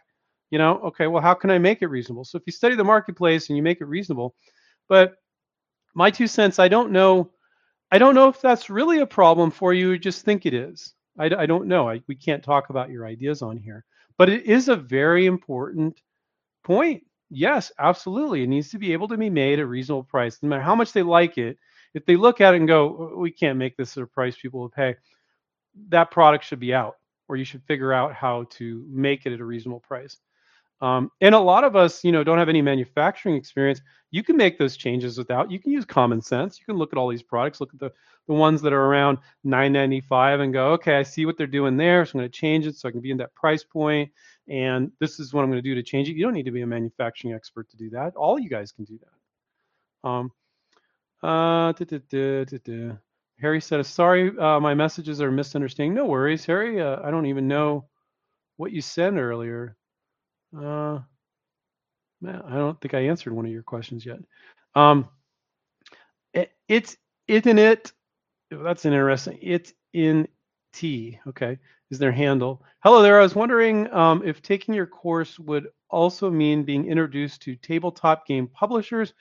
You 0.51 0.59
know 0.59 0.79
okay 0.79 1.07
well 1.07 1.21
how 1.21 1.33
can 1.33 1.49
i 1.49 1.57
make 1.57 1.81
it 1.81 1.87
reasonable? 1.87 2.25
So 2.25 2.37
if 2.37 2.43
you 2.45 2.51
study 2.51 2.75
the 2.75 2.83
marketplace 2.83 3.49
and 3.49 3.57
you 3.57 3.63
make 3.63 3.81
it 3.81 3.85
reasonable 3.85 4.35
but 4.89 5.15
my 5.95 6.11
two 6.11 6.27
cents 6.27 6.59
i 6.59 6.67
don't 6.67 6.91
know 6.91 7.31
i 7.91 7.97
don't 7.97 8.15
know 8.15 8.27
if 8.27 8.41
that's 8.41 8.69
really 8.69 8.99
a 8.99 9.05
problem 9.05 9.51
for 9.51 9.73
you 9.73 9.97
just 9.97 10.25
think 10.25 10.45
it 10.45 10.53
is. 10.53 10.93
I, 11.17 11.25
I 11.25 11.45
don't 11.45 11.67
know. 11.67 11.87
I, 11.87 12.01
we 12.07 12.15
can't 12.15 12.43
talk 12.43 12.69
about 12.69 12.89
your 12.89 13.05
ideas 13.05 13.41
on 13.41 13.57
here 13.57 13.85
but 14.17 14.29
it 14.29 14.45
is 14.45 14.67
a 14.67 14.75
very 14.75 15.25
important 15.25 16.01
point 16.63 17.03
yes, 17.33 17.71
absolutely. 17.79 18.43
It 18.43 18.47
needs 18.47 18.69
to 18.71 18.77
be 18.77 18.93
able 18.93 19.07
to 19.09 19.17
be 19.17 19.29
made 19.29 19.59
at 19.59 19.63
a 19.63 19.67
reasonable 19.67 20.03
price, 20.03 20.39
no 20.41 20.49
matter 20.49 20.61
how 20.61 20.75
much 20.75 20.93
they 20.93 21.03
like 21.03 21.37
it. 21.37 21.57
If 21.93 22.05
they 22.05 22.15
look 22.15 22.41
at 22.41 22.53
it 22.53 22.57
and 22.57 22.67
go, 22.67 23.13
we 23.15 23.31
can't 23.31 23.57
make 23.57 23.77
this 23.77 23.97
at 23.97 24.03
a 24.03 24.07
price 24.07 24.35
people 24.35 24.61
will 24.61 24.69
pay, 24.69 24.95
that 25.89 26.11
product 26.11 26.45
should 26.45 26.59
be 26.59 26.73
out, 26.73 26.95
or 27.27 27.35
you 27.35 27.45
should 27.45 27.63
figure 27.63 27.93
out 27.93 28.13
how 28.13 28.45
to 28.51 28.85
make 28.89 29.25
it 29.25 29.33
at 29.33 29.39
a 29.39 29.45
reasonable 29.45 29.79
price. 29.79 30.17
Um, 30.81 31.11
and 31.21 31.33
a 31.33 31.39
lot 31.39 31.63
of 31.63 31.75
us, 31.75 32.03
you 32.03 32.11
know, 32.11 32.23
don't 32.23 32.37
have 32.37 32.49
any 32.49 32.61
manufacturing 32.61 33.35
experience. 33.35 33.81
You 34.11 34.21
can 34.21 34.35
make 34.35 34.57
those 34.57 34.75
changes 34.75 35.17
without. 35.17 35.49
You 35.49 35.59
can 35.59 35.71
use 35.71 35.85
common 35.85 36.21
sense. 36.21 36.59
You 36.59 36.65
can 36.65 36.75
look 36.75 36.91
at 36.91 36.97
all 36.97 37.09
these 37.09 37.23
products, 37.23 37.61
look 37.61 37.73
at 37.73 37.79
the 37.79 37.91
the 38.27 38.33
ones 38.33 38.61
that 38.61 38.71
are 38.71 38.85
around 38.85 39.17
9.95, 39.45 40.41
and 40.41 40.53
go, 40.53 40.71
okay, 40.73 40.95
I 40.95 41.03
see 41.03 41.25
what 41.25 41.37
they're 41.37 41.45
doing 41.45 41.75
there, 41.75 42.05
so 42.05 42.11
I'm 42.13 42.19
going 42.21 42.31
to 42.31 42.37
change 42.37 42.65
it 42.65 42.77
so 42.77 42.87
I 42.87 42.91
can 42.91 43.01
be 43.01 43.11
in 43.11 43.17
that 43.17 43.35
price 43.35 43.65
point. 43.65 44.11
And 44.47 44.91
this 44.99 45.19
is 45.19 45.33
what 45.33 45.43
I'm 45.43 45.49
going 45.49 45.61
to 45.61 45.69
do 45.69 45.75
to 45.75 45.83
change 45.83 46.07
it. 46.09 46.15
You 46.15 46.23
don't 46.23 46.33
need 46.33 46.45
to 46.45 46.51
be 46.51 46.61
a 46.61 46.67
manufacturing 46.67 47.33
expert 47.33 47.69
to 47.71 47.77
do 47.77 47.89
that. 47.89 48.15
All 48.15 48.39
you 48.39 48.49
guys 48.49 48.71
can 48.71 48.85
do 48.85 48.97
that. 48.99 50.09
Um, 50.09 50.31
uh, 51.21 51.71
da, 51.73 51.99
da, 52.09 52.45
da, 52.45 52.91
Harry 53.39 53.61
said, 53.61 53.85
sorry, 53.85 54.37
uh, 54.37 54.59
my 54.59 54.73
messages 54.73 55.21
are 55.21 55.31
misunderstanding. 55.31 55.93
No 55.93 56.05
worries, 56.05 56.45
Harry. 56.45 56.81
Uh, 56.81 56.99
I 57.03 57.11
don't 57.11 57.25
even 57.25 57.47
know 57.47 57.87
what 58.57 58.71
you 58.71 58.81
sent 58.81 59.17
earlier. 59.17 59.75
Uh, 60.55 60.99
I 62.25 62.55
don't 62.55 62.79
think 62.79 62.93
I 62.93 63.07
answered 63.07 63.33
one 63.33 63.45
of 63.45 63.51
your 63.51 63.63
questions 63.63 64.05
yet. 64.05 64.19
Um, 64.75 65.09
it, 66.33 66.51
it's 66.67 66.95
isn't 67.27 67.59
it? 67.59 67.91
That's 68.51 68.85
interesting. 68.85 69.39
It's 69.41 69.73
in 69.93 70.27
T. 70.73 71.19
Okay, 71.27 71.57
is 71.89 71.99
their 71.99 72.11
handle. 72.11 72.63
Hello 72.83 73.01
there. 73.01 73.19
I 73.19 73.23
was 73.23 73.35
wondering 73.35 73.91
um, 73.93 74.21
if 74.25 74.41
taking 74.41 74.73
your 74.73 74.87
course 74.87 75.39
would 75.39 75.67
also 75.89 76.29
mean 76.29 76.63
being 76.63 76.87
introduced 76.87 77.41
to 77.43 77.55
tabletop 77.55 78.25
game 78.25 78.47
publishers, 78.47 79.13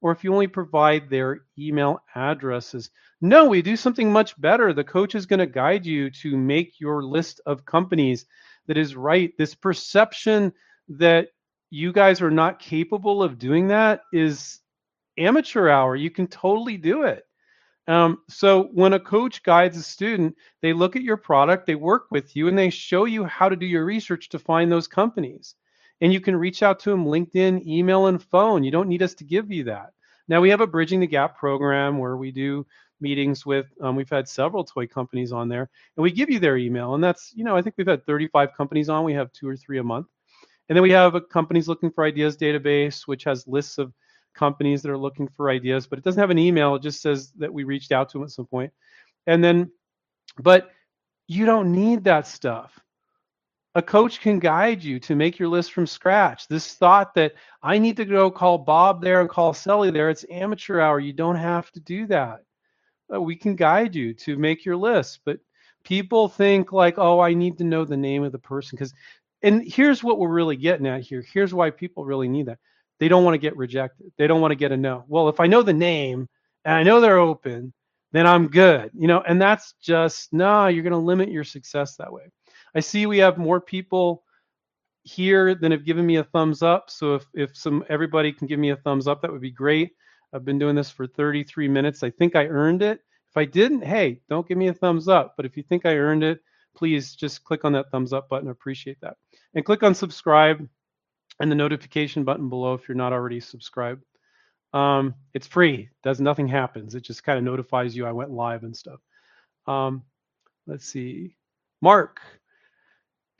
or 0.00 0.12
if 0.12 0.24
you 0.24 0.32
only 0.32 0.46
provide 0.46 1.08
their 1.08 1.42
email 1.58 2.02
addresses. 2.14 2.90
No, 3.20 3.46
we 3.46 3.62
do 3.62 3.76
something 3.76 4.12
much 4.12 4.40
better. 4.40 4.72
The 4.72 4.84
coach 4.84 5.14
is 5.14 5.26
going 5.26 5.40
to 5.40 5.46
guide 5.46 5.84
you 5.84 6.10
to 6.10 6.36
make 6.36 6.80
your 6.80 7.02
list 7.02 7.40
of 7.46 7.64
companies 7.64 8.26
that 8.66 8.78
is 8.78 8.96
right. 8.96 9.32
This 9.36 9.54
perception 9.54 10.52
that 10.90 11.28
you 11.70 11.92
guys 11.92 12.20
are 12.20 12.30
not 12.30 12.58
capable 12.58 13.22
of 13.22 13.38
doing 13.38 13.68
that 13.68 14.02
is 14.12 14.60
amateur 15.16 15.68
hour. 15.68 15.94
You 15.94 16.10
can 16.10 16.26
totally 16.26 16.76
do 16.76 17.04
it. 17.04 17.24
Um, 17.86 18.18
so 18.28 18.64
when 18.72 18.92
a 18.92 19.00
coach 19.00 19.42
guides 19.42 19.76
a 19.76 19.82
student, 19.82 20.36
they 20.62 20.72
look 20.72 20.96
at 20.96 21.02
your 21.02 21.16
product, 21.16 21.66
they 21.66 21.74
work 21.74 22.06
with 22.10 22.36
you, 22.36 22.48
and 22.48 22.58
they 22.58 22.70
show 22.70 23.04
you 23.04 23.24
how 23.24 23.48
to 23.48 23.56
do 23.56 23.66
your 23.66 23.84
research 23.84 24.28
to 24.30 24.38
find 24.38 24.70
those 24.70 24.86
companies. 24.86 25.54
And 26.00 26.12
you 26.12 26.20
can 26.20 26.36
reach 26.36 26.62
out 26.62 26.78
to 26.80 26.90
them 26.90 27.04
LinkedIn, 27.04 27.66
email, 27.66 28.06
and 28.06 28.22
phone. 28.22 28.64
You 28.64 28.70
don't 28.70 28.88
need 28.88 29.02
us 29.02 29.14
to 29.14 29.24
give 29.24 29.50
you 29.50 29.64
that. 29.64 29.90
Now 30.28 30.40
we 30.40 30.50
have 30.50 30.60
a 30.60 30.66
bridging 30.66 31.00
the 31.00 31.06
gap 31.06 31.36
program 31.36 31.98
where 31.98 32.16
we 32.16 32.30
do 32.30 32.64
meetings 33.00 33.44
with. 33.44 33.66
Um, 33.80 33.96
we've 33.96 34.08
had 34.08 34.28
several 34.28 34.64
toy 34.64 34.86
companies 34.86 35.32
on 35.32 35.48
there, 35.48 35.68
and 35.96 36.02
we 36.02 36.12
give 36.12 36.30
you 36.30 36.38
their 36.38 36.56
email. 36.56 36.94
And 36.94 37.02
that's 37.02 37.32
you 37.34 37.44
know 37.44 37.56
I 37.56 37.62
think 37.62 37.74
we've 37.76 37.86
had 37.86 38.06
35 38.06 38.54
companies 38.56 38.88
on. 38.88 39.04
We 39.04 39.14
have 39.14 39.32
two 39.32 39.48
or 39.48 39.56
three 39.56 39.78
a 39.78 39.82
month. 39.82 40.06
And 40.70 40.76
then 40.76 40.84
we 40.84 40.92
have 40.92 41.16
a 41.16 41.20
companies 41.20 41.66
looking 41.66 41.90
for 41.90 42.04
ideas 42.04 42.36
database, 42.36 43.02
which 43.08 43.24
has 43.24 43.44
lists 43.48 43.76
of 43.76 43.92
companies 44.34 44.82
that 44.82 44.90
are 44.90 44.96
looking 44.96 45.26
for 45.26 45.50
ideas, 45.50 45.88
but 45.88 45.98
it 45.98 46.04
doesn't 46.04 46.20
have 46.20 46.30
an 46.30 46.38
email. 46.38 46.76
It 46.76 46.82
just 46.82 47.02
says 47.02 47.32
that 47.38 47.52
we 47.52 47.64
reached 47.64 47.90
out 47.90 48.08
to 48.10 48.18
them 48.18 48.24
at 48.24 48.30
some 48.30 48.46
point. 48.46 48.72
And 49.26 49.42
then, 49.42 49.72
but 50.38 50.70
you 51.26 51.44
don't 51.44 51.72
need 51.72 52.04
that 52.04 52.24
stuff. 52.24 52.78
A 53.74 53.82
coach 53.82 54.20
can 54.20 54.38
guide 54.38 54.82
you 54.84 55.00
to 55.00 55.16
make 55.16 55.40
your 55.40 55.48
list 55.48 55.72
from 55.72 55.88
scratch. 55.88 56.46
This 56.46 56.74
thought 56.74 57.14
that 57.14 57.34
I 57.64 57.78
need 57.78 57.96
to 57.96 58.04
go 58.04 58.30
call 58.30 58.56
Bob 58.56 59.02
there 59.02 59.20
and 59.20 59.28
call 59.28 59.52
Sally 59.52 59.90
there, 59.90 60.08
it's 60.08 60.24
amateur 60.30 60.78
hour. 60.78 61.00
You 61.00 61.12
don't 61.12 61.36
have 61.36 61.72
to 61.72 61.80
do 61.80 62.06
that. 62.06 62.44
Uh, 63.12 63.20
we 63.20 63.34
can 63.34 63.56
guide 63.56 63.96
you 63.96 64.14
to 64.14 64.36
make 64.36 64.64
your 64.64 64.76
list, 64.76 65.20
but 65.24 65.40
people 65.84 66.28
think 66.28 66.72
like, 66.72 66.94
oh, 66.98 67.20
I 67.20 67.34
need 67.34 67.58
to 67.58 67.64
know 67.64 67.84
the 67.84 67.96
name 67.96 68.22
of 68.22 68.32
the 68.32 68.38
person 68.38 68.76
because 68.76 68.94
and 69.42 69.62
here's 69.66 70.02
what 70.02 70.18
we're 70.18 70.28
really 70.28 70.56
getting 70.56 70.86
at 70.86 71.02
here. 71.02 71.24
Here's 71.32 71.54
why 71.54 71.70
people 71.70 72.04
really 72.04 72.28
need 72.28 72.46
that. 72.46 72.58
They 72.98 73.08
don't 73.08 73.24
want 73.24 73.34
to 73.34 73.38
get 73.38 73.56
rejected. 73.56 74.12
They 74.18 74.26
don't 74.26 74.40
want 74.40 74.52
to 74.52 74.56
get 74.56 74.72
a 74.72 74.76
no. 74.76 75.04
Well, 75.08 75.28
if 75.28 75.40
I 75.40 75.46
know 75.46 75.62
the 75.62 75.72
name 75.72 76.28
and 76.64 76.74
I 76.74 76.82
know 76.82 77.00
they're 77.00 77.18
open, 77.18 77.72
then 78.12 78.26
I'm 78.26 78.48
good. 78.48 78.90
You 78.94 79.08
know, 79.08 79.22
and 79.26 79.40
that's 79.40 79.74
just 79.80 80.32
no, 80.32 80.66
you're 80.66 80.82
going 80.82 80.92
to 80.92 80.98
limit 80.98 81.30
your 81.30 81.44
success 81.44 81.96
that 81.96 82.12
way. 82.12 82.24
I 82.74 82.80
see 82.80 83.06
we 83.06 83.18
have 83.18 83.38
more 83.38 83.60
people 83.60 84.24
here 85.02 85.54
than 85.54 85.72
have 85.72 85.86
given 85.86 86.04
me 86.04 86.16
a 86.16 86.24
thumbs 86.24 86.62
up. 86.62 86.90
So 86.90 87.14
if 87.14 87.26
if 87.34 87.56
some 87.56 87.84
everybody 87.88 88.32
can 88.32 88.46
give 88.46 88.60
me 88.60 88.70
a 88.70 88.76
thumbs 88.76 89.06
up, 89.06 89.22
that 89.22 89.32
would 89.32 89.40
be 89.40 89.50
great. 89.50 89.92
I've 90.32 90.44
been 90.44 90.58
doing 90.58 90.76
this 90.76 90.90
for 90.90 91.06
33 91.06 91.68
minutes. 91.68 92.02
I 92.02 92.10
think 92.10 92.36
I 92.36 92.46
earned 92.46 92.82
it. 92.82 93.00
If 93.30 93.36
I 93.36 93.44
didn't, 93.44 93.82
hey, 93.82 94.20
don't 94.28 94.46
give 94.46 94.58
me 94.58 94.68
a 94.68 94.74
thumbs 94.74 95.08
up. 95.08 95.34
But 95.36 95.46
if 95.46 95.56
you 95.56 95.62
think 95.62 95.86
I 95.86 95.94
earned 95.94 96.22
it, 96.22 96.40
please 96.76 97.14
just 97.14 97.44
click 97.44 97.64
on 97.64 97.72
that 97.72 97.90
thumbs 97.90 98.12
up 98.12 98.28
button. 98.28 98.48
I 98.48 98.52
appreciate 98.52 99.00
that. 99.00 99.16
And 99.54 99.64
click 99.64 99.82
on 99.82 99.94
subscribe 99.94 100.68
and 101.40 101.50
the 101.50 101.56
notification 101.56 102.24
button 102.24 102.48
below 102.48 102.74
if 102.74 102.88
you're 102.88 102.96
not 102.96 103.12
already 103.12 103.40
subscribed. 103.40 104.04
Um, 104.72 105.14
it's 105.34 105.46
free. 105.46 105.88
Does 106.02 106.20
nothing 106.20 106.46
happens. 106.46 106.94
It 106.94 107.02
just 107.02 107.24
kind 107.24 107.38
of 107.38 107.44
notifies 107.44 107.96
you 107.96 108.06
I 108.06 108.12
went 108.12 108.30
live 108.30 108.62
and 108.62 108.76
stuff. 108.76 109.00
Um, 109.66 110.04
let's 110.66 110.86
see. 110.86 111.36
Mark. 111.82 112.20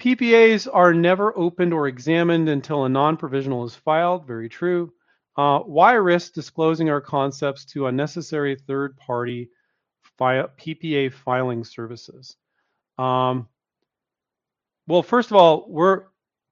PPAs 0.01 0.67
are 0.73 0.95
never 0.95 1.37
opened 1.37 1.75
or 1.75 1.87
examined 1.87 2.49
until 2.49 2.85
a 2.85 2.89
non-provisional 2.89 3.65
is 3.65 3.75
filed. 3.75 4.27
Very 4.27 4.49
true. 4.49 4.93
Uh, 5.37 5.61
why 5.61 5.93
risk 5.93 6.33
disclosing 6.33 6.89
our 6.89 7.03
concepts 7.03 7.67
to 7.67 7.87
unnecessary 7.87 8.57
third-party 8.57 9.51
PPA 10.19 11.13
filing 11.13 11.65
services? 11.65 12.37
Um, 12.99 13.47
well, 14.91 15.03
first 15.05 15.31
of 15.31 15.37
all, 15.37 15.67
we're 15.69 16.05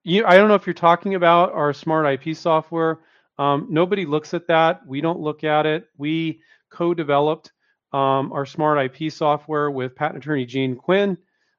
you, 0.05 0.25
I 0.25 0.37
don't 0.37 0.49
know 0.49 0.55
if 0.55 0.67
you're 0.67 0.75
talking 0.75 1.17
about 1.17 1.53
our 1.53 1.73
smart 1.73 2.07
IP 2.07 2.37
software. 2.37 3.01
Um, 3.37 3.67
nobody 3.69 4.07
looks 4.07 4.33
at 4.33 4.47
that. 4.47 4.87
We 4.87 5.01
don't 5.01 5.19
look 5.21 5.43
at 5.43 5.67
it. 5.67 5.89
We 5.99 6.41
co-developed 6.71 7.53
um, 7.93 8.33
our 8.33 8.47
smart 8.47 8.79
IP 8.79 9.13
software 9.13 9.71
with 9.71 9.97
patent 9.97 10.23
attorney 10.23 10.47
Gene 10.47 10.77
Quinn. 10.77 11.19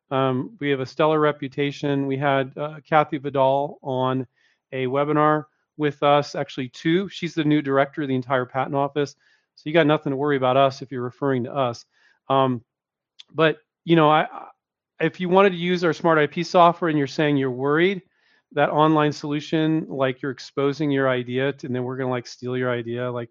Um, 0.09 0.57
we 0.59 0.69
have 0.69 0.79
a 0.79 0.85
stellar 0.85 1.19
reputation. 1.19 2.07
We 2.07 2.17
had 2.17 2.53
uh, 2.57 2.79
Kathi 2.89 3.21
Vidal 3.21 3.77
on 3.83 4.25
a 4.71 4.87
webinar 4.87 5.45
with 5.77 6.01
us, 6.01 6.33
actually 6.33 6.69
two. 6.69 7.09
She's 7.09 7.33
the 7.35 7.43
new 7.43 7.61
director 7.61 8.03
of 8.03 8.07
the 8.07 8.15
entire 8.15 8.45
patent 8.45 8.75
office. 8.75 9.15
So 9.55 9.63
you 9.65 9.73
got 9.73 9.85
nothing 9.85 10.11
to 10.11 10.17
worry 10.17 10.37
about 10.37 10.57
us 10.57 10.81
if 10.81 10.91
you're 10.91 11.03
referring 11.03 11.43
to 11.43 11.53
us. 11.53 11.85
Um, 12.29 12.63
but 13.33 13.57
you 13.83 13.95
know, 13.95 14.09
I, 14.09 14.27
if 14.99 15.19
you 15.19 15.29
wanted 15.29 15.51
to 15.51 15.57
use 15.57 15.83
our 15.83 15.93
smart 15.93 16.19
IP 16.19 16.45
software 16.45 16.89
and 16.89 16.97
you're 16.97 17.07
saying 17.07 17.37
you're 17.37 17.51
worried 17.51 18.01
that 18.53 18.69
online 18.69 19.11
solution, 19.11 19.85
like 19.87 20.21
you're 20.21 20.31
exposing 20.31 20.89
your 20.89 21.07
idea 21.07 21.53
to, 21.53 21.67
and 21.67 21.75
then 21.75 21.83
we're 21.83 21.97
going 21.97 22.07
to 22.07 22.11
like 22.11 22.27
steal 22.27 22.57
your 22.57 22.71
idea, 22.71 23.11
like 23.11 23.29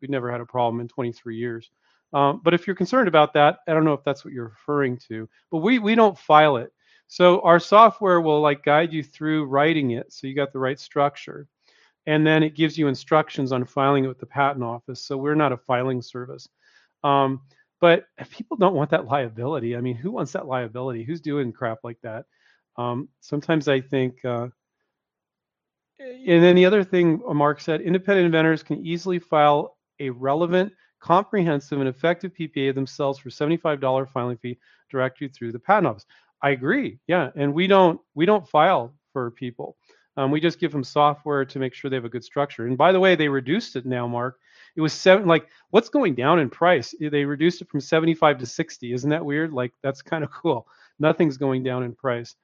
we've 0.00 0.10
never 0.10 0.30
had 0.30 0.40
a 0.40 0.46
problem 0.46 0.80
in 0.80 0.88
23 0.88 1.36
years. 1.36 1.70
Um, 2.12 2.40
but 2.42 2.54
if 2.54 2.66
you're 2.66 2.74
concerned 2.74 3.06
about 3.06 3.32
that, 3.34 3.60
I 3.68 3.72
don't 3.72 3.84
know 3.84 3.92
if 3.92 4.02
that's 4.02 4.24
what 4.24 4.34
you're 4.34 4.48
referring 4.48 4.98
to, 5.08 5.28
but 5.50 5.58
we, 5.58 5.78
we 5.78 5.94
don't 5.94 6.18
file 6.18 6.56
it. 6.56 6.72
So 7.06 7.40
our 7.42 7.60
software 7.60 8.20
will 8.20 8.40
like 8.40 8.64
guide 8.64 8.92
you 8.92 9.02
through 9.02 9.44
writing 9.44 9.92
it. 9.92 10.12
So 10.12 10.26
you 10.26 10.34
got 10.34 10.52
the 10.52 10.58
right 10.58 10.78
structure. 10.78 11.46
And 12.06 12.26
then 12.26 12.42
it 12.42 12.56
gives 12.56 12.76
you 12.76 12.88
instructions 12.88 13.52
on 13.52 13.64
filing 13.64 14.04
it 14.04 14.08
with 14.08 14.18
the 14.18 14.26
patent 14.26 14.64
office. 14.64 15.02
So 15.04 15.16
we're 15.16 15.34
not 15.34 15.52
a 15.52 15.56
filing 15.56 16.02
service. 16.02 16.48
Um, 17.04 17.42
but 17.80 18.04
people 18.30 18.56
don't 18.56 18.74
want 18.74 18.90
that 18.90 19.06
liability. 19.06 19.76
I 19.76 19.80
mean, 19.80 19.96
who 19.96 20.10
wants 20.10 20.32
that 20.32 20.46
liability? 20.46 21.04
Who's 21.04 21.20
doing 21.20 21.52
crap 21.52 21.78
like 21.82 21.98
that? 22.02 22.26
Um, 22.76 23.08
sometimes 23.20 23.68
I 23.68 23.80
think, 23.80 24.24
uh, 24.24 24.48
and 25.98 26.42
then 26.42 26.56
the 26.56 26.66
other 26.66 26.84
thing 26.84 27.20
Mark 27.26 27.60
said, 27.60 27.80
independent 27.80 28.26
inventors 28.26 28.62
can 28.62 28.84
easily 28.84 29.18
file 29.18 29.76
a 29.98 30.10
relevant, 30.10 30.72
comprehensive, 31.00 31.78
and 31.78 31.88
effective 31.88 32.32
PPA 32.32 32.74
themselves 32.74 33.18
for 33.18 33.28
$75 33.28 34.08
filing 34.10 34.38
fee 34.38 34.58
directly 34.90 35.28
through 35.28 35.52
the 35.52 35.58
patent 35.58 35.88
office. 35.88 36.06
I 36.42 36.50
agree. 36.50 36.98
Yeah, 37.06 37.30
and 37.36 37.52
we 37.52 37.66
don't 37.66 38.00
we 38.14 38.24
don't 38.24 38.48
file 38.48 38.94
for 39.12 39.30
people. 39.32 39.76
Um, 40.16 40.30
we 40.30 40.40
just 40.40 40.58
give 40.58 40.72
them 40.72 40.84
software 40.84 41.44
to 41.44 41.58
make 41.58 41.74
sure 41.74 41.90
they 41.90 41.96
have 41.96 42.04
a 42.04 42.10
good 42.10 42.24
structure. 42.24 42.66
And 42.66 42.76
by 42.76 42.92
the 42.92 43.00
way, 43.00 43.14
they 43.14 43.28
reduced 43.28 43.76
it 43.76 43.86
now, 43.86 44.06
Mark. 44.06 44.38
It 44.80 44.82
was 44.82 44.94
seven. 44.94 45.26
Like, 45.26 45.46
what's 45.68 45.90
going 45.90 46.14
down 46.14 46.38
in 46.38 46.48
price? 46.48 46.94
They 46.98 47.26
reduced 47.26 47.60
it 47.60 47.68
from 47.68 47.80
75 47.80 48.38
to 48.38 48.46
60. 48.46 48.94
Isn't 48.94 49.10
that 49.10 49.22
weird? 49.22 49.52
Like, 49.52 49.74
that's 49.82 50.00
kind 50.00 50.24
of 50.24 50.30
cool. 50.42 50.66
Nothing's 50.98 51.36
going 51.36 51.62
down 51.62 51.82
in 51.82 51.94
price. 51.94 52.34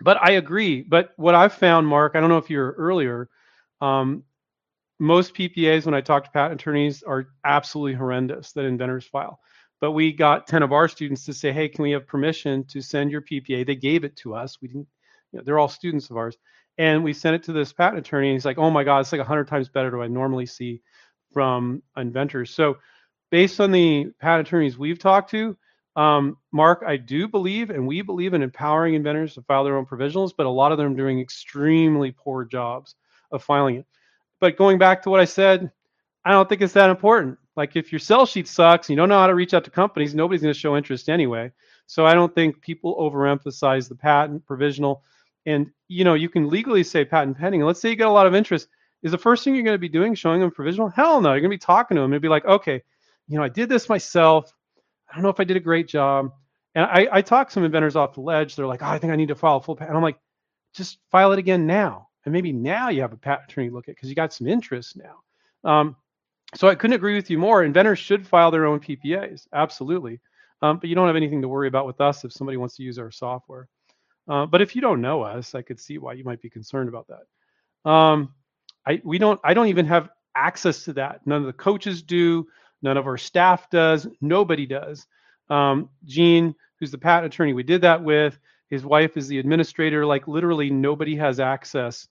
But 0.00 0.18
I 0.20 0.32
agree. 0.32 0.82
But 0.82 1.12
what 1.14 1.36
I've 1.36 1.52
found, 1.52 1.86
Mark, 1.86 2.16
I 2.16 2.20
don't 2.20 2.30
know 2.30 2.38
if 2.38 2.50
you 2.50 2.58
were 2.58 2.74
earlier. 2.76 3.28
Um, 3.80 4.24
most 4.98 5.34
PPAs, 5.34 5.84
when 5.84 5.94
I 5.94 6.00
talk 6.00 6.24
to 6.24 6.30
patent 6.30 6.60
attorneys, 6.60 7.04
are 7.04 7.28
absolutely 7.44 7.94
horrendous 7.94 8.50
that 8.54 8.64
inventors 8.64 9.04
file. 9.06 9.38
But 9.80 9.92
we 9.92 10.12
got 10.12 10.48
10 10.48 10.64
of 10.64 10.72
our 10.72 10.88
students 10.88 11.24
to 11.26 11.32
say, 11.32 11.52
hey, 11.52 11.68
can 11.68 11.84
we 11.84 11.92
have 11.92 12.08
permission 12.08 12.64
to 12.64 12.80
send 12.80 13.12
your 13.12 13.22
PPA? 13.22 13.64
They 13.64 13.76
gave 13.76 14.02
it 14.02 14.16
to 14.16 14.34
us. 14.34 14.58
We 14.60 14.66
didn't, 14.66 14.88
you 15.30 15.38
know, 15.38 15.44
they're 15.44 15.60
all 15.60 15.68
students 15.68 16.10
of 16.10 16.16
ours. 16.16 16.36
And 16.76 17.04
we 17.04 17.12
sent 17.12 17.36
it 17.36 17.44
to 17.44 17.52
this 17.52 17.72
patent 17.72 17.98
attorney, 17.98 18.30
and 18.30 18.34
he's 18.34 18.44
like, 18.44 18.58
"Oh 18.58 18.70
my 18.70 18.84
God, 18.84 19.00
it's 19.00 19.12
like 19.12 19.18
100 19.20 19.48
times 19.48 19.70
better 19.70 19.90
than 19.90 20.00
I 20.00 20.08
normally 20.08 20.44
see 20.44 20.82
from 21.36 21.82
inventors." 21.98 22.50
So, 22.50 22.78
based 23.30 23.60
on 23.60 23.72
the 23.72 24.06
patent 24.20 24.48
attorneys 24.48 24.78
we've 24.78 24.98
talked 24.98 25.30
to, 25.32 25.54
um, 25.94 26.38
Mark, 26.50 26.82
I 26.86 26.96
do 26.96 27.28
believe, 27.28 27.68
and 27.68 27.86
we 27.86 28.00
believe 28.00 28.32
in 28.32 28.42
empowering 28.42 28.94
inventors 28.94 29.34
to 29.34 29.42
file 29.42 29.64
their 29.64 29.76
own 29.76 29.84
provisionals, 29.84 30.32
but 30.34 30.46
a 30.46 30.50
lot 30.50 30.72
of 30.72 30.78
them 30.78 30.94
are 30.94 30.96
doing 30.96 31.20
extremely 31.20 32.10
poor 32.10 32.46
jobs 32.46 32.94
of 33.30 33.42
filing 33.42 33.76
it. 33.76 33.86
But 34.40 34.56
going 34.56 34.78
back 34.78 35.02
to 35.02 35.10
what 35.10 35.20
I 35.20 35.26
said, 35.26 35.70
I 36.24 36.30
don't 36.30 36.48
think 36.48 36.62
it's 36.62 36.72
that 36.72 36.88
important. 36.88 37.36
Like 37.54 37.76
if 37.76 37.92
your 37.92 37.98
sell 37.98 38.24
sheet 38.24 38.48
sucks, 38.48 38.88
you 38.88 38.96
don't 38.96 39.10
know 39.10 39.18
how 39.18 39.26
to 39.26 39.34
reach 39.34 39.52
out 39.52 39.64
to 39.64 39.70
companies, 39.70 40.14
nobody's 40.14 40.40
going 40.40 40.54
to 40.54 40.58
show 40.58 40.74
interest 40.74 41.10
anyway. 41.10 41.52
So 41.86 42.06
I 42.06 42.14
don't 42.14 42.34
think 42.34 42.62
people 42.62 42.96
overemphasize 42.96 43.90
the 43.90 43.94
patent 43.94 44.46
provisional 44.46 45.02
and 45.44 45.70
you 45.88 46.04
know, 46.04 46.14
you 46.14 46.28
can 46.28 46.48
legally 46.48 46.82
say 46.82 47.04
patent 47.04 47.38
pending. 47.38 47.62
Let's 47.62 47.80
say 47.80 47.90
you 47.90 47.96
get 47.96 48.08
a 48.08 48.10
lot 48.10 48.26
of 48.26 48.34
interest. 48.34 48.68
Is 49.06 49.12
the 49.12 49.18
first 49.18 49.44
thing 49.44 49.54
you're 49.54 49.62
going 49.62 49.76
to 49.76 49.78
be 49.78 49.88
doing 49.88 50.16
showing 50.16 50.40
them 50.40 50.50
provisional? 50.50 50.88
Hell 50.88 51.20
no. 51.20 51.30
You're 51.30 51.40
going 51.40 51.52
to 51.52 51.54
be 51.54 51.58
talking 51.58 51.94
to 51.94 52.00
them 52.00 52.12
and 52.12 52.20
be 52.20 52.26
like, 52.26 52.44
okay, 52.44 52.82
you 53.28 53.38
know, 53.38 53.44
I 53.44 53.48
did 53.48 53.68
this 53.68 53.88
myself. 53.88 54.52
I 55.08 55.14
don't 55.14 55.22
know 55.22 55.28
if 55.28 55.38
I 55.38 55.44
did 55.44 55.56
a 55.56 55.60
great 55.60 55.86
job. 55.86 56.32
And 56.74 56.84
I, 56.84 57.06
I 57.12 57.22
talk 57.22 57.52
some 57.52 57.62
inventors 57.62 57.94
off 57.94 58.14
the 58.14 58.20
ledge. 58.20 58.56
They're 58.56 58.66
like, 58.66 58.82
oh, 58.82 58.86
I 58.86 58.98
think 58.98 59.12
I 59.12 59.16
need 59.16 59.28
to 59.28 59.36
file 59.36 59.58
a 59.58 59.60
full 59.60 59.76
patent. 59.76 59.96
I'm 59.96 60.02
like, 60.02 60.18
just 60.74 60.98
file 61.08 61.30
it 61.30 61.38
again 61.38 61.68
now. 61.68 62.08
and 62.24 62.32
maybe 62.32 62.52
now 62.52 62.88
you 62.88 63.00
have 63.02 63.12
a 63.12 63.16
patent 63.16 63.48
attorney 63.48 63.70
look 63.70 63.88
at 63.88 63.94
because 63.94 64.08
you 64.08 64.16
got 64.16 64.32
some 64.32 64.48
interest 64.48 64.96
now. 64.96 65.70
Um, 65.70 65.94
so 66.56 66.66
I 66.66 66.74
couldn't 66.74 66.96
agree 66.96 67.14
with 67.14 67.30
you 67.30 67.38
more. 67.38 67.62
Inventors 67.62 68.00
should 68.00 68.26
file 68.26 68.50
their 68.50 68.66
own 68.66 68.80
PPAs, 68.80 69.46
absolutely. 69.52 70.18
Um, 70.62 70.78
but 70.78 70.88
you 70.88 70.96
don't 70.96 71.06
have 71.06 71.14
anything 71.14 71.42
to 71.42 71.48
worry 71.48 71.68
about 71.68 71.86
with 71.86 72.00
us 72.00 72.24
if 72.24 72.32
somebody 72.32 72.56
wants 72.56 72.74
to 72.78 72.82
use 72.82 72.98
our 72.98 73.12
software. 73.12 73.68
Uh, 74.26 74.46
but 74.46 74.62
if 74.62 74.74
you 74.74 74.82
don't 74.82 75.00
know 75.00 75.22
us, 75.22 75.54
I 75.54 75.62
could 75.62 75.78
see 75.78 75.98
why 75.98 76.14
you 76.14 76.24
might 76.24 76.42
be 76.42 76.50
concerned 76.50 76.88
about 76.88 77.06
that. 77.06 77.88
Um, 77.88 78.34
I 78.86 79.00
we 79.04 79.18
don't 79.18 79.40
I 79.44 79.54
don't 79.54 79.68
even 79.68 79.86
have 79.86 80.10
access 80.34 80.84
to 80.84 80.92
that. 80.94 81.26
None 81.26 81.40
of 81.40 81.46
the 81.46 81.52
coaches 81.52 82.02
do. 82.02 82.46
None 82.82 82.96
of 82.96 83.06
our 83.06 83.18
staff 83.18 83.70
does. 83.70 84.06
Nobody 84.20 84.66
does. 84.66 85.06
Um, 85.48 85.88
Gene, 86.04 86.54
who's 86.78 86.90
the 86.90 86.98
patent 86.98 87.32
attorney 87.32 87.52
we 87.52 87.62
did 87.62 87.80
that 87.82 88.02
with, 88.02 88.38
his 88.68 88.84
wife 88.84 89.16
is 89.16 89.28
the 89.28 89.38
administrator. 89.38 90.04
Like 90.04 90.28
literally, 90.28 90.70
nobody 90.70 91.16
has 91.16 91.40
access 91.40 92.06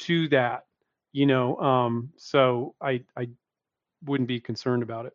to 0.00 0.28
that. 0.28 0.64
You 1.12 1.26
know, 1.26 1.56
um, 1.58 2.12
so 2.16 2.74
I 2.80 3.02
I 3.16 3.28
wouldn't 4.04 4.28
be 4.28 4.40
concerned 4.40 4.82
about 4.82 5.06
it. 5.06 5.12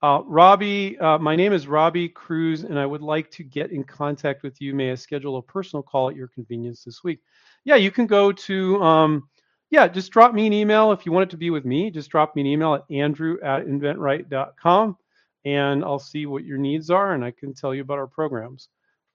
Uh, 0.00 0.22
Robbie, 0.24 0.96
uh, 0.98 1.18
my 1.18 1.34
name 1.34 1.52
is 1.52 1.66
Robbie 1.66 2.08
Cruz, 2.08 2.62
and 2.62 2.78
I 2.78 2.86
would 2.86 3.02
like 3.02 3.30
to 3.32 3.42
get 3.42 3.72
in 3.72 3.82
contact 3.82 4.44
with 4.44 4.60
you. 4.60 4.72
May 4.72 4.92
I 4.92 4.94
schedule 4.94 5.38
a 5.38 5.42
personal 5.42 5.82
call 5.82 6.08
at 6.08 6.14
your 6.14 6.28
convenience 6.28 6.84
this 6.84 7.02
week? 7.02 7.20
Yeah, 7.64 7.74
you 7.76 7.90
can 7.90 8.06
go 8.06 8.30
to, 8.30 8.80
um, 8.80 9.28
yeah, 9.70 9.88
just 9.88 10.12
drop 10.12 10.32
me 10.32 10.46
an 10.46 10.52
email 10.52 10.92
if 10.92 11.04
you 11.04 11.12
want 11.12 11.24
it 11.24 11.30
to 11.30 11.36
be 11.36 11.50
with 11.50 11.64
me. 11.64 11.90
Just 11.90 12.10
drop 12.10 12.34
me 12.34 12.42
an 12.42 12.46
email 12.46 12.74
at 12.74 12.84
andrew 12.90 13.38
at 13.42 13.66
inventright.com, 13.66 14.96
and 15.44 15.84
I'll 15.84 15.98
see 15.98 16.26
what 16.26 16.44
your 16.44 16.58
needs 16.58 16.90
are, 16.90 17.12
and 17.12 17.24
I 17.24 17.30
can 17.30 17.54
tell 17.54 17.74
you 17.74 17.82
about 17.82 17.98
our 17.98 18.06
programs. 18.06 18.68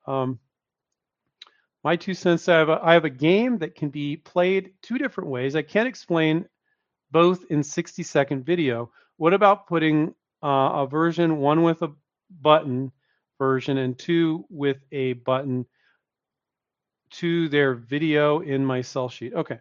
Um, 0.05 0.39
my 1.83 1.95
two 1.95 2.13
cents 2.13 2.47
I 2.47 2.57
have, 2.59 2.69
a, 2.69 2.79
I 2.81 2.93
have 2.93 3.05
a 3.05 3.09
game 3.09 3.57
that 3.59 3.75
can 3.75 3.89
be 3.89 4.15
played 4.15 4.73
two 4.81 4.97
different 4.97 5.29
ways. 5.29 5.55
I 5.55 5.61
can't 5.61 5.87
explain 5.87 6.45
both 7.11 7.45
in 7.49 7.63
60 7.63 8.03
second 8.03 8.45
video. 8.45 8.91
What 9.17 9.33
about 9.33 9.67
putting 9.67 10.13
uh, 10.43 10.83
a 10.83 10.87
version, 10.87 11.37
one 11.37 11.63
with 11.63 11.81
a 11.81 11.91
button 12.41 12.91
version 13.37 13.77
and 13.77 13.97
two 13.97 14.45
with 14.49 14.77
a 14.91 15.13
button 15.13 15.65
to 17.11 17.47
their 17.49 17.75
video 17.75 18.39
in 18.39 18.65
my 18.65 18.81
sell 18.81 19.09
sheet. 19.09 19.33
Okay. 19.33 19.59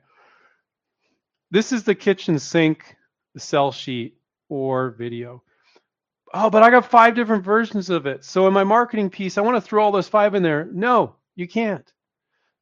This 1.53 1.71
is 1.71 1.85
the 1.85 1.95
kitchen 1.95 2.39
sink 2.39 2.97
the 3.35 3.41
sell 3.41 3.73
sheet 3.73 4.17
or 4.49 4.93
video. 4.93 5.43
Oh, 6.33 6.49
but 6.49 6.63
I 6.63 6.71
got 6.71 6.91
five 6.91 7.15
different 7.15 7.45
versions 7.45 7.91
of 7.91 8.07
it. 8.07 8.25
So 8.25 8.47
in 8.47 8.55
my 8.55 8.65
marketing 8.65 9.11
piece, 9.11 9.37
I 9.37 9.43
want 9.43 9.59
to 9.59 9.61
throw 9.61 9.85
all 9.85 9.93
those 9.93 10.09
five 10.09 10.35
in 10.35 10.43
there. 10.43 10.71
No, 10.73 11.17
you 11.37 11.47
can't. 11.47 11.93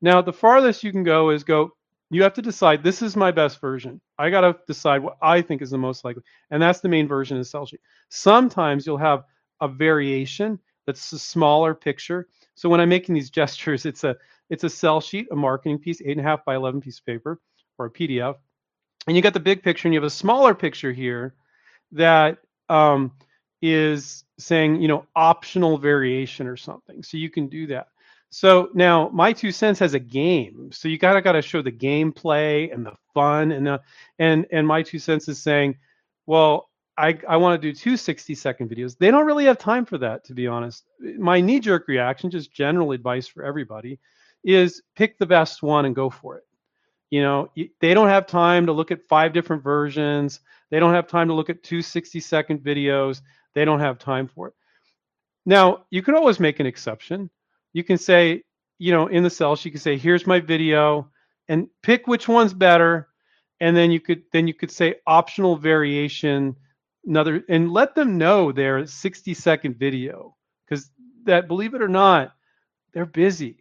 Now, 0.02 0.20
the 0.20 0.32
farthest 0.32 0.82
you 0.82 0.90
can 0.90 1.04
go 1.04 1.30
is 1.30 1.44
go, 1.44 1.70
you 2.10 2.24
have 2.24 2.34
to 2.34 2.42
decide 2.42 2.82
this 2.82 3.00
is 3.00 3.14
my 3.14 3.30
best 3.30 3.60
version. 3.60 4.00
I 4.18 4.28
got 4.28 4.40
to 4.40 4.56
decide 4.66 5.04
what 5.04 5.18
I 5.22 5.40
think 5.40 5.62
is 5.62 5.70
the 5.70 5.78
most 5.78 6.04
likely. 6.04 6.24
And 6.50 6.60
that's 6.60 6.80
the 6.80 6.88
main 6.88 7.06
version 7.06 7.36
of 7.36 7.42
the 7.42 7.48
sell 7.48 7.66
sheet. 7.66 7.80
Sometimes 8.08 8.88
you'll 8.88 8.98
have 8.98 9.22
a 9.60 9.68
variation 9.68 10.58
that's 10.88 11.12
a 11.12 11.18
smaller 11.20 11.76
picture. 11.76 12.26
So 12.56 12.68
when 12.68 12.80
I'm 12.80 12.88
making 12.88 13.14
these 13.14 13.30
gestures, 13.40 13.86
it's 13.86 14.02
a 14.02 14.16
it's 14.48 14.64
a 14.64 14.68
sell 14.68 15.00
sheet, 15.00 15.28
a 15.30 15.36
marketing 15.36 15.78
piece, 15.78 16.02
eight 16.02 16.18
and 16.18 16.26
a 16.26 16.28
half 16.28 16.44
by 16.44 16.56
11 16.56 16.80
piece 16.80 16.98
of 16.98 17.06
paper 17.06 17.40
or 17.78 17.86
a 17.86 17.90
PDF. 17.90 18.34
And 19.10 19.16
you 19.16 19.22
got 19.22 19.34
the 19.34 19.40
big 19.40 19.64
picture 19.64 19.88
and 19.88 19.92
you 19.92 19.98
have 19.98 20.06
a 20.06 20.10
smaller 20.10 20.54
picture 20.54 20.92
here 20.92 21.34
that 21.90 22.38
um, 22.68 23.10
is 23.60 24.22
saying, 24.38 24.80
you 24.80 24.86
know, 24.86 25.04
optional 25.16 25.78
variation 25.78 26.46
or 26.46 26.56
something. 26.56 27.02
So 27.02 27.16
you 27.16 27.28
can 27.28 27.48
do 27.48 27.66
that. 27.66 27.88
So 28.30 28.68
now 28.72 29.08
my 29.08 29.32
two 29.32 29.50
cents 29.50 29.80
has 29.80 29.94
a 29.94 29.98
game. 29.98 30.70
So 30.70 30.86
you 30.86 30.96
gotta 30.96 31.20
gotta 31.22 31.42
show 31.42 31.60
the 31.60 31.72
gameplay 31.72 32.72
and 32.72 32.86
the 32.86 32.92
fun 33.12 33.50
and 33.50 33.66
the, 33.66 33.80
and 34.20 34.46
and 34.52 34.64
my 34.64 34.80
two 34.80 35.00
cents 35.00 35.26
is 35.26 35.42
saying, 35.42 35.76
well, 36.26 36.70
I, 36.96 37.18
I 37.28 37.36
want 37.36 37.60
to 37.60 37.68
do 37.68 37.74
two 37.74 37.96
60 37.96 38.32
second 38.36 38.70
videos. 38.70 38.96
They 38.96 39.10
don't 39.10 39.26
really 39.26 39.46
have 39.46 39.58
time 39.58 39.86
for 39.86 39.98
that, 39.98 40.22
to 40.26 40.34
be 40.34 40.46
honest. 40.46 40.84
My 41.18 41.40
knee 41.40 41.58
jerk 41.58 41.88
reaction, 41.88 42.30
just 42.30 42.52
general 42.52 42.92
advice 42.92 43.26
for 43.26 43.42
everybody, 43.42 43.98
is 44.44 44.82
pick 44.94 45.18
the 45.18 45.26
best 45.26 45.64
one 45.64 45.84
and 45.84 45.96
go 45.96 46.10
for 46.10 46.36
it. 46.36 46.44
You 47.10 47.22
know, 47.22 47.50
they 47.80 47.92
don't 47.92 48.08
have 48.08 48.26
time 48.26 48.66
to 48.66 48.72
look 48.72 48.90
at 48.90 49.02
five 49.08 49.32
different 49.32 49.62
versions. 49.62 50.40
They 50.70 50.78
don't 50.78 50.94
have 50.94 51.08
time 51.08 51.28
to 51.28 51.34
look 51.34 51.50
at 51.50 51.62
two 51.62 51.82
60 51.82 52.20
second 52.20 52.60
videos. 52.60 53.20
They 53.54 53.64
don't 53.64 53.80
have 53.80 53.98
time 53.98 54.28
for 54.28 54.48
it. 54.48 54.54
Now, 55.44 55.86
you 55.90 56.02
can 56.02 56.14
always 56.14 56.38
make 56.38 56.60
an 56.60 56.66
exception 56.66 57.30
you 57.72 57.84
can 57.84 57.98
say, 57.98 58.42
you 58.78 58.92
know, 58.92 59.06
in 59.06 59.22
the 59.22 59.30
cells, 59.30 59.64
you 59.64 59.70
can 59.70 59.80
say, 59.80 59.96
here's 59.96 60.26
my 60.26 60.40
video 60.40 61.08
and 61.48 61.68
pick 61.82 62.06
which 62.06 62.28
one's 62.28 62.54
better. 62.54 63.08
And 63.60 63.76
then 63.76 63.90
you 63.90 64.00
could 64.00 64.22
then 64.32 64.48
you 64.48 64.54
could 64.54 64.70
say 64.70 64.96
optional 65.06 65.56
variation, 65.56 66.56
another 67.04 67.44
and 67.48 67.70
let 67.70 67.94
them 67.94 68.16
know 68.16 68.52
their 68.52 68.86
60 68.86 69.34
second 69.34 69.76
video. 69.78 70.34
Because 70.66 70.90
that 71.24 71.46
believe 71.46 71.74
it 71.74 71.82
or 71.82 71.88
not, 71.88 72.32
they're 72.94 73.04
busy. 73.04 73.59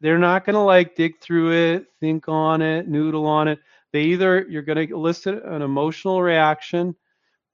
They're 0.00 0.18
not 0.18 0.44
gonna 0.44 0.64
like 0.64 0.94
dig 0.94 1.20
through 1.20 1.52
it, 1.52 1.86
think 2.00 2.28
on 2.28 2.62
it, 2.62 2.88
noodle 2.88 3.26
on 3.26 3.48
it. 3.48 3.58
They 3.92 4.02
either 4.02 4.46
you're 4.48 4.62
gonna 4.62 4.82
elicit 4.82 5.42
an 5.44 5.62
emotional 5.62 6.22
reaction 6.22 6.94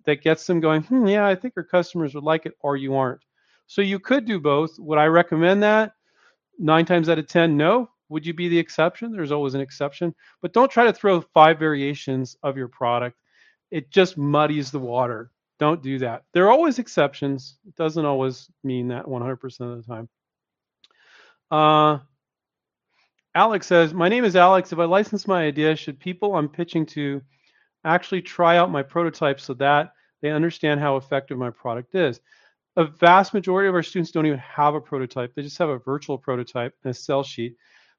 that 0.04 0.22
gets 0.22 0.46
them 0.46 0.60
going, 0.60 0.82
hmm, 0.82 1.06
yeah, 1.06 1.26
I 1.26 1.34
think 1.34 1.54
our 1.56 1.64
customers 1.64 2.14
would 2.14 2.24
like 2.24 2.46
it, 2.46 2.54
or 2.60 2.76
you 2.76 2.94
aren't. 2.94 3.22
So 3.66 3.82
you 3.82 3.98
could 3.98 4.26
do 4.26 4.38
both. 4.38 4.78
Would 4.78 4.98
I 4.98 5.06
recommend 5.06 5.62
that? 5.62 5.94
Nine 6.58 6.84
times 6.84 7.08
out 7.08 7.18
of 7.18 7.26
10, 7.26 7.56
no. 7.56 7.90
Would 8.10 8.26
you 8.26 8.34
be 8.34 8.48
the 8.48 8.58
exception? 8.58 9.10
There's 9.10 9.32
always 9.32 9.54
an 9.54 9.60
exception. 9.60 10.14
But 10.42 10.52
don't 10.52 10.70
try 10.70 10.84
to 10.84 10.92
throw 10.92 11.20
five 11.20 11.58
variations 11.58 12.36
of 12.42 12.56
your 12.56 12.68
product. 12.68 13.18
It 13.70 13.90
just 13.90 14.18
muddies 14.18 14.70
the 14.70 14.78
water. 14.78 15.30
Don't 15.58 15.82
do 15.82 15.98
that. 16.00 16.24
There 16.32 16.44
are 16.46 16.52
always 16.52 16.78
exceptions. 16.78 17.58
It 17.66 17.74
doesn't 17.76 18.04
always 18.04 18.50
mean 18.62 18.88
that 18.88 19.06
100% 19.06 19.60
of 19.60 19.76
the 19.78 19.82
time. 19.82 20.08
Uh, 21.50 21.98
Alex 23.34 23.66
says, 23.66 23.92
My 23.94 24.08
name 24.08 24.24
is 24.24 24.36
Alex. 24.36 24.72
If 24.72 24.78
I 24.78 24.84
license 24.84 25.26
my 25.26 25.44
idea, 25.44 25.76
should 25.76 25.98
people 25.98 26.36
I'm 26.36 26.48
pitching 26.48 26.86
to 26.86 27.20
actually 27.84 28.22
try 28.22 28.56
out 28.56 28.70
my 28.70 28.82
prototype 28.82 29.40
so 29.40 29.54
that 29.54 29.92
they 30.22 30.30
understand 30.30 30.80
how 30.80 30.96
effective 30.96 31.36
my 31.36 31.50
product 31.50 31.94
is? 31.94 32.20
a 32.76 32.84
vast 32.84 33.34
majority 33.34 33.68
of 33.68 33.74
our 33.74 33.82
students 33.82 34.10
don't 34.10 34.26
even 34.26 34.38
have 34.38 34.74
a 34.74 34.80
prototype. 34.80 35.34
They 35.34 35.42
just 35.42 35.58
have 35.58 35.68
a 35.68 35.78
virtual 35.78 36.18
prototype 36.18 36.74
and 36.82 36.90
a 36.90 36.94
sell 36.94 37.22
sheet. 37.22 37.56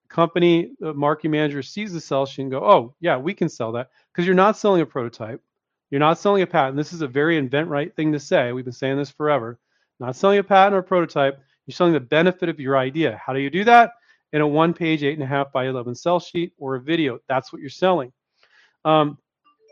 Company, 0.09 0.71
the 0.79 0.93
marketing 0.93 1.31
manager 1.31 1.63
sees 1.63 1.93
the 1.93 2.01
sell 2.01 2.25
sheet 2.25 2.43
and 2.43 2.51
go, 2.51 2.59
oh, 2.59 2.93
yeah, 2.99 3.17
we 3.17 3.33
can 3.33 3.49
sell 3.49 3.71
that 3.73 3.89
because 4.11 4.25
you're 4.25 4.35
not 4.35 4.57
selling 4.57 4.81
a 4.81 4.85
prototype. 4.85 5.41
You're 5.89 5.99
not 5.99 6.19
selling 6.19 6.41
a 6.41 6.47
patent. 6.47 6.77
This 6.77 6.93
is 6.93 7.01
a 7.01 7.07
very 7.07 7.41
inventRight 7.41 7.95
thing 7.95 8.11
to 8.11 8.19
say. 8.19 8.51
We've 8.51 8.65
been 8.65 8.73
saying 8.73 8.97
this 8.97 9.09
forever. 9.09 9.59
Not 9.99 10.15
selling 10.15 10.39
a 10.39 10.43
patent 10.43 10.75
or 10.75 10.79
a 10.79 10.83
prototype. 10.83 11.39
You're 11.65 11.73
selling 11.73 11.93
the 11.93 11.99
benefit 11.99 12.49
of 12.49 12.59
your 12.59 12.77
idea. 12.77 13.19
How 13.23 13.33
do 13.33 13.39
you 13.39 13.49
do 13.49 13.63
that? 13.63 13.93
In 14.35 14.41
a 14.41 14.47
one 14.47 14.73
page, 14.73 15.01
eight 15.01 15.13
and 15.13 15.23
a 15.23 15.25
half 15.25 15.53
by 15.53 15.65
11 15.67 15.95
sell 15.95 16.19
sheet 16.19 16.51
or 16.57 16.75
a 16.75 16.81
video. 16.81 17.19
That's 17.29 17.53
what 17.53 17.61
you're 17.61 17.69
selling. 17.69 18.11
Um, 18.83 19.17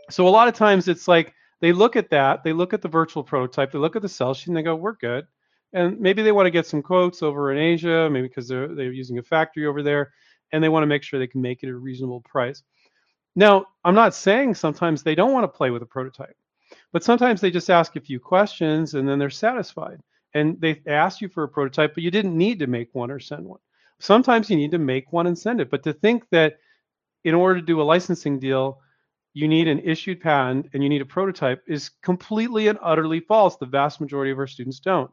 so 0.10 0.26
a 0.26 0.30
lot 0.30 0.48
of 0.48 0.54
times 0.54 0.88
it's 0.88 1.06
like, 1.06 1.34
they 1.60 1.74
look 1.74 1.98
at 1.98 2.10
that, 2.12 2.46
they 2.46 2.54
look 2.54 2.74
at 2.74 2.82
the 2.82 2.88
virtual 2.88 3.26
prototype, 3.26 3.74
they 3.74 3.78
look 3.78 3.98
at 3.98 4.02
the 4.02 4.08
sell 4.08 4.34
sheet, 4.34 4.48
and 4.48 4.56
they 4.56 4.64
go, 4.64 4.74
"We're 4.74 4.96
good." 4.96 5.28
And 5.74 6.00
maybe 6.00 6.22
they 6.22 6.32
want 6.32 6.46
to 6.46 6.52
get 6.52 6.66
some 6.66 6.82
quotes 6.82 7.22
over 7.22 7.52
in 7.52 7.58
Asia, 7.58 8.10
maybe 8.10 8.30
because 8.30 8.48
they're 8.48 8.74
they're 8.74 8.94
using 8.94 9.18
a 9.18 9.24
factory 9.24 9.66
over 9.66 9.84
there, 9.84 10.14
and 10.54 10.64
they 10.64 10.70
want 10.70 10.84
to 10.84 10.88
make 10.88 11.04
sure 11.04 11.20
they 11.20 11.28
can 11.28 11.42
make 11.42 11.62
it 11.62 11.68
at 11.68 11.74
a 11.74 11.78
reasonable 11.78 12.22
price. 12.22 12.64
Now, 13.36 13.66
I'm 13.84 13.96
not 13.96 14.16
saying 14.16 14.56
sometimes 14.56 15.04
they 15.04 15.16
don't 15.16 15.34
want 15.34 15.44
to 15.44 15.58
play 15.58 15.72
with 15.72 15.82
a 15.82 15.86
prototype, 15.86 16.38
but 16.94 17.04
sometimes 17.04 17.42
they 17.42 17.52
just 17.52 17.70
ask 17.70 17.98
a 17.98 18.02
few 18.02 18.20
questions 18.20 18.94
and 18.94 19.10
then 19.10 19.20
they're 19.20 19.30
satisfied. 19.30 20.00
And 20.34 20.60
they 20.62 20.82
asked 20.88 21.22
you 21.22 21.28
for 21.28 21.44
a 21.44 21.50
prototype, 21.50 21.96
but 21.96 22.04
you 22.04 22.12
didn't 22.12 22.38
need 22.38 22.60
to 22.60 22.68
make 22.68 22.96
one 22.96 23.12
or 23.12 23.20
send 23.20 23.46
one. 23.46 23.60
Sometimes 24.00 24.50
you 24.50 24.58
need 24.58 24.72
to 24.72 24.80
make 24.80 25.14
one 25.14 25.28
and 25.28 25.38
send 25.38 25.62
it. 25.62 25.70
But 25.70 25.84
to 25.84 25.94
think 25.94 26.24
that 26.32 26.58
in 27.24 27.34
order 27.34 27.60
to 27.60 27.66
do 27.66 27.82
a 27.82 27.84
licensing 27.84 28.40
deal, 28.40 28.80
you 29.34 29.48
need 29.48 29.68
an 29.68 29.80
issued 29.80 30.22
patent 30.22 30.70
and 30.74 30.84
you 30.84 30.90
need 30.90 31.02
a 31.02 31.06
prototype 31.06 31.64
is 31.68 31.90
completely 32.02 32.68
and 32.68 32.78
utterly 32.82 33.20
false. 33.20 33.58
The 33.58 33.66
vast 33.66 34.00
majority 34.00 34.32
of 34.32 34.38
our 34.40 34.48
students 34.48 34.80
don't. 34.80 35.10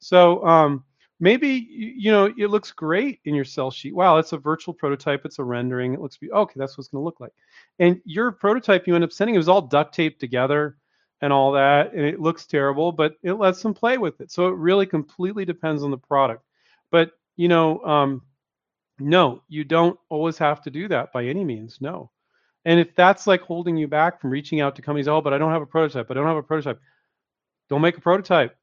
So 0.00 0.44
um, 0.44 0.84
maybe 1.20 1.68
you 1.70 2.10
know 2.10 2.32
it 2.36 2.48
looks 2.48 2.72
great 2.72 3.20
in 3.24 3.34
your 3.34 3.44
sell 3.44 3.70
sheet. 3.70 3.94
Wow, 3.94 4.18
it's 4.18 4.32
a 4.32 4.38
virtual 4.38 4.74
prototype. 4.74 5.24
It's 5.24 5.38
a 5.38 5.44
rendering. 5.44 5.94
It 5.94 6.00
looks 6.00 6.18
okay. 6.22 6.54
That's 6.56 6.76
what 6.76 6.82
it's 6.82 6.88
going 6.88 7.02
to 7.02 7.04
look 7.04 7.20
like. 7.20 7.32
And 7.78 8.00
your 8.04 8.32
prototype 8.32 8.86
you 8.86 8.94
end 8.94 9.04
up 9.04 9.12
sending 9.12 9.34
it 9.34 9.38
was 9.38 9.48
all 9.48 9.62
duct 9.62 9.94
taped 9.94 10.20
together 10.20 10.76
and 11.20 11.32
all 11.32 11.52
that, 11.52 11.92
and 11.92 12.04
it 12.04 12.18
looks 12.18 12.46
terrible, 12.46 12.92
but 12.92 13.14
it 13.22 13.34
lets 13.34 13.62
them 13.62 13.74
play 13.74 13.98
with 13.98 14.20
it. 14.22 14.32
So 14.32 14.48
it 14.48 14.56
really 14.56 14.86
completely 14.86 15.44
depends 15.44 15.82
on 15.82 15.90
the 15.90 15.98
product. 15.98 16.42
But 16.90 17.12
you 17.40 17.48
know, 17.48 17.82
um, 17.84 18.20
no, 18.98 19.42
you 19.48 19.64
don't 19.64 19.98
always 20.10 20.36
have 20.36 20.60
to 20.60 20.70
do 20.70 20.88
that 20.88 21.10
by 21.10 21.24
any 21.24 21.42
means. 21.42 21.78
No. 21.80 22.10
And 22.66 22.78
if 22.78 22.94
that's 22.94 23.26
like 23.26 23.40
holding 23.40 23.78
you 23.78 23.88
back 23.88 24.20
from 24.20 24.28
reaching 24.28 24.60
out 24.60 24.76
to 24.76 24.82
companies, 24.82 25.08
oh, 25.08 25.22
but 25.22 25.32
I 25.32 25.38
don't 25.38 25.50
have 25.50 25.62
a 25.62 25.66
prototype, 25.66 26.10
I 26.10 26.14
don't 26.14 26.26
have 26.26 26.36
a 26.36 26.42
prototype. 26.42 26.78
Don't 27.70 27.80
make 27.80 27.96
a 27.96 28.00
prototype. 28.02 28.54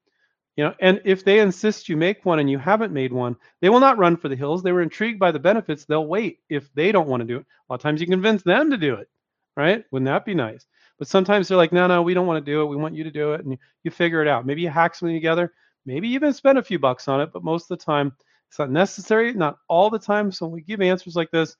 You 0.55 0.65
know, 0.65 0.75
and 0.79 1.01
if 1.05 1.25
they 1.25 1.39
insist 1.39 1.89
you 1.89 1.97
make 1.97 2.23
one 2.23 2.37
and 2.37 2.51
you 2.51 2.59
haven't 2.59 2.93
made 2.93 3.11
one, 3.11 3.35
they 3.61 3.69
will 3.69 3.79
not 3.79 3.97
run 3.97 4.15
for 4.15 4.29
the 4.29 4.35
hills. 4.35 4.61
They 4.61 4.71
were 4.71 4.83
intrigued 4.83 5.17
by 5.17 5.31
the 5.31 5.39
benefits. 5.39 5.85
They'll 5.85 6.05
wait 6.05 6.41
if 6.47 6.71
they 6.75 6.91
don't 6.91 7.07
want 7.07 7.21
to 7.21 7.27
do 7.27 7.37
it. 7.37 7.45
A 7.47 7.73
lot 7.73 7.77
of 7.77 7.81
times 7.81 7.99
you 7.99 8.05
convince 8.05 8.43
them 8.43 8.69
to 8.69 8.77
do 8.77 8.93
it, 8.93 9.09
right? 9.55 9.83
Wouldn't 9.91 10.05
that 10.05 10.23
be 10.23 10.35
nice? 10.35 10.67
But 10.99 11.07
sometimes 11.07 11.47
they're 11.47 11.57
like, 11.57 11.73
no, 11.73 11.87
no, 11.87 12.03
we 12.03 12.13
don't 12.13 12.27
want 12.27 12.45
to 12.45 12.51
do 12.51 12.61
it. 12.61 12.65
We 12.65 12.75
want 12.75 12.93
you 12.93 13.03
to 13.05 13.11
do 13.11 13.33
it. 13.33 13.41
And 13.41 13.53
you, 13.53 13.57
you 13.83 13.89
figure 13.89 14.21
it 14.21 14.27
out. 14.27 14.45
Maybe 14.45 14.61
you 14.61 14.69
hack 14.69 14.93
something 14.93 15.15
together. 15.15 15.51
Maybe 15.87 16.09
even 16.09 16.31
spend 16.31 16.59
a 16.59 16.63
few 16.63 16.77
bucks 16.77 17.07
on 17.07 17.21
it. 17.21 17.31
But 17.33 17.43
most 17.43 17.71
of 17.71 17.79
the 17.79 17.83
time, 17.83 18.13
it's 18.49 18.59
not 18.59 18.71
necessary, 18.71 19.33
not 19.33 19.57
all 19.67 19.89
the 19.89 19.99
time. 19.99 20.31
So 20.31 20.45
when 20.45 20.53
we 20.53 20.61
give 20.61 20.81
answers 20.81 21.15
like 21.15 21.31
this, 21.31 21.55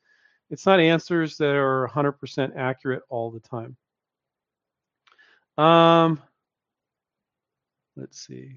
it's 0.49 0.65
not 0.65 0.79
answers 0.79 1.37
that 1.37 1.55
are 1.55 1.89
100% 1.93 2.55
accurate 2.55 3.03
all 3.09 3.31
the 3.31 3.41
time. 3.41 3.75
Um, 5.57 6.21
let's 7.95 8.25
see. 8.25 8.55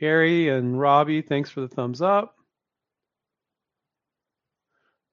Harry 0.00 0.48
and 0.48 0.78
Robbie, 0.78 1.22
thanks 1.22 1.50
for 1.50 1.60
the 1.60 1.68
thumbs 1.68 2.02
up. 2.02 2.34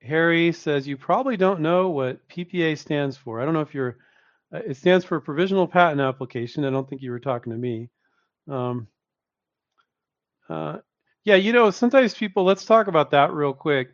Harry 0.02 0.52
says 0.52 0.86
you 0.86 0.98
probably 0.98 1.38
don't 1.38 1.62
know 1.62 1.90
what 1.90 2.28
PPA 2.28 2.78
stands 2.78 3.16
for. 3.16 3.40
I 3.40 3.46
don't 3.46 3.54
know 3.54 3.62
if 3.62 3.74
you're. 3.74 3.98
Uh, 4.54 4.60
it 4.68 4.78
stands 4.78 5.06
for 5.06 5.20
provisional 5.22 5.68
patent 5.68 6.02
application. 6.02 6.66
I 6.66 6.70
don't 6.70 6.88
think 6.88 7.02
you 7.02 7.12
were 7.12 7.20
talking 7.20 7.54
to 7.54 7.58
me. 7.58 7.90
Um, 8.50 8.88
uh, 10.50 10.80
yeah, 11.24 11.36
you 11.36 11.54
know, 11.54 11.72
sometimes 11.72 12.14
people. 12.14 12.44
Let's 12.44 12.66
talk 12.66 12.88
about 12.88 13.12
that 13.12 13.34
real 13.34 13.54
quick. 13.54 13.90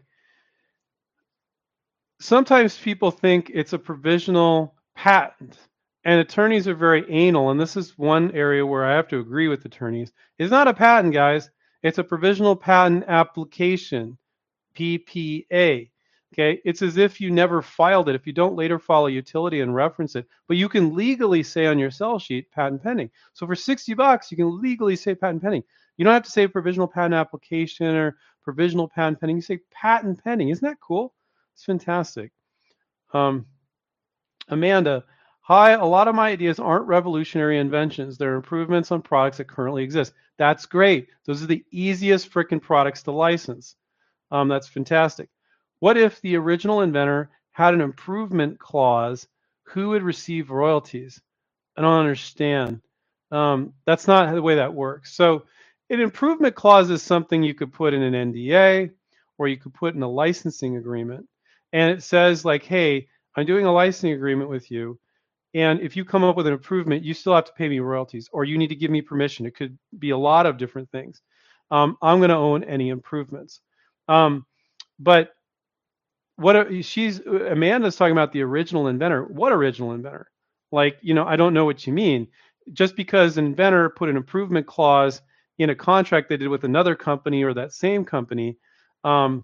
Sometimes 2.19 2.77
people 2.77 3.11
think 3.11 3.51
it's 3.53 3.73
a 3.73 3.79
provisional 3.79 4.75
patent 4.95 5.57
and 6.05 6.19
attorneys 6.19 6.67
are 6.67 6.75
very 6.75 7.05
anal, 7.09 7.51
and 7.51 7.59
this 7.59 7.75
is 7.75 7.97
one 7.97 8.31
area 8.31 8.65
where 8.65 8.85
I 8.85 8.95
have 8.95 9.07
to 9.09 9.19
agree 9.19 9.47
with 9.47 9.65
attorneys. 9.65 10.11
It's 10.37 10.51
not 10.51 10.67
a 10.67 10.73
patent, 10.73 11.13
guys. 11.13 11.49
It's 11.83 11.97
a 11.97 12.03
provisional 12.03 12.55
patent 12.55 13.05
application, 13.07 14.17
PPA. 14.75 15.91
Okay, 16.33 16.61
it's 16.63 16.81
as 16.83 16.97
if 16.97 17.19
you 17.19 17.31
never 17.31 17.61
filed 17.61 18.07
it 18.07 18.15
if 18.15 18.27
you 18.27 18.33
don't 18.33 18.55
later 18.55 18.77
file 18.77 19.07
a 19.07 19.11
utility 19.11 19.61
and 19.61 19.73
reference 19.73 20.15
it. 20.15 20.27
But 20.47 20.57
you 20.57 20.69
can 20.69 20.95
legally 20.95 21.41
say 21.43 21.65
on 21.65 21.79
your 21.79 21.91
sell 21.91 22.19
sheet 22.19 22.51
patent 22.51 22.83
pending. 22.83 23.09
So 23.33 23.47
for 23.47 23.55
60 23.55 23.93
bucks, 23.95 24.31
you 24.31 24.37
can 24.37 24.61
legally 24.61 24.95
say 24.95 25.15
patent 25.15 25.41
pending. 25.41 25.63
You 25.99 26.05
don't 26.05 26.15
have 26.15 26.23
to 26.23 26.31
say 26.31 26.47
provisional 26.47 26.87
patent 26.87 27.15
application 27.15 27.95
or 27.95 28.17
provisional 28.43 28.89
patent 28.89 29.21
pending. 29.21 29.37
You 29.37 29.43
say 29.43 29.59
patent 29.71 30.23
pending. 30.25 30.49
Isn't 30.49 30.67
that 30.67 30.81
cool? 30.81 31.13
It's 31.55 31.65
fantastic. 31.65 32.31
Um, 33.13 33.45
Amanda, 34.49 35.05
Hi, 35.49 35.71
a 35.71 35.85
lot 35.85 36.07
of 36.07 36.15
my 36.15 36.29
ideas 36.29 36.59
aren't 36.59 36.87
revolutionary 36.87 37.57
inventions. 37.57 38.19
They're 38.19 38.35
improvements 38.35 38.91
on 38.91 39.01
products 39.01 39.37
that 39.39 39.47
currently 39.47 39.83
exist. 39.83 40.13
That's 40.37 40.67
great. 40.67 41.09
Those 41.25 41.43
are 41.43 41.47
the 41.47 41.65
easiest 41.71 42.31
freaking 42.31 42.61
products 42.61 43.03
to 43.03 43.11
license. 43.11 43.75
Um, 44.29 44.47
that's 44.47 44.67
fantastic. 44.67 45.29
What 45.79 45.97
if 45.97 46.21
the 46.21 46.37
original 46.37 46.81
inventor 46.81 47.31
had 47.51 47.73
an 47.73 47.81
improvement 47.81 48.59
clause? 48.59 49.27
Who 49.69 49.89
would 49.89 50.03
receive 50.03 50.51
royalties? 50.51 51.19
I 51.75 51.81
don't 51.81 51.99
understand. 51.99 52.81
Um, 53.31 53.73
that's 53.85 54.07
not 54.07 54.31
the 54.31 54.43
way 54.43 54.57
that 54.57 54.75
works. 54.75 55.15
So, 55.15 55.45
an 55.89 56.01
improvement 56.01 56.55
clause 56.55 56.89
is 56.89 57.01
something 57.01 57.43
you 57.43 57.53
could 57.53 57.73
put 57.73 57.93
in 57.93 58.01
an 58.01 58.33
NDA 58.33 58.91
or 59.37 59.47
you 59.47 59.57
could 59.57 59.73
put 59.73 59.95
in 59.95 60.03
a 60.03 60.09
licensing 60.09 60.77
agreement. 60.77 61.27
And 61.73 61.91
it 61.91 62.03
says, 62.03 62.45
like, 62.45 62.63
hey, 62.63 63.07
I'm 63.35 63.45
doing 63.45 63.65
a 63.65 63.71
licensing 63.71 64.13
agreement 64.13 64.49
with 64.49 64.71
you 64.71 64.99
and 65.53 65.79
if 65.79 65.95
you 65.95 66.05
come 66.05 66.23
up 66.23 66.35
with 66.35 66.47
an 66.47 66.53
improvement, 66.53 67.03
you 67.03 67.13
still 67.13 67.33
have 67.33 67.45
to 67.45 67.53
pay 67.53 67.67
me 67.67 67.79
royalties, 67.79 68.29
or 68.31 68.43
you 68.43 68.57
need 68.57 68.67
to 68.67 68.75
give 68.75 68.91
me 68.91 69.01
permission. 69.01 69.45
It 69.45 69.55
could 69.55 69.77
be 69.97 70.11
a 70.11 70.17
lot 70.17 70.45
of 70.45 70.57
different 70.57 70.91
things. 70.91 71.21
Um, 71.71 71.97
I'm 72.01 72.19
going 72.19 72.29
to 72.29 72.35
own 72.35 72.63
any 72.63 72.89
improvements. 72.89 73.61
Um, 74.07 74.45
but 74.99 75.31
what 76.35 76.85
she's 76.85 77.19
Amanda's 77.19 77.95
talking 77.95 78.11
about 78.11 78.31
the 78.31 78.43
original 78.43 78.87
inventor. 78.87 79.23
What 79.25 79.51
original 79.51 79.93
inventor? 79.93 80.29
Like, 80.71 80.97
you 81.01 81.13
know, 81.13 81.25
I 81.25 81.35
don't 81.35 81.53
know 81.53 81.65
what 81.65 81.85
you 81.85 81.93
mean. 81.93 82.27
Just 82.71 82.95
because 82.95 83.37
an 83.37 83.45
inventor 83.45 83.89
put 83.89 84.09
an 84.09 84.17
improvement 84.17 84.67
clause 84.67 85.21
in 85.59 85.69
a 85.69 85.75
contract 85.75 86.29
they 86.29 86.37
did 86.37 86.47
with 86.47 86.63
another 86.63 86.95
company 86.95 87.43
or 87.43 87.53
that 87.53 87.73
same 87.73 88.05
company, 88.05 88.57
um, 89.03 89.43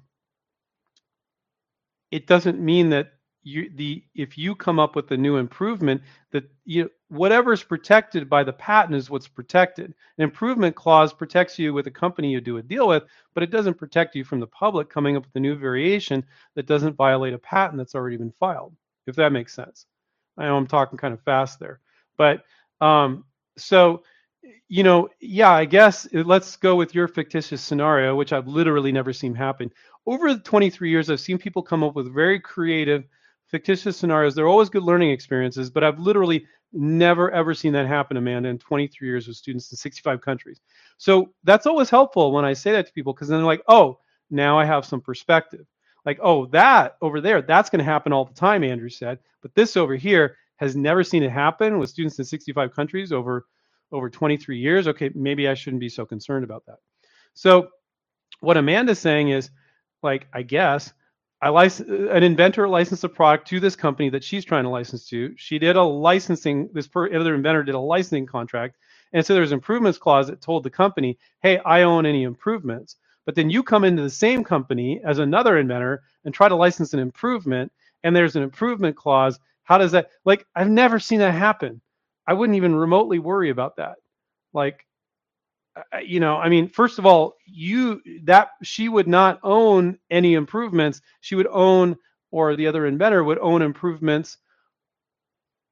it 2.12 2.26
doesn't 2.26 2.60
mean 2.60 2.90
that 2.90 3.12
you 3.44 3.70
the 3.76 4.04
if 4.16 4.38
you 4.38 4.56
come 4.56 4.80
up 4.80 4.96
with 4.96 5.12
a 5.12 5.18
new 5.18 5.38
improvement 5.38 6.02
that 6.32 6.50
you 6.64 6.90
whatever 7.10 7.54
is 7.54 7.62
protected 7.62 8.28
by 8.28 8.44
the 8.44 8.54
patent 8.54 8.96
is 8.96 9.10
what's 9.10 9.28
protected. 9.28 9.94
An 10.18 10.24
improvement 10.24 10.76
clause 10.76 11.14
protects 11.14 11.60
you 11.60 11.74
with 11.74 11.86
a 11.86 11.92
company 11.92 12.32
you 12.32 12.42
do 12.42 12.58
a 12.58 12.64
deal 12.64 12.88
with 12.88 13.04
but 13.34 13.44
it 13.44 13.52
doesn't 13.52 13.76
protect 13.76 14.16
you 14.16 14.24
from 14.24 14.40
the 14.40 14.48
public 14.48 14.90
coming 14.90 15.16
up 15.16 15.26
with 15.26 15.36
a 15.36 15.40
new 15.40 15.56
variation 15.56 16.26
that 16.56 16.66
doesn't 16.66 16.96
violate 16.96 17.34
a 17.34 17.38
patent 17.38 17.78
that's 17.78 17.94
already 17.94 18.18
been 18.18 18.32
filed 18.32 18.74
if 19.06 19.16
that 19.16 19.32
makes 19.32 19.54
sense. 19.54 19.86
I 20.38 20.46
know 20.46 20.58
i'm 20.58 20.68
talking 20.68 20.98
kind 20.98 21.14
of 21.14 21.22
fast 21.22 21.60
there 21.60 21.82
but 22.18 22.44
um, 22.82 23.26
so 23.58 24.04
you 24.68 24.84
know 24.84 25.10
yeah 25.20 25.52
i 25.52 25.66
guess 25.66 26.08
uh, 26.16 26.24
let's 26.26 26.56
go 26.58 26.76
with 26.76 26.96
your 26.96 27.08
fictitious 27.08 27.62
scenario 27.62 28.16
which 28.16 28.34
i've 28.34 28.48
literally 28.48 28.92
never 28.92 29.14
seen 29.14 29.34
happen 29.36 29.72
over 30.08 30.34
the 30.34 30.40
23 30.40 30.90
years 30.90 31.10
i've 31.10 31.20
seen 31.20 31.38
people 31.38 31.62
come 31.64 31.84
up 31.84 31.96
with 31.96 32.14
very 32.14 32.40
creative 32.40 33.04
fictitious 33.48 33.98
scenarios. 33.98 34.36
They're 34.36 34.48
always 34.48 34.70
good 34.70 34.84
learning 34.84 35.12
experiences, 35.12 35.70
but 35.70 35.84
I've 35.84 36.00
literally 36.00 36.46
never 36.74 37.32
ever 37.32 37.54
seen 37.54 37.74
that 37.74 37.88
happen, 37.88 38.18
Amanda, 38.18 38.50
in 38.50 38.58
23 38.58 39.08
years 39.08 39.28
with 39.28 39.38
students 39.38 39.72
in 39.72 39.78
65 39.78 40.22
countries. 40.22 40.60
So 40.98 41.34
that's 41.44 41.66
always 41.66 41.90
helpful 41.90 42.32
when 42.32 42.46
I 42.46 42.54
say 42.54 42.72
that 42.74 42.88
to 42.88 42.94
people 42.94 43.14
because 43.14 43.28
then 43.30 43.40
they're 43.40 43.46
like, 43.46 43.64
oh, 43.68 44.00
now 44.30 44.60
I 44.60 44.66
have 44.66 44.86
some 44.86 45.02
perspective. 45.02 45.66
Like, 46.06 46.20
oh, 46.22 46.48
that 46.48 46.98
over 47.02 47.22
there, 47.22 47.42
that's 47.42 47.70
going 47.70 47.80
to 47.80 47.86
happen 47.86 48.14
all 48.14 48.26
the 48.26 48.34
time, 48.34 48.64
Andrew 48.64 48.90
said. 48.90 49.20
But 49.42 49.56
this 49.56 49.78
over 49.78 49.96
here 49.96 50.38
has 50.58 50.76
never 50.76 51.04
seen 51.04 51.24
it 51.24 51.32
happen 51.32 51.80
with 51.80 51.90
students 51.90 52.20
in 52.20 52.26
65 52.26 52.74
countries 52.74 53.12
over 53.12 53.46
over 53.92 54.10
23 54.10 54.58
years. 54.58 54.88
Okay, 54.88 55.12
maybe 55.14 55.48
I 55.48 55.54
shouldn't 55.54 55.80
be 55.80 55.90
so 55.90 56.06
concerned 56.06 56.44
about 56.44 56.66
that. 56.66 56.78
So 57.34 57.70
what 58.40 58.58
Amanda's 58.58 59.00
saying 59.00 59.30
is, 59.30 59.50
like, 60.04 60.28
I 60.34 60.42
guess 60.44 60.94
I 61.42 61.50
license 61.50 61.90
an 61.90 62.24
inventor 62.24 62.68
licensed 62.68 63.04
a 63.04 63.10
product 63.10 63.48
to 63.50 63.60
this 63.60 63.76
company 63.76 64.10
that 64.10 64.24
she's 64.24 64.46
trying 64.46 64.64
to 64.64 64.70
license 64.70 65.08
to. 65.10 65.34
She 65.38 65.60
did 65.60 65.76
a 65.76 65.84
licensing. 65.84 66.70
This 66.74 66.88
per, 66.88 67.14
other 67.14 67.36
inventor 67.36 67.64
did 67.64 67.76
a 67.76 67.80
licensing 67.80 68.26
contract, 68.26 68.78
and 69.14 69.26
so 69.26 69.34
there's 69.34 69.52
improvements 69.52 69.98
clause 69.98 70.28
that 70.28 70.42
told 70.42 70.64
the 70.64 70.70
company, 70.70 71.18
"Hey, 71.42 71.60
I 71.60 71.84
own 71.84 72.06
any 72.06 72.24
improvements." 72.24 72.96
But 73.26 73.36
then 73.36 73.50
you 73.50 73.64
come 73.64 73.84
into 73.84 74.04
the 74.04 74.10
same 74.10 74.44
company 74.44 75.02
as 75.04 75.20
another 75.20 75.58
inventor 75.58 76.04
and 76.24 76.34
try 76.34 76.48
to 76.48 76.56
license 76.56 76.94
an 76.94 77.00
improvement, 77.00 77.72
and 78.04 78.16
there's 78.16 78.36
an 78.36 78.44
improvement 78.44 78.96
clause. 78.96 79.40
How 79.64 79.78
does 79.78 79.92
that? 79.92 80.12
Like, 80.26 80.46
I've 80.56 80.70
never 80.70 81.00
seen 81.00 81.20
that 81.20 81.34
happen. 81.34 81.82
I 82.28 82.34
wouldn't 82.34 82.58
even 82.58 82.76
remotely 82.76 83.20
worry 83.20 83.50
about 83.50 83.78
that. 83.78 83.96
Like, 84.54 84.86
you 86.04 86.20
know, 86.20 86.38
I 86.38 86.50
mean, 86.50 86.70
first 86.70 87.00
of 87.00 87.06
all, 87.06 87.36
you 87.46 88.02
that 88.24 88.52
she 88.64 88.88
would 88.90 89.08
not 89.08 89.40
own 89.44 90.00
any 90.10 90.34
improvements. 90.34 91.02
She 91.22 91.36
would 91.36 91.48
own, 91.48 91.98
or 92.32 92.56
the 92.56 92.68
other 92.68 92.86
inventor 92.86 93.24
would 93.24 93.40
own 93.40 93.62
improvements 93.62 94.38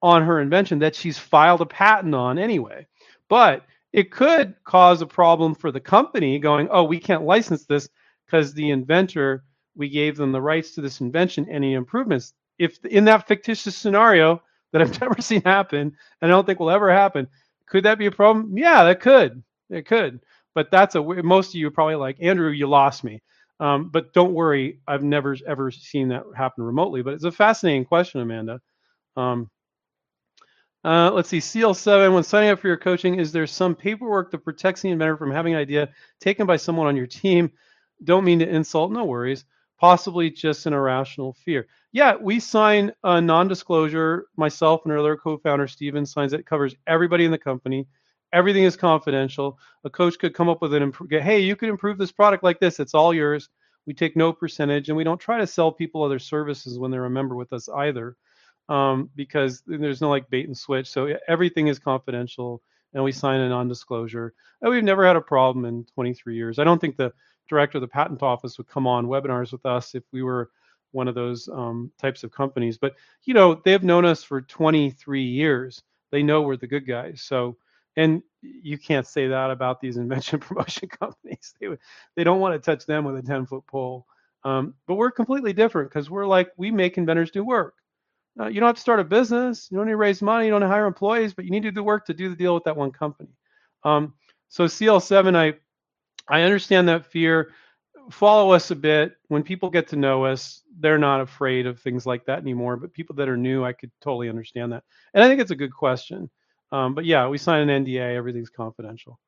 on 0.02 0.22
her 0.24 0.42
invention 0.42 0.80
that 0.80 0.96
she's 0.96 1.18
filed 1.18 1.62
a 1.62 1.66
patent 1.66 2.14
on 2.14 2.38
anyway. 2.38 2.86
But 3.30 3.66
it 3.94 4.12
could 4.12 4.56
cause 4.66 5.02
a 5.02 5.08
problem 5.08 5.56
for 5.56 5.72
the 5.72 5.80
company 5.80 6.40
going, 6.40 6.68
oh, 6.70 6.84
we 6.84 7.00
can't 7.00 7.24
license 7.24 7.66
this 7.66 7.88
because 8.26 8.54
the 8.54 8.72
inventor, 8.72 9.46
we 9.76 9.88
gave 9.88 10.18
them 10.18 10.34
the 10.34 10.42
rights 10.42 10.76
to 10.76 10.82
this 10.82 11.00
invention, 11.00 11.50
any 11.50 11.74
improvements. 11.74 12.34
If 12.60 12.84
in 12.86 13.06
that 13.06 13.28
fictitious 13.28 13.78
scenario 13.78 14.42
that 14.74 14.82
I've 14.82 15.00
never 15.02 15.22
seen 15.22 15.42
happen, 15.44 15.80
and 15.80 15.94
I 16.22 16.28
don't 16.28 16.46
think 16.46 16.60
will 16.60 16.70
ever 16.70 16.92
happen, 16.92 17.30
could 17.68 17.86
that 17.86 17.98
be 17.98 18.08
a 18.08 18.12
problem? 18.12 18.58
Yeah, 18.58 18.84
that 18.84 19.00
could. 19.00 19.42
It 19.70 19.88
could, 19.88 20.20
but 20.54 20.70
that's 20.72 20.96
a 20.96 21.02
most 21.02 21.50
of 21.50 21.56
you 21.56 21.72
probably 21.72 21.96
like 21.96 22.18
Andrew. 22.22 22.50
You 22.50 22.68
lost 22.68 23.04
me, 23.04 23.22
um, 23.60 23.90
but 23.90 24.14
don't 24.14 24.34
worry. 24.34 24.80
I've 24.88 25.04
never 25.04 25.38
ever 25.48 25.72
seen 25.72 26.10
that 26.10 26.24
happen 26.36 26.64
remotely. 26.66 27.02
But 27.02 27.14
it's 27.14 27.24
a 27.24 27.32
fascinating 27.32 27.86
question, 27.86 28.22
Amanda. 28.22 28.60
Um, 29.16 29.50
uh, 30.84 31.12
let's 31.14 31.30
see, 31.30 31.40
CL7. 31.40 32.14
When 32.14 32.24
signing 32.24 32.50
up 32.50 32.60
for 32.60 32.68
your 32.68 32.78
coaching, 32.78 33.16
is 33.16 33.32
there 33.32 33.48
some 33.48 33.74
paperwork 33.74 34.32
that 34.32 34.44
protects 34.44 34.82
the 34.82 34.90
inventor 34.90 35.18
from 35.18 35.32
having 35.32 35.54
an 35.54 35.60
idea 35.60 35.90
taken 36.20 36.46
by 36.46 36.58
someone 36.58 36.88
on 36.88 36.98
your 36.98 37.08
team? 37.08 37.52
Don't 38.04 38.26
mean 38.26 38.40
to 38.40 38.50
insult. 38.50 38.92
No 38.92 39.06
worries. 39.06 39.46
Possibly 39.80 40.30
just 40.30 40.66
an 40.66 40.74
irrational 40.74 41.34
fear. 41.46 41.68
Yeah, 41.94 42.16
we 42.20 42.40
sign 42.42 42.92
a 43.04 43.22
non-disclosure. 43.22 44.28
Myself 44.36 44.82
and 44.84 44.92
our 44.92 45.00
other 45.00 45.16
co-founder 45.16 45.68
Stephen 45.68 46.06
signs 46.06 46.34
it. 46.34 46.46
Covers 46.46 46.76
everybody 46.88 47.26
in 47.26 47.32
the 47.32 47.38
company 47.40 47.88
everything 48.34 48.64
is 48.64 48.76
confidential. 48.76 49.60
A 49.86 49.92
coach 49.92 50.18
could 50.18 50.34
come 50.34 50.50
up 50.50 50.62
with 50.62 50.74
an 50.74 50.82
imp- 50.84 51.12
hey, 51.12 51.40
you 51.40 51.56
could 51.56 51.70
improve 51.70 52.00
this 52.00 52.12
product 52.12 52.44
like 52.44 52.60
this. 52.60 52.80
It's 52.80 52.96
all 52.96 53.14
yours. 53.14 53.50
We 53.86 53.94
take 53.94 54.18
no 54.18 54.34
percentage, 54.34 54.90
and 54.90 54.98
we 54.98 55.04
don't 55.04 55.20
try 55.20 55.38
to 55.38 55.46
sell 55.48 55.72
people 55.72 56.02
other 56.04 56.20
services 56.20 56.80
when 56.80 56.90
they're 56.92 57.06
a 57.06 57.12
member 57.12 57.36
with 57.36 57.54
us 57.54 57.70
either, 57.70 58.18
um, 58.70 59.10
because 59.16 59.62
there's 59.68 60.02
no 60.02 60.10
like 60.10 60.30
bait 60.30 60.48
and 60.48 60.58
switch. 60.58 60.90
So 60.90 61.16
everything 61.28 61.68
is 61.68 61.80
confidential. 61.80 62.62
and 62.96 63.04
we 63.04 63.12
sign 63.12 63.40
a 63.40 63.50
non-disclosure. 63.50 64.34
And 64.62 64.72
we've 64.72 64.84
never 64.84 65.06
had 65.06 65.16
a 65.16 65.22
problem 65.22 65.66
in 65.66 65.84
23 65.96 66.36
years. 66.36 66.60
I 66.60 66.64
don't 66.64 66.80
think 66.80 66.96
the 66.96 67.12
director 67.50 67.78
of 67.78 67.82
the 67.82 67.88
patent 67.88 68.22
office 68.22 68.58
would 68.58 68.68
come 68.68 68.86
on 68.88 69.08
webinars 69.08 69.52
with 69.52 69.66
us 69.66 69.96
if 69.96 70.04
we 70.12 70.22
were 70.24 70.52
one 70.94 71.08
of 71.08 71.16
those 71.16 71.50
um, 71.50 71.92
types 72.00 72.24
of 72.24 72.32
companies. 72.32 72.78
But 72.78 72.96
you 73.26 73.34
know, 73.34 73.56
they've 73.66 73.84
known 73.84 74.06
us 74.06 74.24
for 74.24 74.42
23 74.42 75.24
years. 75.24 75.84
They 76.12 76.24
know 76.24 76.42
we're 76.42 76.58
the 76.58 76.68
good 76.68 76.88
guys. 76.88 77.22
So, 77.22 77.58
and 77.98 78.22
you 78.42 78.78
can't 78.78 79.08
say 79.08 79.28
that 79.28 79.52
about 79.52 79.82
these 79.82 79.98
invention 80.04 80.40
promotion 80.40 80.90
companies. 80.90 81.54
They 81.60 81.68
they 82.16 82.24
don't 82.24 82.40
want 82.40 82.54
to 82.56 82.60
touch 82.60 82.86
them 82.86 83.04
with 83.04 83.18
a 83.18 83.22
10 83.22 83.46
foot 83.46 83.66
pole. 83.68 84.06
Um, 84.46 84.74
but 84.88 84.96
we're 84.96 85.12
completely 85.12 85.54
different 85.54 85.90
because 85.90 86.10
we're 86.10 86.28
like 86.28 86.52
we 86.58 86.72
make 86.72 86.98
inventors 86.98 87.32
do 87.32 87.44
work. 87.46 87.76
Uh, 88.40 88.48
you 88.48 88.60
don't 88.60 88.68
have 88.68 88.76
to 88.76 88.82
start 88.82 89.00
a 89.00 89.04
business. 89.04 89.68
You 89.70 89.78
don't 89.78 89.86
need 89.86 89.92
to 89.94 89.98
raise 89.98 90.22
money. 90.22 90.46
You 90.46 90.52
don't 90.52 90.62
need 90.62 90.68
to 90.68 90.72
hire 90.72 90.88
employees, 90.88 91.34
but 91.34 91.46
you 91.46 91.52
need 91.52 91.64
to 91.64 91.72
do 91.72 91.76
the 91.76 91.84
work 91.84 92.06
to 92.08 92.14
do 92.14 92.30
the 92.30 92.36
deal 92.36 92.54
with 92.56 92.64
that 92.64 92.76
one 92.76 92.92
company. 92.92 93.30
Um, 93.84 94.14
so 94.50 94.66
CL7, 94.66 95.36
I 95.36 95.54
I 96.28 96.42
understand 96.44 96.88
that 96.88 97.06
fear. 97.06 97.52
Follow 98.12 98.52
us 98.52 98.72
a 98.72 98.76
bit. 98.76 99.16
When 99.28 99.44
people 99.44 99.70
get 99.70 99.88
to 99.90 99.96
know 99.96 100.26
us, 100.26 100.62
they're 100.80 100.98
not 100.98 101.22
afraid 101.22 101.66
of 101.66 101.80
things 101.80 102.06
like 102.06 102.26
that 102.26 102.40
anymore. 102.40 102.78
But 102.78 102.94
people 102.94 103.16
that 103.16 103.30
are 103.30 103.38
new, 103.38 103.64
I 103.64 103.74
could 103.74 103.92
totally 104.02 104.30
understand 104.30 104.72
that. 104.72 104.84
And 105.14 105.24
I 105.24 105.28
think 105.28 105.42
it's 105.42 105.52
a 105.52 105.56
good 105.56 105.74
question. 105.74 106.30
Um, 106.72 106.96
but 106.96 107.06
yeah, 107.06 107.28
we 107.28 107.38
sign 107.38 107.70
an 107.70 107.86
NDA. 107.86 108.16
Everything's 108.16 108.50
confidential. 108.50 109.20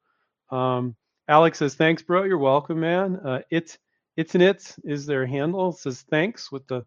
Um, 0.50 0.96
Alex 1.28 1.60
says, 1.60 1.76
"Thanks, 1.76 2.02
bro. 2.02 2.24
You're 2.24 2.38
welcome, 2.38 2.80
man." 2.80 3.18
Uh, 3.18 3.42
it's 3.50 3.78
it's 4.18 4.36
an 4.36 4.42
it 4.42 4.58
is 4.58 4.76
is 4.84 5.06
their 5.06 5.26
handle. 5.26 5.70
It 5.70 5.78
says 5.78 6.02
thanks 6.10 6.52
with 6.52 6.68
the 6.68 6.86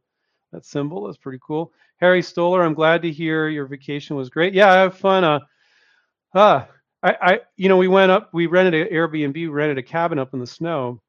that 0.53 0.65
symbol. 0.65 1.07
That's 1.07 1.19
pretty 1.19 1.41
cool. 1.47 1.73
Harry 1.99 2.23
Stoller, 2.23 2.63
I'm 2.63 2.75
glad 2.75 3.03
to 3.03 3.13
hear 3.13 3.49
your 3.49 3.67
vacation 3.67 4.17
was 4.17 4.31
great. 4.31 4.55
Yeah, 4.55 4.73
I 4.73 4.77
have 4.77 4.97
fun. 4.97 5.25
Uh, 5.25 5.41
uh 6.35 6.65
I, 7.03 7.17
I, 7.21 7.41
you 7.57 7.69
know, 7.69 7.77
we 7.77 7.89
went 7.89 8.11
up, 8.11 8.31
we 8.33 8.47
rented 8.47 8.75
an 8.75 8.93
Airbnb, 8.93 9.53
rented 9.53 9.79
a 9.79 9.83
cabin 9.83 10.19
up 10.19 10.35
in 10.35 10.41
the 10.41 10.47
snow, 10.47 11.01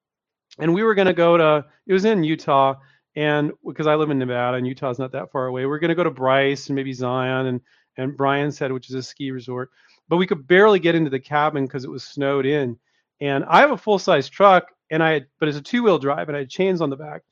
and 0.60 0.74
we 0.74 0.84
were 0.84 0.96
going 0.96 1.08
to 1.08 1.14
go 1.14 1.38
to, 1.38 1.66
it 1.88 1.94
was 1.94 2.06
in 2.06 2.24
Utah, 2.24 2.76
and 3.16 3.52
because 3.66 3.88
I 3.88 3.96
live 3.96 4.10
in 4.12 4.20
Nevada 4.20 4.58
and 4.58 4.68
Utah's 4.68 5.00
not 5.00 5.12
that 5.14 5.32
far 5.32 5.48
away, 5.48 5.66
we 5.66 5.72
are 5.72 5.80
going 5.80 5.90
to 5.90 5.96
go 5.96 6.04
to 6.04 6.12
Bryce 6.12 6.68
and 6.68 6.76
maybe 6.76 6.94
Zion 6.94 7.48
and, 7.48 7.62
and 7.98 8.16
Brian's 8.16 8.60
Head, 8.60 8.72
which 8.72 8.90
is 8.90 8.96
a 8.96 9.04
ski 9.04 9.32
resort, 9.32 9.72
but 10.08 10.18
we 10.18 10.28
could 10.28 10.48
barely 10.48 10.80
get 10.80 10.96
into 10.96 11.10
the 11.10 11.20
cabin 11.20 11.66
because 11.66 11.84
it 11.84 11.90
was 11.90 12.04
snowed 12.04 12.46
in. 12.46 12.78
And 13.22 13.44
I 13.46 13.60
have 13.60 13.72
a 13.72 13.78
full 13.78 14.00
size 14.00 14.30
truck, 14.30 14.68
and 14.92 15.04
I, 15.04 15.14
had, 15.14 15.28
but 15.40 15.50
it's 15.50 15.58
a 15.58 15.62
two 15.62 15.84
wheel 15.84 15.98
drive, 16.00 16.30
and 16.30 16.36
I 16.36 16.42
had 16.42 16.50
chains 16.50 16.82
on 16.82 16.90
the 16.90 16.96
back, 16.96 17.24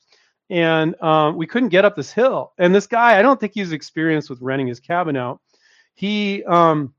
and 0.50 1.00
um, 1.02 1.36
we 1.36 1.46
couldn't 1.46 1.70
get 1.70 1.84
up 1.84 1.96
this 1.96 2.12
hill. 2.12 2.52
And 2.58 2.74
this 2.74 2.86
guy, 2.86 3.18
I 3.18 3.22
don't 3.22 3.38
think 3.38 3.52
he's 3.54 3.72
experienced 3.72 4.30
with 4.30 4.42
renting 4.42 4.66
his 4.66 4.80
cabin 4.80 5.16
out. 5.16 5.40
He, 5.94 6.44
um, 6.44 6.94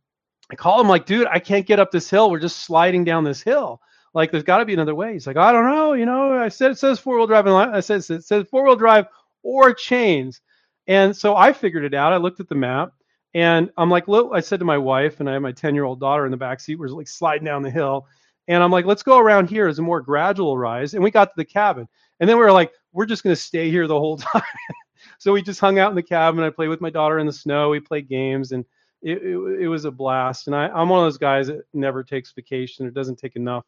I 0.51 0.55
call 0.55 0.81
him 0.81 0.87
like, 0.87 1.05
dude, 1.05 1.27
I 1.27 1.39
can't 1.39 1.65
get 1.65 1.79
up 1.79 1.91
this 1.91 2.09
hill. 2.09 2.31
We're 2.31 2.39
just 2.39 2.63
sliding 2.63 3.03
down 3.03 3.23
this 3.23 3.41
hill. 3.41 3.81
Like, 4.13 4.31
there's 4.31 4.43
got 4.43 4.57
to 4.57 4.65
be 4.65 4.73
another 4.73 4.95
way. 4.95 5.13
He's 5.13 5.27
like, 5.27 5.37
I 5.37 5.51
don't 5.51 5.69
know. 5.69 5.93
You 5.93 6.05
know, 6.05 6.37
I 6.37 6.49
said 6.49 6.71
it 6.71 6.77
says 6.77 6.99
four 6.99 7.17
wheel 7.17 7.27
drive. 7.27 7.45
And 7.45 7.55
I 7.55 7.79
said 7.79 7.99
it 8.09 8.23
says 8.23 8.47
four 8.49 8.63
wheel 8.63 8.75
drive 8.75 9.05
or 9.43 9.73
chains. 9.73 10.41
And 10.87 11.15
so 11.15 11.35
I 11.35 11.53
figured 11.53 11.85
it 11.85 11.93
out. 11.93 12.13
I 12.13 12.17
looked 12.17 12.39
at 12.39 12.49
the 12.49 12.55
map 12.55 12.93
and 13.33 13.69
I'm 13.77 13.89
like, 13.89 14.07
look, 14.07 14.31
I 14.33 14.39
said 14.39 14.59
to 14.59 14.65
my 14.65 14.77
wife, 14.77 15.19
and 15.19 15.29
I 15.29 15.33
have 15.33 15.41
my 15.41 15.51
10 15.51 15.75
year 15.75 15.83
old 15.83 15.99
daughter 15.99 16.25
in 16.25 16.31
the 16.31 16.37
back 16.37 16.59
seat. 16.59 16.79
We're 16.79 16.87
like 16.87 17.07
sliding 17.07 17.45
down 17.45 17.61
the 17.61 17.69
hill. 17.69 18.07
And 18.47 18.63
I'm 18.63 18.71
like, 18.71 18.85
let's 18.85 19.03
go 19.03 19.19
around 19.19 19.49
here 19.49 19.67
as 19.67 19.77
a 19.77 19.83
more 19.83 20.01
gradual 20.01 20.57
rise. 20.57 20.95
And 20.95 21.03
we 21.03 21.11
got 21.11 21.25
to 21.25 21.33
the 21.37 21.45
cabin. 21.45 21.87
And 22.19 22.27
then 22.27 22.37
we 22.37 22.43
were 22.43 22.51
like, 22.51 22.71
we're 22.91 23.05
just 23.05 23.23
going 23.23 23.35
to 23.35 23.41
stay 23.41 23.69
here 23.69 23.85
the 23.85 23.99
whole 23.99 24.17
time. 24.17 24.41
so 25.19 25.31
we 25.31 25.43
just 25.43 25.59
hung 25.59 25.77
out 25.77 25.91
in 25.91 25.95
the 25.95 26.01
cabin. 26.01 26.43
I 26.43 26.49
played 26.49 26.69
with 26.69 26.81
my 26.81 26.89
daughter 26.89 27.19
in 27.19 27.27
the 27.27 27.33
snow. 27.33 27.69
We 27.69 27.79
played 27.79 28.09
games. 28.09 28.51
And 28.51 28.65
it, 29.03 29.21
it, 29.21 29.37
it 29.61 29.67
was 29.67 29.85
a 29.85 29.91
blast. 29.91 30.47
And 30.47 30.55
I, 30.55 30.67
I'm 30.69 30.89
one 30.89 30.99
of 30.99 31.05
those 31.05 31.19
guys 31.19 31.47
that 31.47 31.61
never 31.73 32.03
takes 32.03 32.31
vacation 32.31 32.87
or 32.87 32.89
doesn't 32.89 33.17
take 33.17 33.35
enough. 33.35 33.65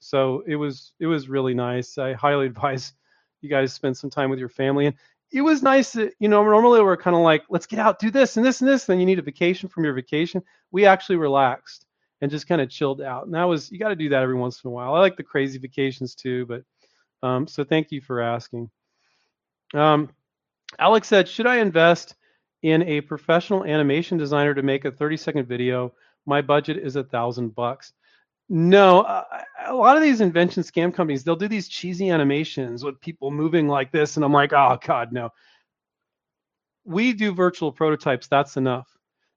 So 0.00 0.42
it 0.46 0.56
was 0.56 0.92
it 1.00 1.06
was 1.06 1.28
really 1.28 1.54
nice. 1.54 1.98
I 1.98 2.12
highly 2.12 2.46
advise 2.52 2.92
you 3.40 3.48
guys 3.48 3.72
spend 3.72 3.96
some 3.96 4.10
time 4.10 4.30
with 4.30 4.38
your 4.38 4.48
family. 4.48 4.86
And 4.86 4.96
it 5.30 5.42
was 5.42 5.62
nice 5.62 5.92
that 5.92 6.12
you 6.18 6.28
know 6.28 6.42
normally 6.42 6.82
we're 6.82 6.96
kind 6.96 7.16
of 7.16 7.22
like 7.22 7.44
let's 7.50 7.66
get 7.66 7.78
out, 7.78 7.98
do 7.98 8.10
this 8.10 8.36
and 8.36 8.44
this 8.44 8.60
and 8.60 8.68
this. 8.68 8.84
Then 8.84 8.98
you 9.00 9.06
need 9.06 9.18
a 9.18 9.22
vacation 9.22 9.68
from 9.68 9.84
your 9.84 9.94
vacation. 9.94 10.42
We 10.70 10.86
actually 10.86 11.16
relaxed 11.16 11.86
and 12.20 12.30
just 12.30 12.48
kind 12.48 12.60
of 12.60 12.68
chilled 12.70 13.00
out. 13.00 13.26
And 13.26 13.34
that 13.34 13.44
was 13.44 13.70
you 13.70 13.78
got 13.78 13.88
to 13.90 13.96
do 13.96 14.08
that 14.10 14.22
every 14.22 14.34
once 14.34 14.62
in 14.62 14.68
a 14.68 14.70
while. 14.72 14.94
I 14.94 15.00
like 15.00 15.16
the 15.16 15.22
crazy 15.22 15.58
vacations 15.58 16.14
too, 16.14 16.46
but 16.46 16.62
um, 17.22 17.46
so 17.46 17.64
thank 17.64 17.90
you 17.90 18.00
for 18.00 18.20
asking. 18.20 18.70
Um, 19.74 20.10
Alex 20.78 21.08
said, 21.08 21.28
should 21.28 21.46
I 21.46 21.56
invest 21.58 22.14
in 22.62 22.82
a 22.82 23.00
professional 23.00 23.64
animation 23.64 24.18
designer 24.18 24.54
to 24.54 24.62
make 24.62 24.84
a 24.84 24.90
30 24.90 25.16
second 25.16 25.46
video. 25.46 25.92
My 26.26 26.42
budget 26.42 26.76
is 26.78 26.96
a 26.96 27.04
thousand 27.04 27.54
bucks. 27.54 27.92
No, 28.48 29.02
uh, 29.02 29.24
a 29.66 29.74
lot 29.74 29.96
of 29.96 30.02
these 30.02 30.20
invention 30.20 30.62
scam 30.62 30.92
companies, 30.92 31.22
they'll 31.22 31.36
do 31.36 31.48
these 31.48 31.68
cheesy 31.68 32.08
animations 32.08 32.82
with 32.82 33.00
people 33.00 33.30
moving 33.30 33.68
like 33.68 33.92
this. 33.92 34.16
And 34.16 34.24
I'm 34.24 34.32
like, 34.32 34.52
oh, 34.52 34.78
God, 34.84 35.12
no. 35.12 35.30
We 36.84 37.12
do 37.12 37.34
virtual 37.34 37.70
prototypes. 37.70 38.26
That's 38.26 38.56
enough. 38.56 38.88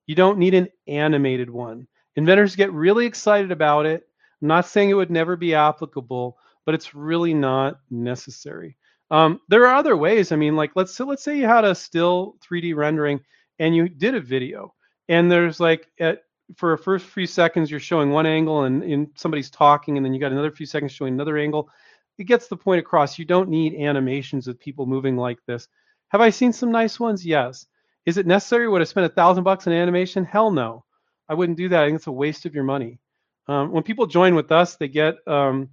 You 0.07 0.16
don't 0.16 0.38
need 0.38 0.53
an 0.53 0.70
animated 0.88 1.49
one. 1.49 1.88
Inventors 2.16 2.55
get 2.55 2.72
really 2.72 3.05
excited 3.05 3.51
about 3.51 3.86
it. 3.86 4.03
I'm 4.41 4.47
not 4.47 4.66
saying 4.66 4.89
it 4.89 4.95
would 4.95 5.12
never 5.12 5.36
be 5.36 5.53
applicable, 5.53 6.38
but 6.66 6.76
it's 6.76 6.95
really 6.95 7.34
not 7.34 7.80
necessary. 7.89 8.78
Um, 9.12 9.41
there 9.49 9.68
are 9.68 9.76
other 9.76 9.97
ways. 9.97 10.32
I 10.32 10.38
mean, 10.38 10.55
like 10.55 10.72
let's 10.76 10.97
let's 10.99 11.24
say 11.24 11.38
you 11.38 11.45
had 11.45 11.66
a 11.66 11.76
still 11.76 12.38
3D 12.45 12.76
rendering 12.76 13.20
and 13.59 13.76
you 13.76 13.89
did 13.89 14.16
a 14.16 14.22
video, 14.22 14.74
and 15.09 15.30
there's 15.30 15.59
like 15.59 15.88
at 15.99 16.24
for 16.56 16.74
a 16.74 16.78
first 16.78 17.06
few 17.06 17.26
seconds 17.26 17.70
you're 17.70 17.80
showing 17.80 18.12
one 18.12 18.26
angle 18.26 18.64
and, 18.64 19.10
somebody's 19.16 19.49
talking, 19.49 19.97
and 19.97 20.06
then 20.06 20.14
you 20.14 20.20
got 20.20 20.32
another 20.32 20.52
few 20.52 20.66
seconds 20.66 20.91
showing 20.91 21.14
another 21.14 21.38
angle. 21.38 21.70
It 22.18 22.26
gets 22.26 22.47
the 22.47 22.58
point 22.58 22.80
across. 22.80 23.18
You 23.18 23.26
don't 23.26 23.49
need 23.49 23.76
animations 23.76 24.47
of 24.47 24.60
people 24.60 24.86
moving 24.86 25.18
like 25.18 25.39
this. 25.45 25.68
Have 26.10 26.22
I 26.22 26.30
seen 26.30 26.54
some 26.54 26.72
nice 26.72 26.99
ones? 26.99 27.26
Yes. 27.26 27.68
Is 28.06 28.18
it 28.18 28.28
necessary? 28.28 28.68
Would 28.68 28.82
I 28.82 28.86
spend 28.86 29.06
a 29.06 29.10
thousand 29.10 29.43
bucks 29.43 29.68
on 29.68 29.74
animation? 29.74 30.26
Hell 30.26 30.52
no. 30.52 30.84
I 31.30 31.34
wouldn't 31.34 31.58
do 31.58 31.70
that. 31.70 31.84
I 31.84 31.88
think 31.88 31.97
it's 31.97 32.08
a 32.08 32.12
waste 32.12 32.45
of 32.45 32.54
your 32.54 32.64
money. 32.64 32.99
Um, 33.47 33.72
when 33.72 33.84
people 33.84 34.06
join 34.06 34.36
with 34.36 34.52
us, 34.52 34.76
they 34.76 34.88
get 34.88 35.16
um, 35.28 35.70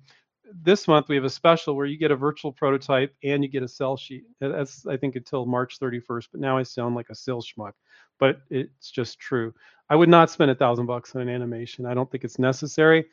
this 0.62 0.88
month 0.88 1.08
we 1.08 1.16
have 1.16 1.24
a 1.24 1.30
special 1.30 1.76
where 1.76 1.86
you 1.86 1.98
get 1.98 2.10
a 2.10 2.16
virtual 2.16 2.52
prototype 2.52 3.14
and 3.22 3.42
you 3.42 3.48
get 3.48 3.62
a 3.62 3.68
sell 3.68 3.96
sheet. 3.96 4.24
That's 4.40 4.86
I 4.86 4.96
think 4.96 5.16
until 5.16 5.46
March 5.46 5.78
31st. 5.78 6.28
But 6.32 6.40
now 6.40 6.56
I 6.58 6.62
sound 6.62 6.94
like 6.94 7.10
a 7.10 7.14
sales 7.14 7.46
schmuck, 7.46 7.72
but 8.18 8.40
it's 8.50 8.90
just 8.90 9.18
true. 9.18 9.54
I 9.90 9.96
would 9.96 10.08
not 10.08 10.30
spend 10.30 10.50
a 10.50 10.54
thousand 10.54 10.86
bucks 10.86 11.14
on 11.14 11.22
an 11.22 11.28
animation. 11.28 11.86
I 11.86 11.94
don't 11.94 12.10
think 12.10 12.24
it's 12.24 12.38
necessary. 12.38 13.06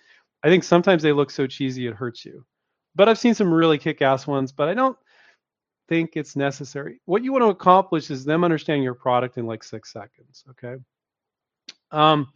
I 0.44 0.50
think 0.50 0.64
sometimes 0.64 1.02
they 1.02 1.14
look 1.14 1.32
so 1.32 1.48
cheesy 1.48 1.88
it 1.88 1.94
hurts 1.94 2.26
you. 2.26 2.46
But 2.96 3.10
I've 3.10 3.20
seen 3.20 3.34
some 3.34 3.54
really 3.54 3.78
kick-ass 3.78 4.28
ones, 4.28 4.52
but 4.52 4.70
I 4.70 4.74
don't 4.74 4.98
think 5.88 6.12
it's 6.16 6.36
necessary. 6.36 7.02
What 7.06 7.24
you 7.24 7.32
want 7.32 7.44
to 7.44 7.50
accomplish 7.50 8.10
is 8.10 8.26
them 8.26 8.44
understanding 8.44 8.84
your 8.84 8.94
product 8.94 9.38
in 9.38 9.46
like 9.46 9.64
six 9.64 9.92
seconds. 9.92 10.44
Okay. 10.52 10.76
Um, 11.92 12.30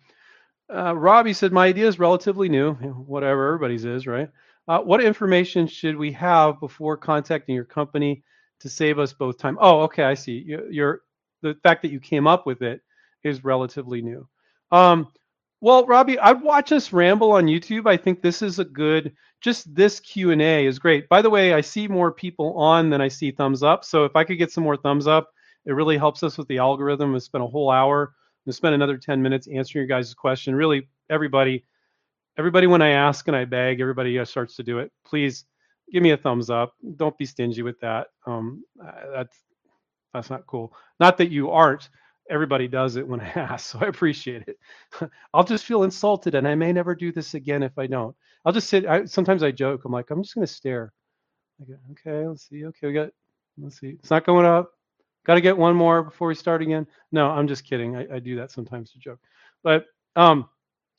uh, 0.73 0.95
Robbie 0.95 1.33
said 1.33 1.51
my 1.51 1.67
idea 1.67 1.87
is 1.87 1.99
relatively 1.99 2.49
new. 2.49 2.73
Whatever 2.73 3.47
everybody's 3.47 3.85
is, 3.85 4.05
right? 4.07 4.29
Uh, 4.69 4.79
what 4.81 5.03
information 5.03 5.65
should 5.65 5.97
we 5.97 6.11
have 6.11 6.59
before 6.59 6.95
contacting 6.95 7.55
your 7.55 7.65
company 7.65 8.23
to 8.59 8.69
save 8.69 8.99
us 8.99 9.11
both 9.11 9.39
time? 9.39 9.57
Oh, 9.59 9.81
okay, 9.81 10.03
I 10.03 10.13
see. 10.13 10.45
You, 10.45 10.99
the 11.41 11.55
fact 11.63 11.81
that 11.81 11.91
you 11.91 11.99
came 11.99 12.27
up 12.27 12.45
with 12.45 12.61
it 12.61 12.81
is 13.23 13.43
relatively 13.43 14.03
new. 14.03 14.27
Um, 14.71 15.07
well, 15.59 15.87
Robbie, 15.87 16.19
I'd 16.19 16.43
watch 16.43 16.71
us 16.71 16.93
ramble 16.93 17.31
on 17.31 17.47
YouTube. 17.47 17.87
I 17.87 17.97
think 17.97 18.21
this 18.21 18.43
is 18.43 18.59
a 18.59 18.63
good. 18.63 19.15
Just 19.41 19.73
this 19.73 19.99
Q 20.01 20.29
and 20.29 20.41
A 20.41 20.67
is 20.67 20.77
great. 20.77 21.09
By 21.09 21.23
the 21.23 21.31
way, 21.31 21.51
I 21.53 21.61
see 21.61 21.87
more 21.87 22.11
people 22.11 22.53
on 22.55 22.91
than 22.91 23.01
I 23.01 23.07
see 23.07 23.31
thumbs 23.31 23.63
up. 23.63 23.83
So 23.83 24.05
if 24.05 24.15
I 24.15 24.23
could 24.23 24.37
get 24.37 24.51
some 24.51 24.63
more 24.63 24.77
thumbs 24.77 25.07
up, 25.07 25.31
it 25.65 25.73
really 25.73 25.97
helps 25.97 26.21
us 26.21 26.37
with 26.37 26.47
the 26.47 26.59
algorithm. 26.59 27.11
We 27.11 27.19
spent 27.21 27.43
a 27.43 27.47
whole 27.47 27.71
hour. 27.71 28.13
We 28.45 28.53
spent 28.53 28.75
another 28.75 28.97
10 28.97 29.19
minutes 29.19 29.47
answering 29.47 29.87
your 29.87 29.97
guys' 29.97 30.13
question. 30.13 30.53
Really, 30.53 30.87
everybody 31.09 31.65
everybody 32.39 32.67
when 32.67 32.81
I 32.81 32.91
ask 32.91 33.27
and 33.27 33.35
I 33.35 33.43
beg, 33.43 33.81
everybody 33.81 34.17
uh, 34.17 34.23
starts 34.23 34.55
to 34.55 34.63
do 34.63 34.79
it. 34.79 34.91
Please 35.05 35.43
give 35.91 36.01
me 36.01 36.11
a 36.11 36.17
thumbs 36.17 36.49
up. 36.49 36.73
Don't 36.95 37.17
be 37.17 37.25
stingy 37.25 37.61
with 37.63 37.77
that. 37.81 38.07
Um, 38.25 38.63
that's 39.13 39.37
that's 40.13 40.29
not 40.29 40.47
cool. 40.47 40.73
Not 40.99 41.17
that 41.17 41.29
you 41.29 41.51
aren't. 41.51 41.89
Everybody 42.29 42.67
does 42.67 42.95
it 42.95 43.05
when 43.05 43.19
I 43.21 43.27
ask, 43.29 43.71
so 43.71 43.79
I 43.81 43.87
appreciate 43.87 44.45
it. 44.47 44.57
I'll 45.33 45.43
just 45.43 45.65
feel 45.65 45.83
insulted, 45.83 46.33
and 46.33 46.47
I 46.47 46.55
may 46.55 46.71
never 46.71 46.95
do 46.95 47.11
this 47.11 47.33
again 47.33 47.61
if 47.61 47.77
I 47.77 47.87
don't. 47.87 48.15
I'll 48.45 48.53
just 48.53 48.69
sit. 48.69 48.85
I, 48.85 49.03
sometimes 49.03 49.43
I 49.43 49.51
joke. 49.51 49.81
I'm 49.83 49.91
like, 49.91 50.09
I'm 50.09 50.23
just 50.23 50.33
gonna 50.33 50.47
stare. 50.47 50.93
okay, 51.91 52.25
let's 52.25 52.47
see. 52.47 52.65
Okay, 52.65 52.87
we 52.87 52.93
got. 52.93 53.09
Let's 53.57 53.79
see. 53.81 53.97
It's 53.99 54.09
not 54.09 54.25
going 54.25 54.45
up. 54.45 54.71
Got 55.25 55.35
to 55.35 55.41
get 55.41 55.57
one 55.57 55.75
more 55.75 56.03
before 56.03 56.29
we 56.29 56.35
start 56.35 56.61
again. 56.61 56.87
No, 57.11 57.29
I'm 57.29 57.47
just 57.47 57.65
kidding. 57.65 57.97
I, 57.97 58.15
I 58.15 58.19
do 58.19 58.37
that 58.37 58.51
sometimes 58.51 58.91
to 58.93 58.99
joke. 58.99 59.19
But 59.63 59.85
um, 60.15 60.47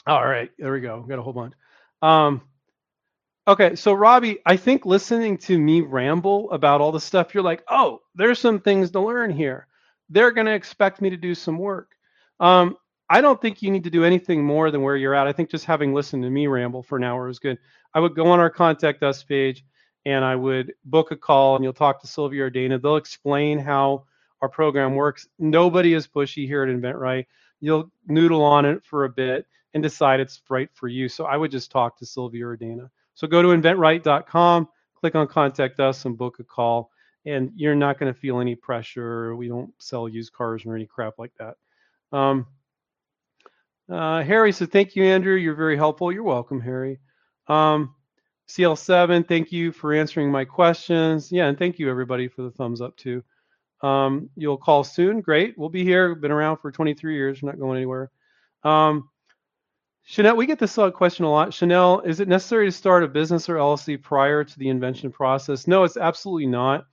all 0.07 0.25
right, 0.25 0.51
there 0.59 0.73
we 0.73 0.81
go. 0.81 1.01
We 1.01 1.09
got 1.09 1.19
a 1.19 1.23
whole 1.23 1.33
bunch. 1.33 1.55
Um, 2.03 2.43
okay, 3.47 3.75
so 3.77 3.93
Robbie, 3.93 4.39
I 4.47 4.57
think 4.57 4.87
listening 4.87 5.39
to 5.39 5.59
me 5.59 5.83
ramble 5.83 6.51
about 6.51 6.81
all 6.81 6.93
the 6.93 7.01
stuff, 7.01 7.35
you're 7.35 7.43
like, 7.43 7.63
oh, 7.69 8.01
there's 8.15 8.39
some 8.39 8.61
things 8.61 8.91
to 8.93 9.01
learn 9.01 9.31
here. 9.31 9.67
They're 10.09 10.33
going 10.33 10.47
to 10.47 10.55
expect 10.55 11.01
me 11.01 11.11
to 11.11 11.17
do 11.17 11.35
some 11.35 11.59
work. 11.59 11.93
Um, 12.41 12.77
I 13.09 13.21
don't 13.21 13.41
think 13.41 13.61
you 13.61 13.71
need 13.71 13.85
to 13.85 13.91
do 13.91 14.05
anything 14.05 14.45
more 14.45 14.71
than 14.71 14.83
where 14.83 14.97
you're 14.97 15.15
at. 15.15 15.27
I 15.27 15.33
think 15.33 15.51
just 15.51 15.65
having 15.65 15.93
listened 15.93 16.23
to 16.23 16.31
me 16.31 16.47
ramble 16.47 16.83
for 16.83 16.97
an 16.97 17.05
hour 17.05 17.29
is 17.29 17.39
good. 17.39 17.59
I 17.93 18.01
would 18.01 18.15
go 18.15 18.27
on 18.29 18.39
our 18.39 18.51
contact 18.51 19.03
us 19.03 19.23
page 19.25 19.65
and 20.07 20.25
I 20.25 20.37
would 20.37 20.73
book 20.85 21.11
a 21.11 21.17
call 21.17 21.57
and 21.57 21.65
you'll 21.65 21.73
talk 21.73 22.01
to 22.01 22.07
Sylvia 22.07 22.45
or 22.45 22.51
Dana. 22.51 22.79
They'll 22.79 22.97
explain 22.97 23.59
how 23.59 24.05
our 24.41 24.49
program 24.49 24.95
works. 24.95 25.29
Nobody 25.39 25.93
is 25.93 26.07
pushy 26.07 26.47
here 26.47 26.63
at 26.63 26.69
InventRight. 26.69 27.27
You'll 27.61 27.91
noodle 28.07 28.43
on 28.43 28.65
it 28.65 28.85
for 28.85 29.05
a 29.05 29.11
bit 29.11 29.47
and 29.75 29.83
decide 29.83 30.21
it's 30.21 30.41
right 30.49 30.69
for 30.75 30.89
you. 30.89 31.09
So 31.09 31.25
I 31.27 31.37
would 31.37 31.51
just 31.51 31.71
talk 31.71 31.99
to 31.99 32.07
Sylvia 32.07 32.47
or 32.47 32.57
Dana. 32.57 32.91
So 33.15 33.27
go 33.27 33.43
to 33.43 33.49
inventright.com, 33.49 34.69
click 34.95 35.15
on 35.15 35.27
contact 35.27 35.81
us 35.81 36.05
and 36.05 36.17
book 36.17 36.39
a 36.41 36.45
call. 36.45 36.91
And 37.27 37.53
you're 37.55 37.75
not 37.75 37.99
going 37.99 38.13
to 38.13 38.19
feel 38.19 38.41
any 38.41 38.55
pressure. 38.55 39.37
We 39.37 39.49
don't 39.49 39.71
sell 39.79 40.09
used 40.09 40.33
cars 40.33 40.65
or 40.65 40.75
any 40.75 40.87
crap 40.87 41.19
like 41.19 41.33
that. 41.39 41.57
Um, 42.17 42.47
uh, 43.91 44.23
Harry 44.23 44.53
said, 44.53 44.73
Thank 44.73 44.97
you, 44.97 45.05
Andrew. 45.05 45.35
You're 45.35 45.55
very 45.55 45.77
helpful. 45.77 46.13
You're 46.13 46.23
welcome, 46.23 46.61
Harry. 46.61 46.99
Um, 47.49 47.95
CL7, 48.49 49.29
thank 49.29 49.53
you 49.53 49.71
for 49.71 49.93
answering 49.93 50.31
my 50.31 50.45
questions. 50.45 51.31
Yeah, 51.31 51.47
and 51.47 51.59
thank 51.59 51.79
you, 51.79 51.91
everybody, 51.91 52.27
for 52.27 52.43
the 52.43 52.51
thumbs 52.51 52.81
up, 52.81 52.97
too. 52.97 53.23
Um, 53.83 54.31
you'll 54.37 54.57
call 54.57 54.85
soon. 54.85 55.21
Great. 55.21 55.57
We'll 55.57 55.69
be 55.69 55.85
here. 55.85 56.15
Been 56.15 56.31
around 56.31 56.59
for 56.59 56.71
23 56.73 57.15
years. 57.15 57.43
We're 57.43 57.51
not 57.51 57.59
going 57.59 57.77
anywhere. 57.77 58.11
Um, 58.63 59.09
Chanel, 60.11 60.35
we 60.35 60.45
get 60.45 60.59
this 60.59 60.77
uh, 60.77 60.91
question 60.91 61.25
a 61.25 61.31
lot. 61.31 61.55
Chanel, 61.55 62.01
is 62.01 62.19
it 62.19 62.27
necessary 62.27 62.67
to 62.67 62.73
start 62.73 63.05
a 63.05 63.07
business 63.07 63.49
or 63.49 63.55
LLC 63.55 64.03
prior 64.03 64.43
to 64.43 64.59
the 64.59 64.69
invention 64.69 65.13
process? 65.13 65.69
No, 65.69 65.85
it's 65.85 65.97
absolutely 65.97 66.49
not. 66.49 66.87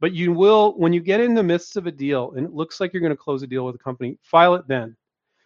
But 0.00 0.14
you 0.14 0.32
will, 0.32 0.72
when 0.78 0.94
you 0.94 1.00
get 1.00 1.20
in 1.20 1.34
the 1.34 1.42
midst 1.42 1.76
of 1.76 1.86
a 1.86 1.92
deal 1.92 2.32
and 2.34 2.46
it 2.46 2.54
looks 2.54 2.80
like 2.80 2.94
you're 2.94 3.02
going 3.02 3.12
to 3.12 3.16
close 3.16 3.42
a 3.42 3.46
deal 3.46 3.66
with 3.66 3.74
a 3.74 3.78
company, 3.78 4.16
file 4.22 4.54
it 4.54 4.66
then. 4.68 4.96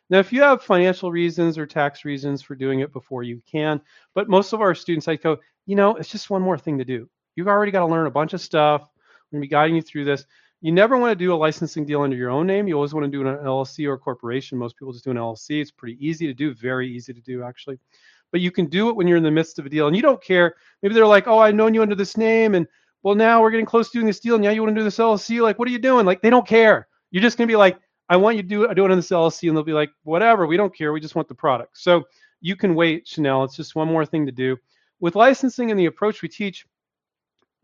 Now, 0.08 0.20
if 0.20 0.32
you 0.32 0.40
have 0.42 0.62
financial 0.62 1.10
reasons 1.10 1.58
or 1.58 1.66
tax 1.66 2.04
reasons 2.04 2.42
for 2.42 2.54
doing 2.54 2.78
it 2.78 2.92
before 2.92 3.24
you 3.24 3.42
can, 3.44 3.80
but 4.14 4.28
most 4.28 4.52
of 4.52 4.60
our 4.60 4.72
students, 4.72 5.08
I 5.08 5.16
go, 5.16 5.38
you 5.66 5.74
know, 5.74 5.96
it's 5.96 6.10
just 6.10 6.30
one 6.30 6.42
more 6.42 6.56
thing 6.56 6.78
to 6.78 6.84
do. 6.84 7.10
You've 7.34 7.48
already 7.48 7.72
got 7.72 7.80
to 7.80 7.86
learn 7.86 8.06
a 8.06 8.10
bunch 8.12 8.34
of 8.34 8.40
stuff. 8.40 8.82
We're 8.82 9.38
going 9.38 9.42
to 9.42 9.48
be 9.48 9.50
guiding 9.50 9.74
you 9.74 9.82
through 9.82 10.04
this. 10.04 10.24
You 10.66 10.72
never 10.72 10.98
want 10.98 11.12
to 11.12 11.24
do 11.24 11.32
a 11.32 11.36
licensing 11.36 11.86
deal 11.86 12.02
under 12.02 12.16
your 12.16 12.28
own 12.28 12.44
name. 12.44 12.66
You 12.66 12.74
always 12.74 12.92
want 12.92 13.04
to 13.04 13.08
do 13.08 13.24
an 13.24 13.36
LLC 13.36 13.86
or 13.86 13.92
a 13.92 13.98
corporation. 13.98 14.58
Most 14.58 14.76
people 14.76 14.92
just 14.92 15.04
do 15.04 15.12
an 15.12 15.16
LLC. 15.16 15.60
It's 15.60 15.70
pretty 15.70 15.96
easy 16.04 16.26
to 16.26 16.34
do, 16.34 16.52
very 16.54 16.90
easy 16.90 17.14
to 17.14 17.20
do, 17.20 17.44
actually. 17.44 17.78
But 18.32 18.40
you 18.40 18.50
can 18.50 18.66
do 18.66 18.88
it 18.88 18.96
when 18.96 19.06
you're 19.06 19.16
in 19.16 19.22
the 19.22 19.30
midst 19.30 19.60
of 19.60 19.66
a 19.66 19.68
deal 19.68 19.86
and 19.86 19.94
you 19.94 20.02
don't 20.02 20.20
care. 20.20 20.56
Maybe 20.82 20.92
they're 20.92 21.06
like, 21.06 21.28
oh, 21.28 21.38
I've 21.38 21.54
known 21.54 21.72
you 21.72 21.82
under 21.82 21.94
this 21.94 22.16
name. 22.16 22.56
And 22.56 22.66
well, 23.04 23.14
now 23.14 23.40
we're 23.40 23.52
getting 23.52 23.64
close 23.64 23.90
to 23.90 23.98
doing 23.98 24.08
this 24.08 24.18
deal. 24.18 24.34
And 24.34 24.42
now 24.42 24.50
you 24.50 24.60
want 24.60 24.74
to 24.74 24.80
do 24.80 24.82
this 24.82 24.98
LLC. 24.98 25.40
Like, 25.40 25.56
what 25.60 25.68
are 25.68 25.70
you 25.70 25.78
doing? 25.78 26.04
Like, 26.04 26.20
they 26.20 26.30
don't 26.30 26.48
care. 26.48 26.88
You're 27.12 27.22
just 27.22 27.38
going 27.38 27.46
to 27.46 27.52
be 27.52 27.56
like, 27.56 27.78
I 28.08 28.16
want 28.16 28.34
you 28.34 28.42
to 28.42 28.48
do 28.48 28.64
it. 28.64 28.70
I 28.70 28.74
do 28.74 28.84
it 28.84 28.90
on 28.90 28.96
this 28.96 29.10
LLC. 29.10 29.46
And 29.46 29.56
they'll 29.56 29.62
be 29.62 29.72
like, 29.72 29.92
whatever. 30.02 30.48
We 30.48 30.56
don't 30.56 30.76
care. 30.76 30.92
We 30.92 30.98
just 30.98 31.14
want 31.14 31.28
the 31.28 31.34
product. 31.36 31.78
So 31.78 32.02
you 32.40 32.56
can 32.56 32.74
wait, 32.74 33.06
Chanel. 33.06 33.44
It's 33.44 33.54
just 33.54 33.76
one 33.76 33.86
more 33.86 34.04
thing 34.04 34.26
to 34.26 34.32
do. 34.32 34.56
With 34.98 35.14
licensing 35.14 35.70
and 35.70 35.78
the 35.78 35.86
approach 35.86 36.22
we 36.22 36.28
teach, 36.28 36.66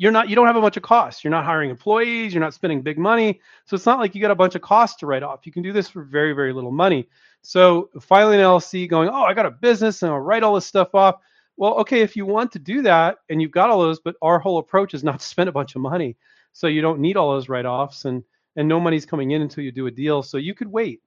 you're 0.03 0.11
not 0.11 0.29
you 0.29 0.35
don't 0.35 0.49
have 0.49 0.57
a 0.57 0.61
bunch 0.61 0.77
of 0.77 0.83
costs. 0.83 1.23
You're 1.23 1.31
not 1.31 1.45
hiring 1.45 1.71
employees, 1.71 2.35
you're 2.35 2.41
not 2.41 2.55
spending 2.55 2.83
big 2.83 2.99
money. 2.99 3.41
So 3.67 3.77
it's 3.77 3.87
not 3.87 4.01
like 4.01 4.17
you 4.17 4.21
got 4.21 4.33
a 4.33 4.35
bunch 4.35 4.57
of 4.57 4.61
costs 4.61 4.97
to 4.97 5.07
write 5.07 5.23
off. 5.23 5.47
You 5.47 5.53
can 5.53 5.63
do 5.63 5.73
this 5.73 5.89
for 5.89 6.03
very, 6.03 6.33
very 6.33 6.53
little 6.53 6.73
money. 6.73 7.09
So 7.43 7.89
filing 8.01 8.41
an 8.41 8.45
LLC 8.45 8.91
going, 8.91 9.09
oh, 9.09 9.23
I 9.23 9.33
got 9.33 9.47
a 9.47 9.51
business 9.53 10.03
and 10.03 10.11
I'll 10.11 10.19
write 10.19 10.43
all 10.43 10.57
this 10.57 10.67
stuff 10.67 10.93
off. 10.97 11.21
Well, 11.57 11.75
okay, 11.75 12.01
if 12.01 12.17
you 12.17 12.27
want 12.27 12.51
to 12.51 12.59
do 12.59 12.83
that 12.83 13.19
and 13.31 13.41
you've 13.41 13.53
got 13.53 13.71
all 13.71 13.81
those, 13.81 14.01
but 14.01 14.17
our 14.23 14.41
whole 14.41 14.59
approach 14.59 14.93
is 14.93 15.05
not 15.05 15.21
to 15.21 15.25
spend 15.27 15.49
a 15.49 15.53
bunch 15.53 15.77
of 15.77 15.83
money. 15.83 16.17
So 16.53 16.67
you 16.67 16.83
don't 16.83 16.99
need 16.99 17.17
all 17.17 17.31
those 17.31 17.49
write-offs 17.49 18.05
and 18.05 18.25
and 18.57 18.69
no 18.69 18.81
money's 18.81 19.07
coming 19.07 19.31
in 19.31 19.41
until 19.41 19.63
you 19.63 19.71
do 19.71 19.87
a 19.87 19.91
deal. 19.93 20.25
So 20.25 20.37
you 20.37 20.53
could 20.53 20.69
wait. 20.69 21.01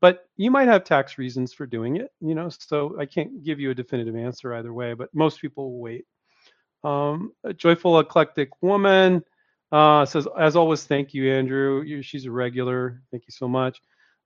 But 0.00 0.28
you 0.36 0.52
might 0.52 0.68
have 0.68 0.84
tax 0.84 1.18
reasons 1.18 1.52
for 1.52 1.66
doing 1.66 1.96
it, 1.96 2.12
you 2.20 2.36
know. 2.36 2.48
So 2.48 2.96
I 2.96 3.06
can't 3.06 3.42
give 3.42 3.58
you 3.58 3.72
a 3.72 3.74
definitive 3.74 4.14
answer 4.14 4.54
either 4.54 4.72
way, 4.72 4.94
but 4.94 5.12
most 5.12 5.40
people 5.40 5.72
will 5.72 5.80
wait. 5.80 6.06
Um, 6.84 7.32
a 7.44 7.52
joyful 7.52 7.98
eclectic 7.98 8.50
woman 8.62 9.24
uh, 9.72 10.06
says, 10.06 10.28
as 10.38 10.56
always, 10.56 10.84
thank 10.84 11.14
you, 11.14 11.32
Andrew. 11.32 11.82
You, 11.82 12.02
she's 12.02 12.26
a 12.26 12.30
regular. 12.30 13.02
Thank 13.10 13.24
you 13.26 13.32
so 13.32 13.48
much. 13.48 13.80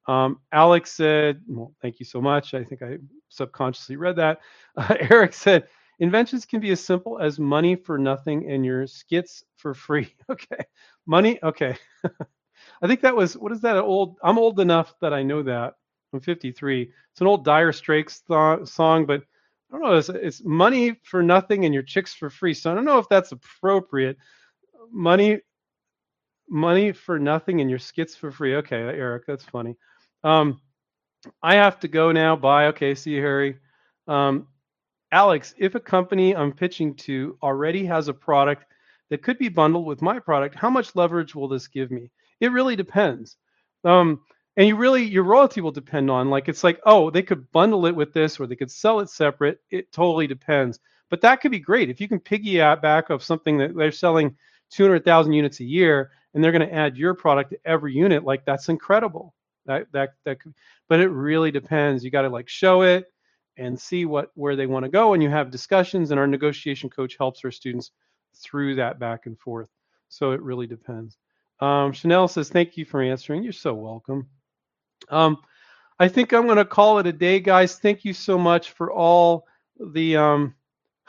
Um, 0.09 0.40
Alex 0.53 0.92
said, 0.92 1.40
well, 1.48 1.72
thank 1.80 2.01
you 2.01 2.07
so 2.07 2.20
much. 2.20 2.55
I 2.55 2.64
think 2.64 2.82
I 2.82 2.98
subconsciously 3.28 3.96
read 3.96 4.16
that. 4.16 4.40
Uh, 4.76 4.96
Eric 5.11 5.32
said, 5.32 5.68
inventions 5.98 6.44
can 6.44 6.61
be 6.61 6.70
as 6.70 6.84
simple 6.84 7.18
as 7.20 7.38
money 7.38 7.76
for 7.76 7.98
nothing 7.98 8.51
and 8.51 8.64
your 8.64 8.86
skits 8.86 9.44
for 9.57 9.74
free. 9.74 10.14
okay. 10.30 10.64
Money. 11.07 11.38
Okay. 11.42 11.76
I 12.82 12.86
think 12.86 13.01
that 13.03 13.16
was, 13.16 13.36
what 13.36 13.53
is 13.53 13.61
that 13.62 13.76
old? 13.76 14.16
I'm 14.22 14.38
old 14.38 14.61
enough 14.61 14.94
that 15.01 15.14
I 15.14 15.22
know 15.22 15.42
that. 15.44 15.74
I'm 16.12 16.20
53. 16.20 16.82
It's 17.12 17.20
an 17.20 17.26
old 17.26 17.44
Dire 17.44 17.72
Straits 17.72 18.22
th- 18.22 18.66
song, 18.68 19.07
but 19.07 19.22
I 19.70 19.78
don't 19.78 19.82
know. 19.82 19.96
It's, 19.96 20.08
it's 20.08 20.44
money 20.44 20.96
for 21.04 21.22
nothing 21.22 21.64
and 21.64 21.72
your 21.72 21.82
chicks 21.82 22.12
for 22.12 22.28
free. 22.28 22.54
So 22.54 22.72
I 22.72 22.74
don't 22.74 22.84
know 22.84 22.98
if 22.98 23.08
that's 23.08 23.32
appropriate. 23.32 24.16
Money, 24.90 25.40
money 26.48 26.92
for 26.92 27.18
nothing 27.18 27.60
and 27.60 27.70
your 27.70 27.78
skits 27.78 28.16
for 28.16 28.32
free. 28.32 28.56
Okay, 28.56 28.76
Eric, 28.76 29.24
that's 29.26 29.44
funny. 29.44 29.76
Um, 30.24 30.60
I 31.42 31.54
have 31.54 31.78
to 31.80 31.88
go 31.88 32.10
now. 32.10 32.34
Bye. 32.34 32.66
Okay, 32.66 32.94
see 32.94 33.12
you, 33.12 33.20
Harry. 33.20 33.58
Um, 34.08 34.48
Alex, 35.12 35.54
if 35.58 35.74
a 35.74 35.80
company 35.80 36.34
I'm 36.34 36.52
pitching 36.52 36.94
to 36.96 37.36
already 37.42 37.84
has 37.86 38.08
a 38.08 38.14
product 38.14 38.64
that 39.10 39.22
could 39.22 39.38
be 39.38 39.48
bundled 39.48 39.86
with 39.86 40.02
my 40.02 40.18
product, 40.18 40.54
how 40.54 40.70
much 40.70 40.96
leverage 40.96 41.34
will 41.34 41.48
this 41.48 41.68
give 41.68 41.90
me? 41.90 42.10
It 42.40 42.52
really 42.52 42.76
depends. 42.76 43.36
Um, 43.84 44.20
and 44.57 44.68
you 44.68 44.76
really 44.76 45.05
your 45.05 45.24
royalty 45.24 45.61
will 45.61 45.70
depend 45.70 46.11
on 46.11 46.30
like 46.30 46.48
it's 46.48 46.64
like 46.64 46.80
oh 46.84 47.11
they 47.11 47.22
could 47.22 47.51
bundle 47.53 47.86
it 47.86 47.94
with 47.94 48.12
this 48.12 48.38
or 48.40 48.46
they 48.46 48.57
could 48.57 48.70
sell 48.70 49.01
it 49.01 49.11
separate. 49.11 49.61
It 49.70 49.92
totally 49.92 50.26
depends. 50.26 50.78
But 51.09 51.20
that 51.22 51.40
could 51.40 51.51
be 51.51 51.59
great. 51.59 51.90
If 51.90 52.01
you 52.01 52.09
can 52.09 52.20
piggyback 52.20 53.11
of 53.11 53.22
something 53.22 53.59
that 53.59 53.74
they're 53.74 53.90
selling 53.90 54.36
200,000 54.70 55.32
units 55.32 55.59
a 55.61 55.64
year 55.64 56.11
and 56.32 56.42
they're 56.42 56.53
going 56.53 56.68
to 56.68 56.74
add 56.74 56.96
your 56.96 57.14
product 57.14 57.51
to 57.51 57.59
every 57.64 57.92
unit 57.92 58.24
like 58.24 58.44
that's 58.44 58.68
incredible. 58.68 59.34
That 59.66 59.86
that 59.92 60.11
that 60.24 60.40
could, 60.40 60.55
but 60.88 61.01
it 61.01 61.09
really 61.09 61.51
depends. 61.51 62.05
You 62.05 62.11
got 62.11 62.22
to 62.22 62.28
like 62.28 62.48
show 62.48 62.82
it 62.82 63.07
and 63.57 63.78
see 63.78 64.05
what 64.05 64.30
where 64.34 64.57
they 64.57 64.66
want 64.66 64.84
to 64.84 64.90
go 64.90 65.12
and 65.12 65.22
you 65.22 65.28
have 65.28 65.51
discussions 65.51 66.11
and 66.11 66.20
our 66.20 66.26
negotiation 66.26 66.88
coach 66.88 67.16
helps 67.18 67.44
our 67.44 67.51
students 67.51 67.90
through 68.36 68.76
that 68.76 68.98
back 68.98 69.26
and 69.26 69.38
forth. 69.38 69.68
So 70.09 70.32
it 70.32 70.42
really 70.42 70.66
depends. 70.66 71.16
Um, 71.61 71.92
chanel 71.92 72.26
says 72.26 72.48
thank 72.48 72.76
you 72.76 72.84
for 72.84 73.03
answering. 73.03 73.42
You're 73.42 73.53
so 73.53 73.74
welcome 73.74 74.28
um, 75.09 75.38
I 75.98 76.09
think 76.09 76.32
I'm 76.32 76.46
going 76.46 76.57
to 76.57 76.64
call 76.64 76.98
it 76.98 77.07
a 77.07 77.12
day, 77.12 77.40
guys. 77.40 77.78
Thank 77.78 78.05
you 78.05 78.12
so 78.12 78.38
much 78.38 78.70
for 78.70 78.92
all 78.92 79.46
the. 79.78 80.16
Um, 80.16 80.55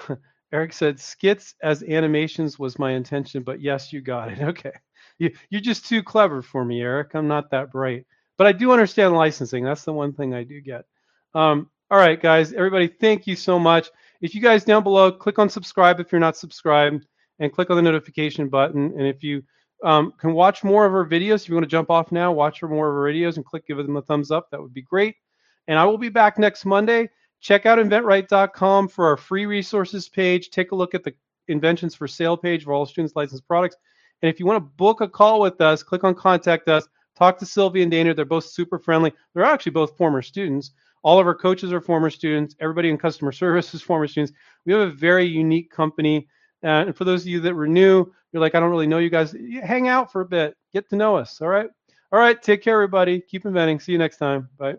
Eric 0.54 0.74
said 0.74 1.00
skits 1.00 1.56
as 1.64 1.82
animations 1.84 2.60
was 2.60 2.78
my 2.78 2.92
intention, 2.92 3.42
but 3.44 3.62
yes, 3.62 3.94
you 3.94 4.02
got 4.02 4.32
it. 4.32 4.40
Okay, 4.42 4.74
you, 5.18 5.32
you're 5.50 5.62
just 5.62 5.86
too 5.86 6.04
clever 6.04 6.42
for 6.42 6.66
me, 6.66 6.82
Eric. 6.82 7.14
I'm 7.14 7.28
not 7.28 7.52
that 7.52 7.72
bright, 7.72 8.06
but 8.38 8.48
I 8.48 8.52
do 8.52 8.72
understand 8.72 9.14
licensing. 9.14 9.64
That's 9.64 9.84
the 9.86 9.94
one 9.94 10.14
thing 10.14 10.34
I 10.34 10.44
do 10.44 10.60
get. 10.60 10.84
Um, 11.34 11.70
all 11.90 11.98
right, 11.98 12.22
guys, 12.22 12.54
everybody, 12.54 12.88
thank 12.88 13.28
you 13.28 13.36
so 13.36 13.60
much. 13.60 13.90
If 14.22 14.36
you 14.36 14.42
guys 14.42 14.66
down 14.66 14.84
below, 14.84 15.12
click 15.12 15.40
on 15.40 15.50
subscribe 15.50 16.00
if 16.00 16.12
you're 16.12 16.20
not 16.20 16.38
subscribed, 16.38 17.06
and 17.40 17.52
click 17.52 17.70
on 17.70 17.76
the 17.76 17.82
notification 17.82 18.50
button. 18.50 18.94
And 18.98 19.08
if 19.08 19.24
you 19.24 19.44
um, 19.84 20.14
can 20.18 20.34
watch 20.34 20.64
more 20.64 20.86
of 20.86 20.94
our 20.94 21.06
videos. 21.06 21.44
If 21.44 21.50
you 21.50 21.56
want 21.56 21.64
to 21.64 21.70
jump 21.70 21.90
off 21.90 22.12
now, 22.12 22.32
watch 22.32 22.62
more 22.62 22.90
of 22.90 22.96
our 22.96 23.12
videos 23.12 23.38
and 23.38 23.46
click, 23.46 23.66
give 23.68 23.78
them 23.78 23.98
a 23.98 24.02
thumbs 24.02 24.32
up. 24.32 24.50
That 24.52 24.62
would 24.62 24.74
be 24.74 24.82
great. 24.82 25.16
And 25.68 25.78
I 25.78 25.86
will 25.86 25.98
be 25.98 26.10
back 26.10 26.38
next 26.38 26.66
Monday. 26.66 27.10
Check 27.40 27.66
out 27.66 27.80
inventright.com 27.80 28.88
for 28.90 29.08
our 29.08 29.18
free 29.18 29.46
resources 29.46 30.08
page. 30.08 30.50
Take 30.50 30.72
a 30.72 30.76
look 30.76 30.94
at 30.94 31.04
the 31.04 31.14
inventions 31.48 31.96
for 31.96 32.08
sale 32.08 32.38
page 32.38 32.64
for 32.64 32.74
all 32.74 32.86
students 32.86 33.16
licensed 33.16 33.48
products. 33.48 33.76
And 34.22 34.30
if 34.30 34.40
you 34.40 34.46
want 34.46 34.58
to 34.58 34.74
book 34.78 35.02
a 35.02 35.08
call 35.08 35.42
with 35.42 35.60
us, 35.62 35.82
click 35.82 36.04
on 36.04 36.14
contact 36.14 36.68
us. 36.68 36.88
Talk 37.18 37.38
to 37.40 37.46
Sylvia 37.46 37.84
and 37.84 37.92
Dana. 37.92 38.14
They're 38.14 38.26
both 38.26 38.46
super 38.46 38.80
friendly. 38.80 39.12
They're 39.34 39.44
actually 39.44 39.72
both 39.72 39.98
former 39.98 40.22
students. 40.22 40.72
All 41.04 41.20
of 41.20 41.26
our 41.26 41.36
coaches 41.36 41.74
are 41.74 41.82
former 41.82 42.10
students. 42.10 42.56
Everybody 42.60 42.90
in 42.90 42.98
customer 42.98 43.32
service 43.32 43.74
is 43.74 43.82
former 43.82 44.08
students. 44.08 44.34
We 44.66 44.74
have 44.74 44.82
a 44.82 44.92
very 44.92 45.26
unique 45.26 45.72
company. 45.72 46.28
Uh, 46.64 46.86
and 46.86 46.96
for 46.96 47.06
those 47.06 47.22
of 47.22 47.28
you 47.28 47.40
that 47.42 47.56
were 47.56 47.68
new, 47.68 48.12
you're 48.32 48.42
like, 48.42 48.56
I 48.56 48.60
don't 48.60 48.70
really 48.70 48.88
know 48.88 49.00
you 49.00 49.10
guys. 49.10 49.36
Hang 49.64 49.88
out 49.88 50.12
for 50.12 50.22
a 50.22 50.26
bit, 50.26 50.56
get 50.74 50.90
to 50.90 50.96
know 50.96 51.16
us. 51.16 51.42
All 51.42 51.48
right. 51.48 51.70
All 52.12 52.20
right. 52.20 52.42
Take 52.42 52.62
care, 52.62 52.74
everybody. 52.74 53.22
Keep 53.22 53.46
inventing. 53.46 53.80
See 53.80 53.92
you 53.92 53.98
next 53.98 54.18
time. 54.18 54.50
Bye. 54.58 54.76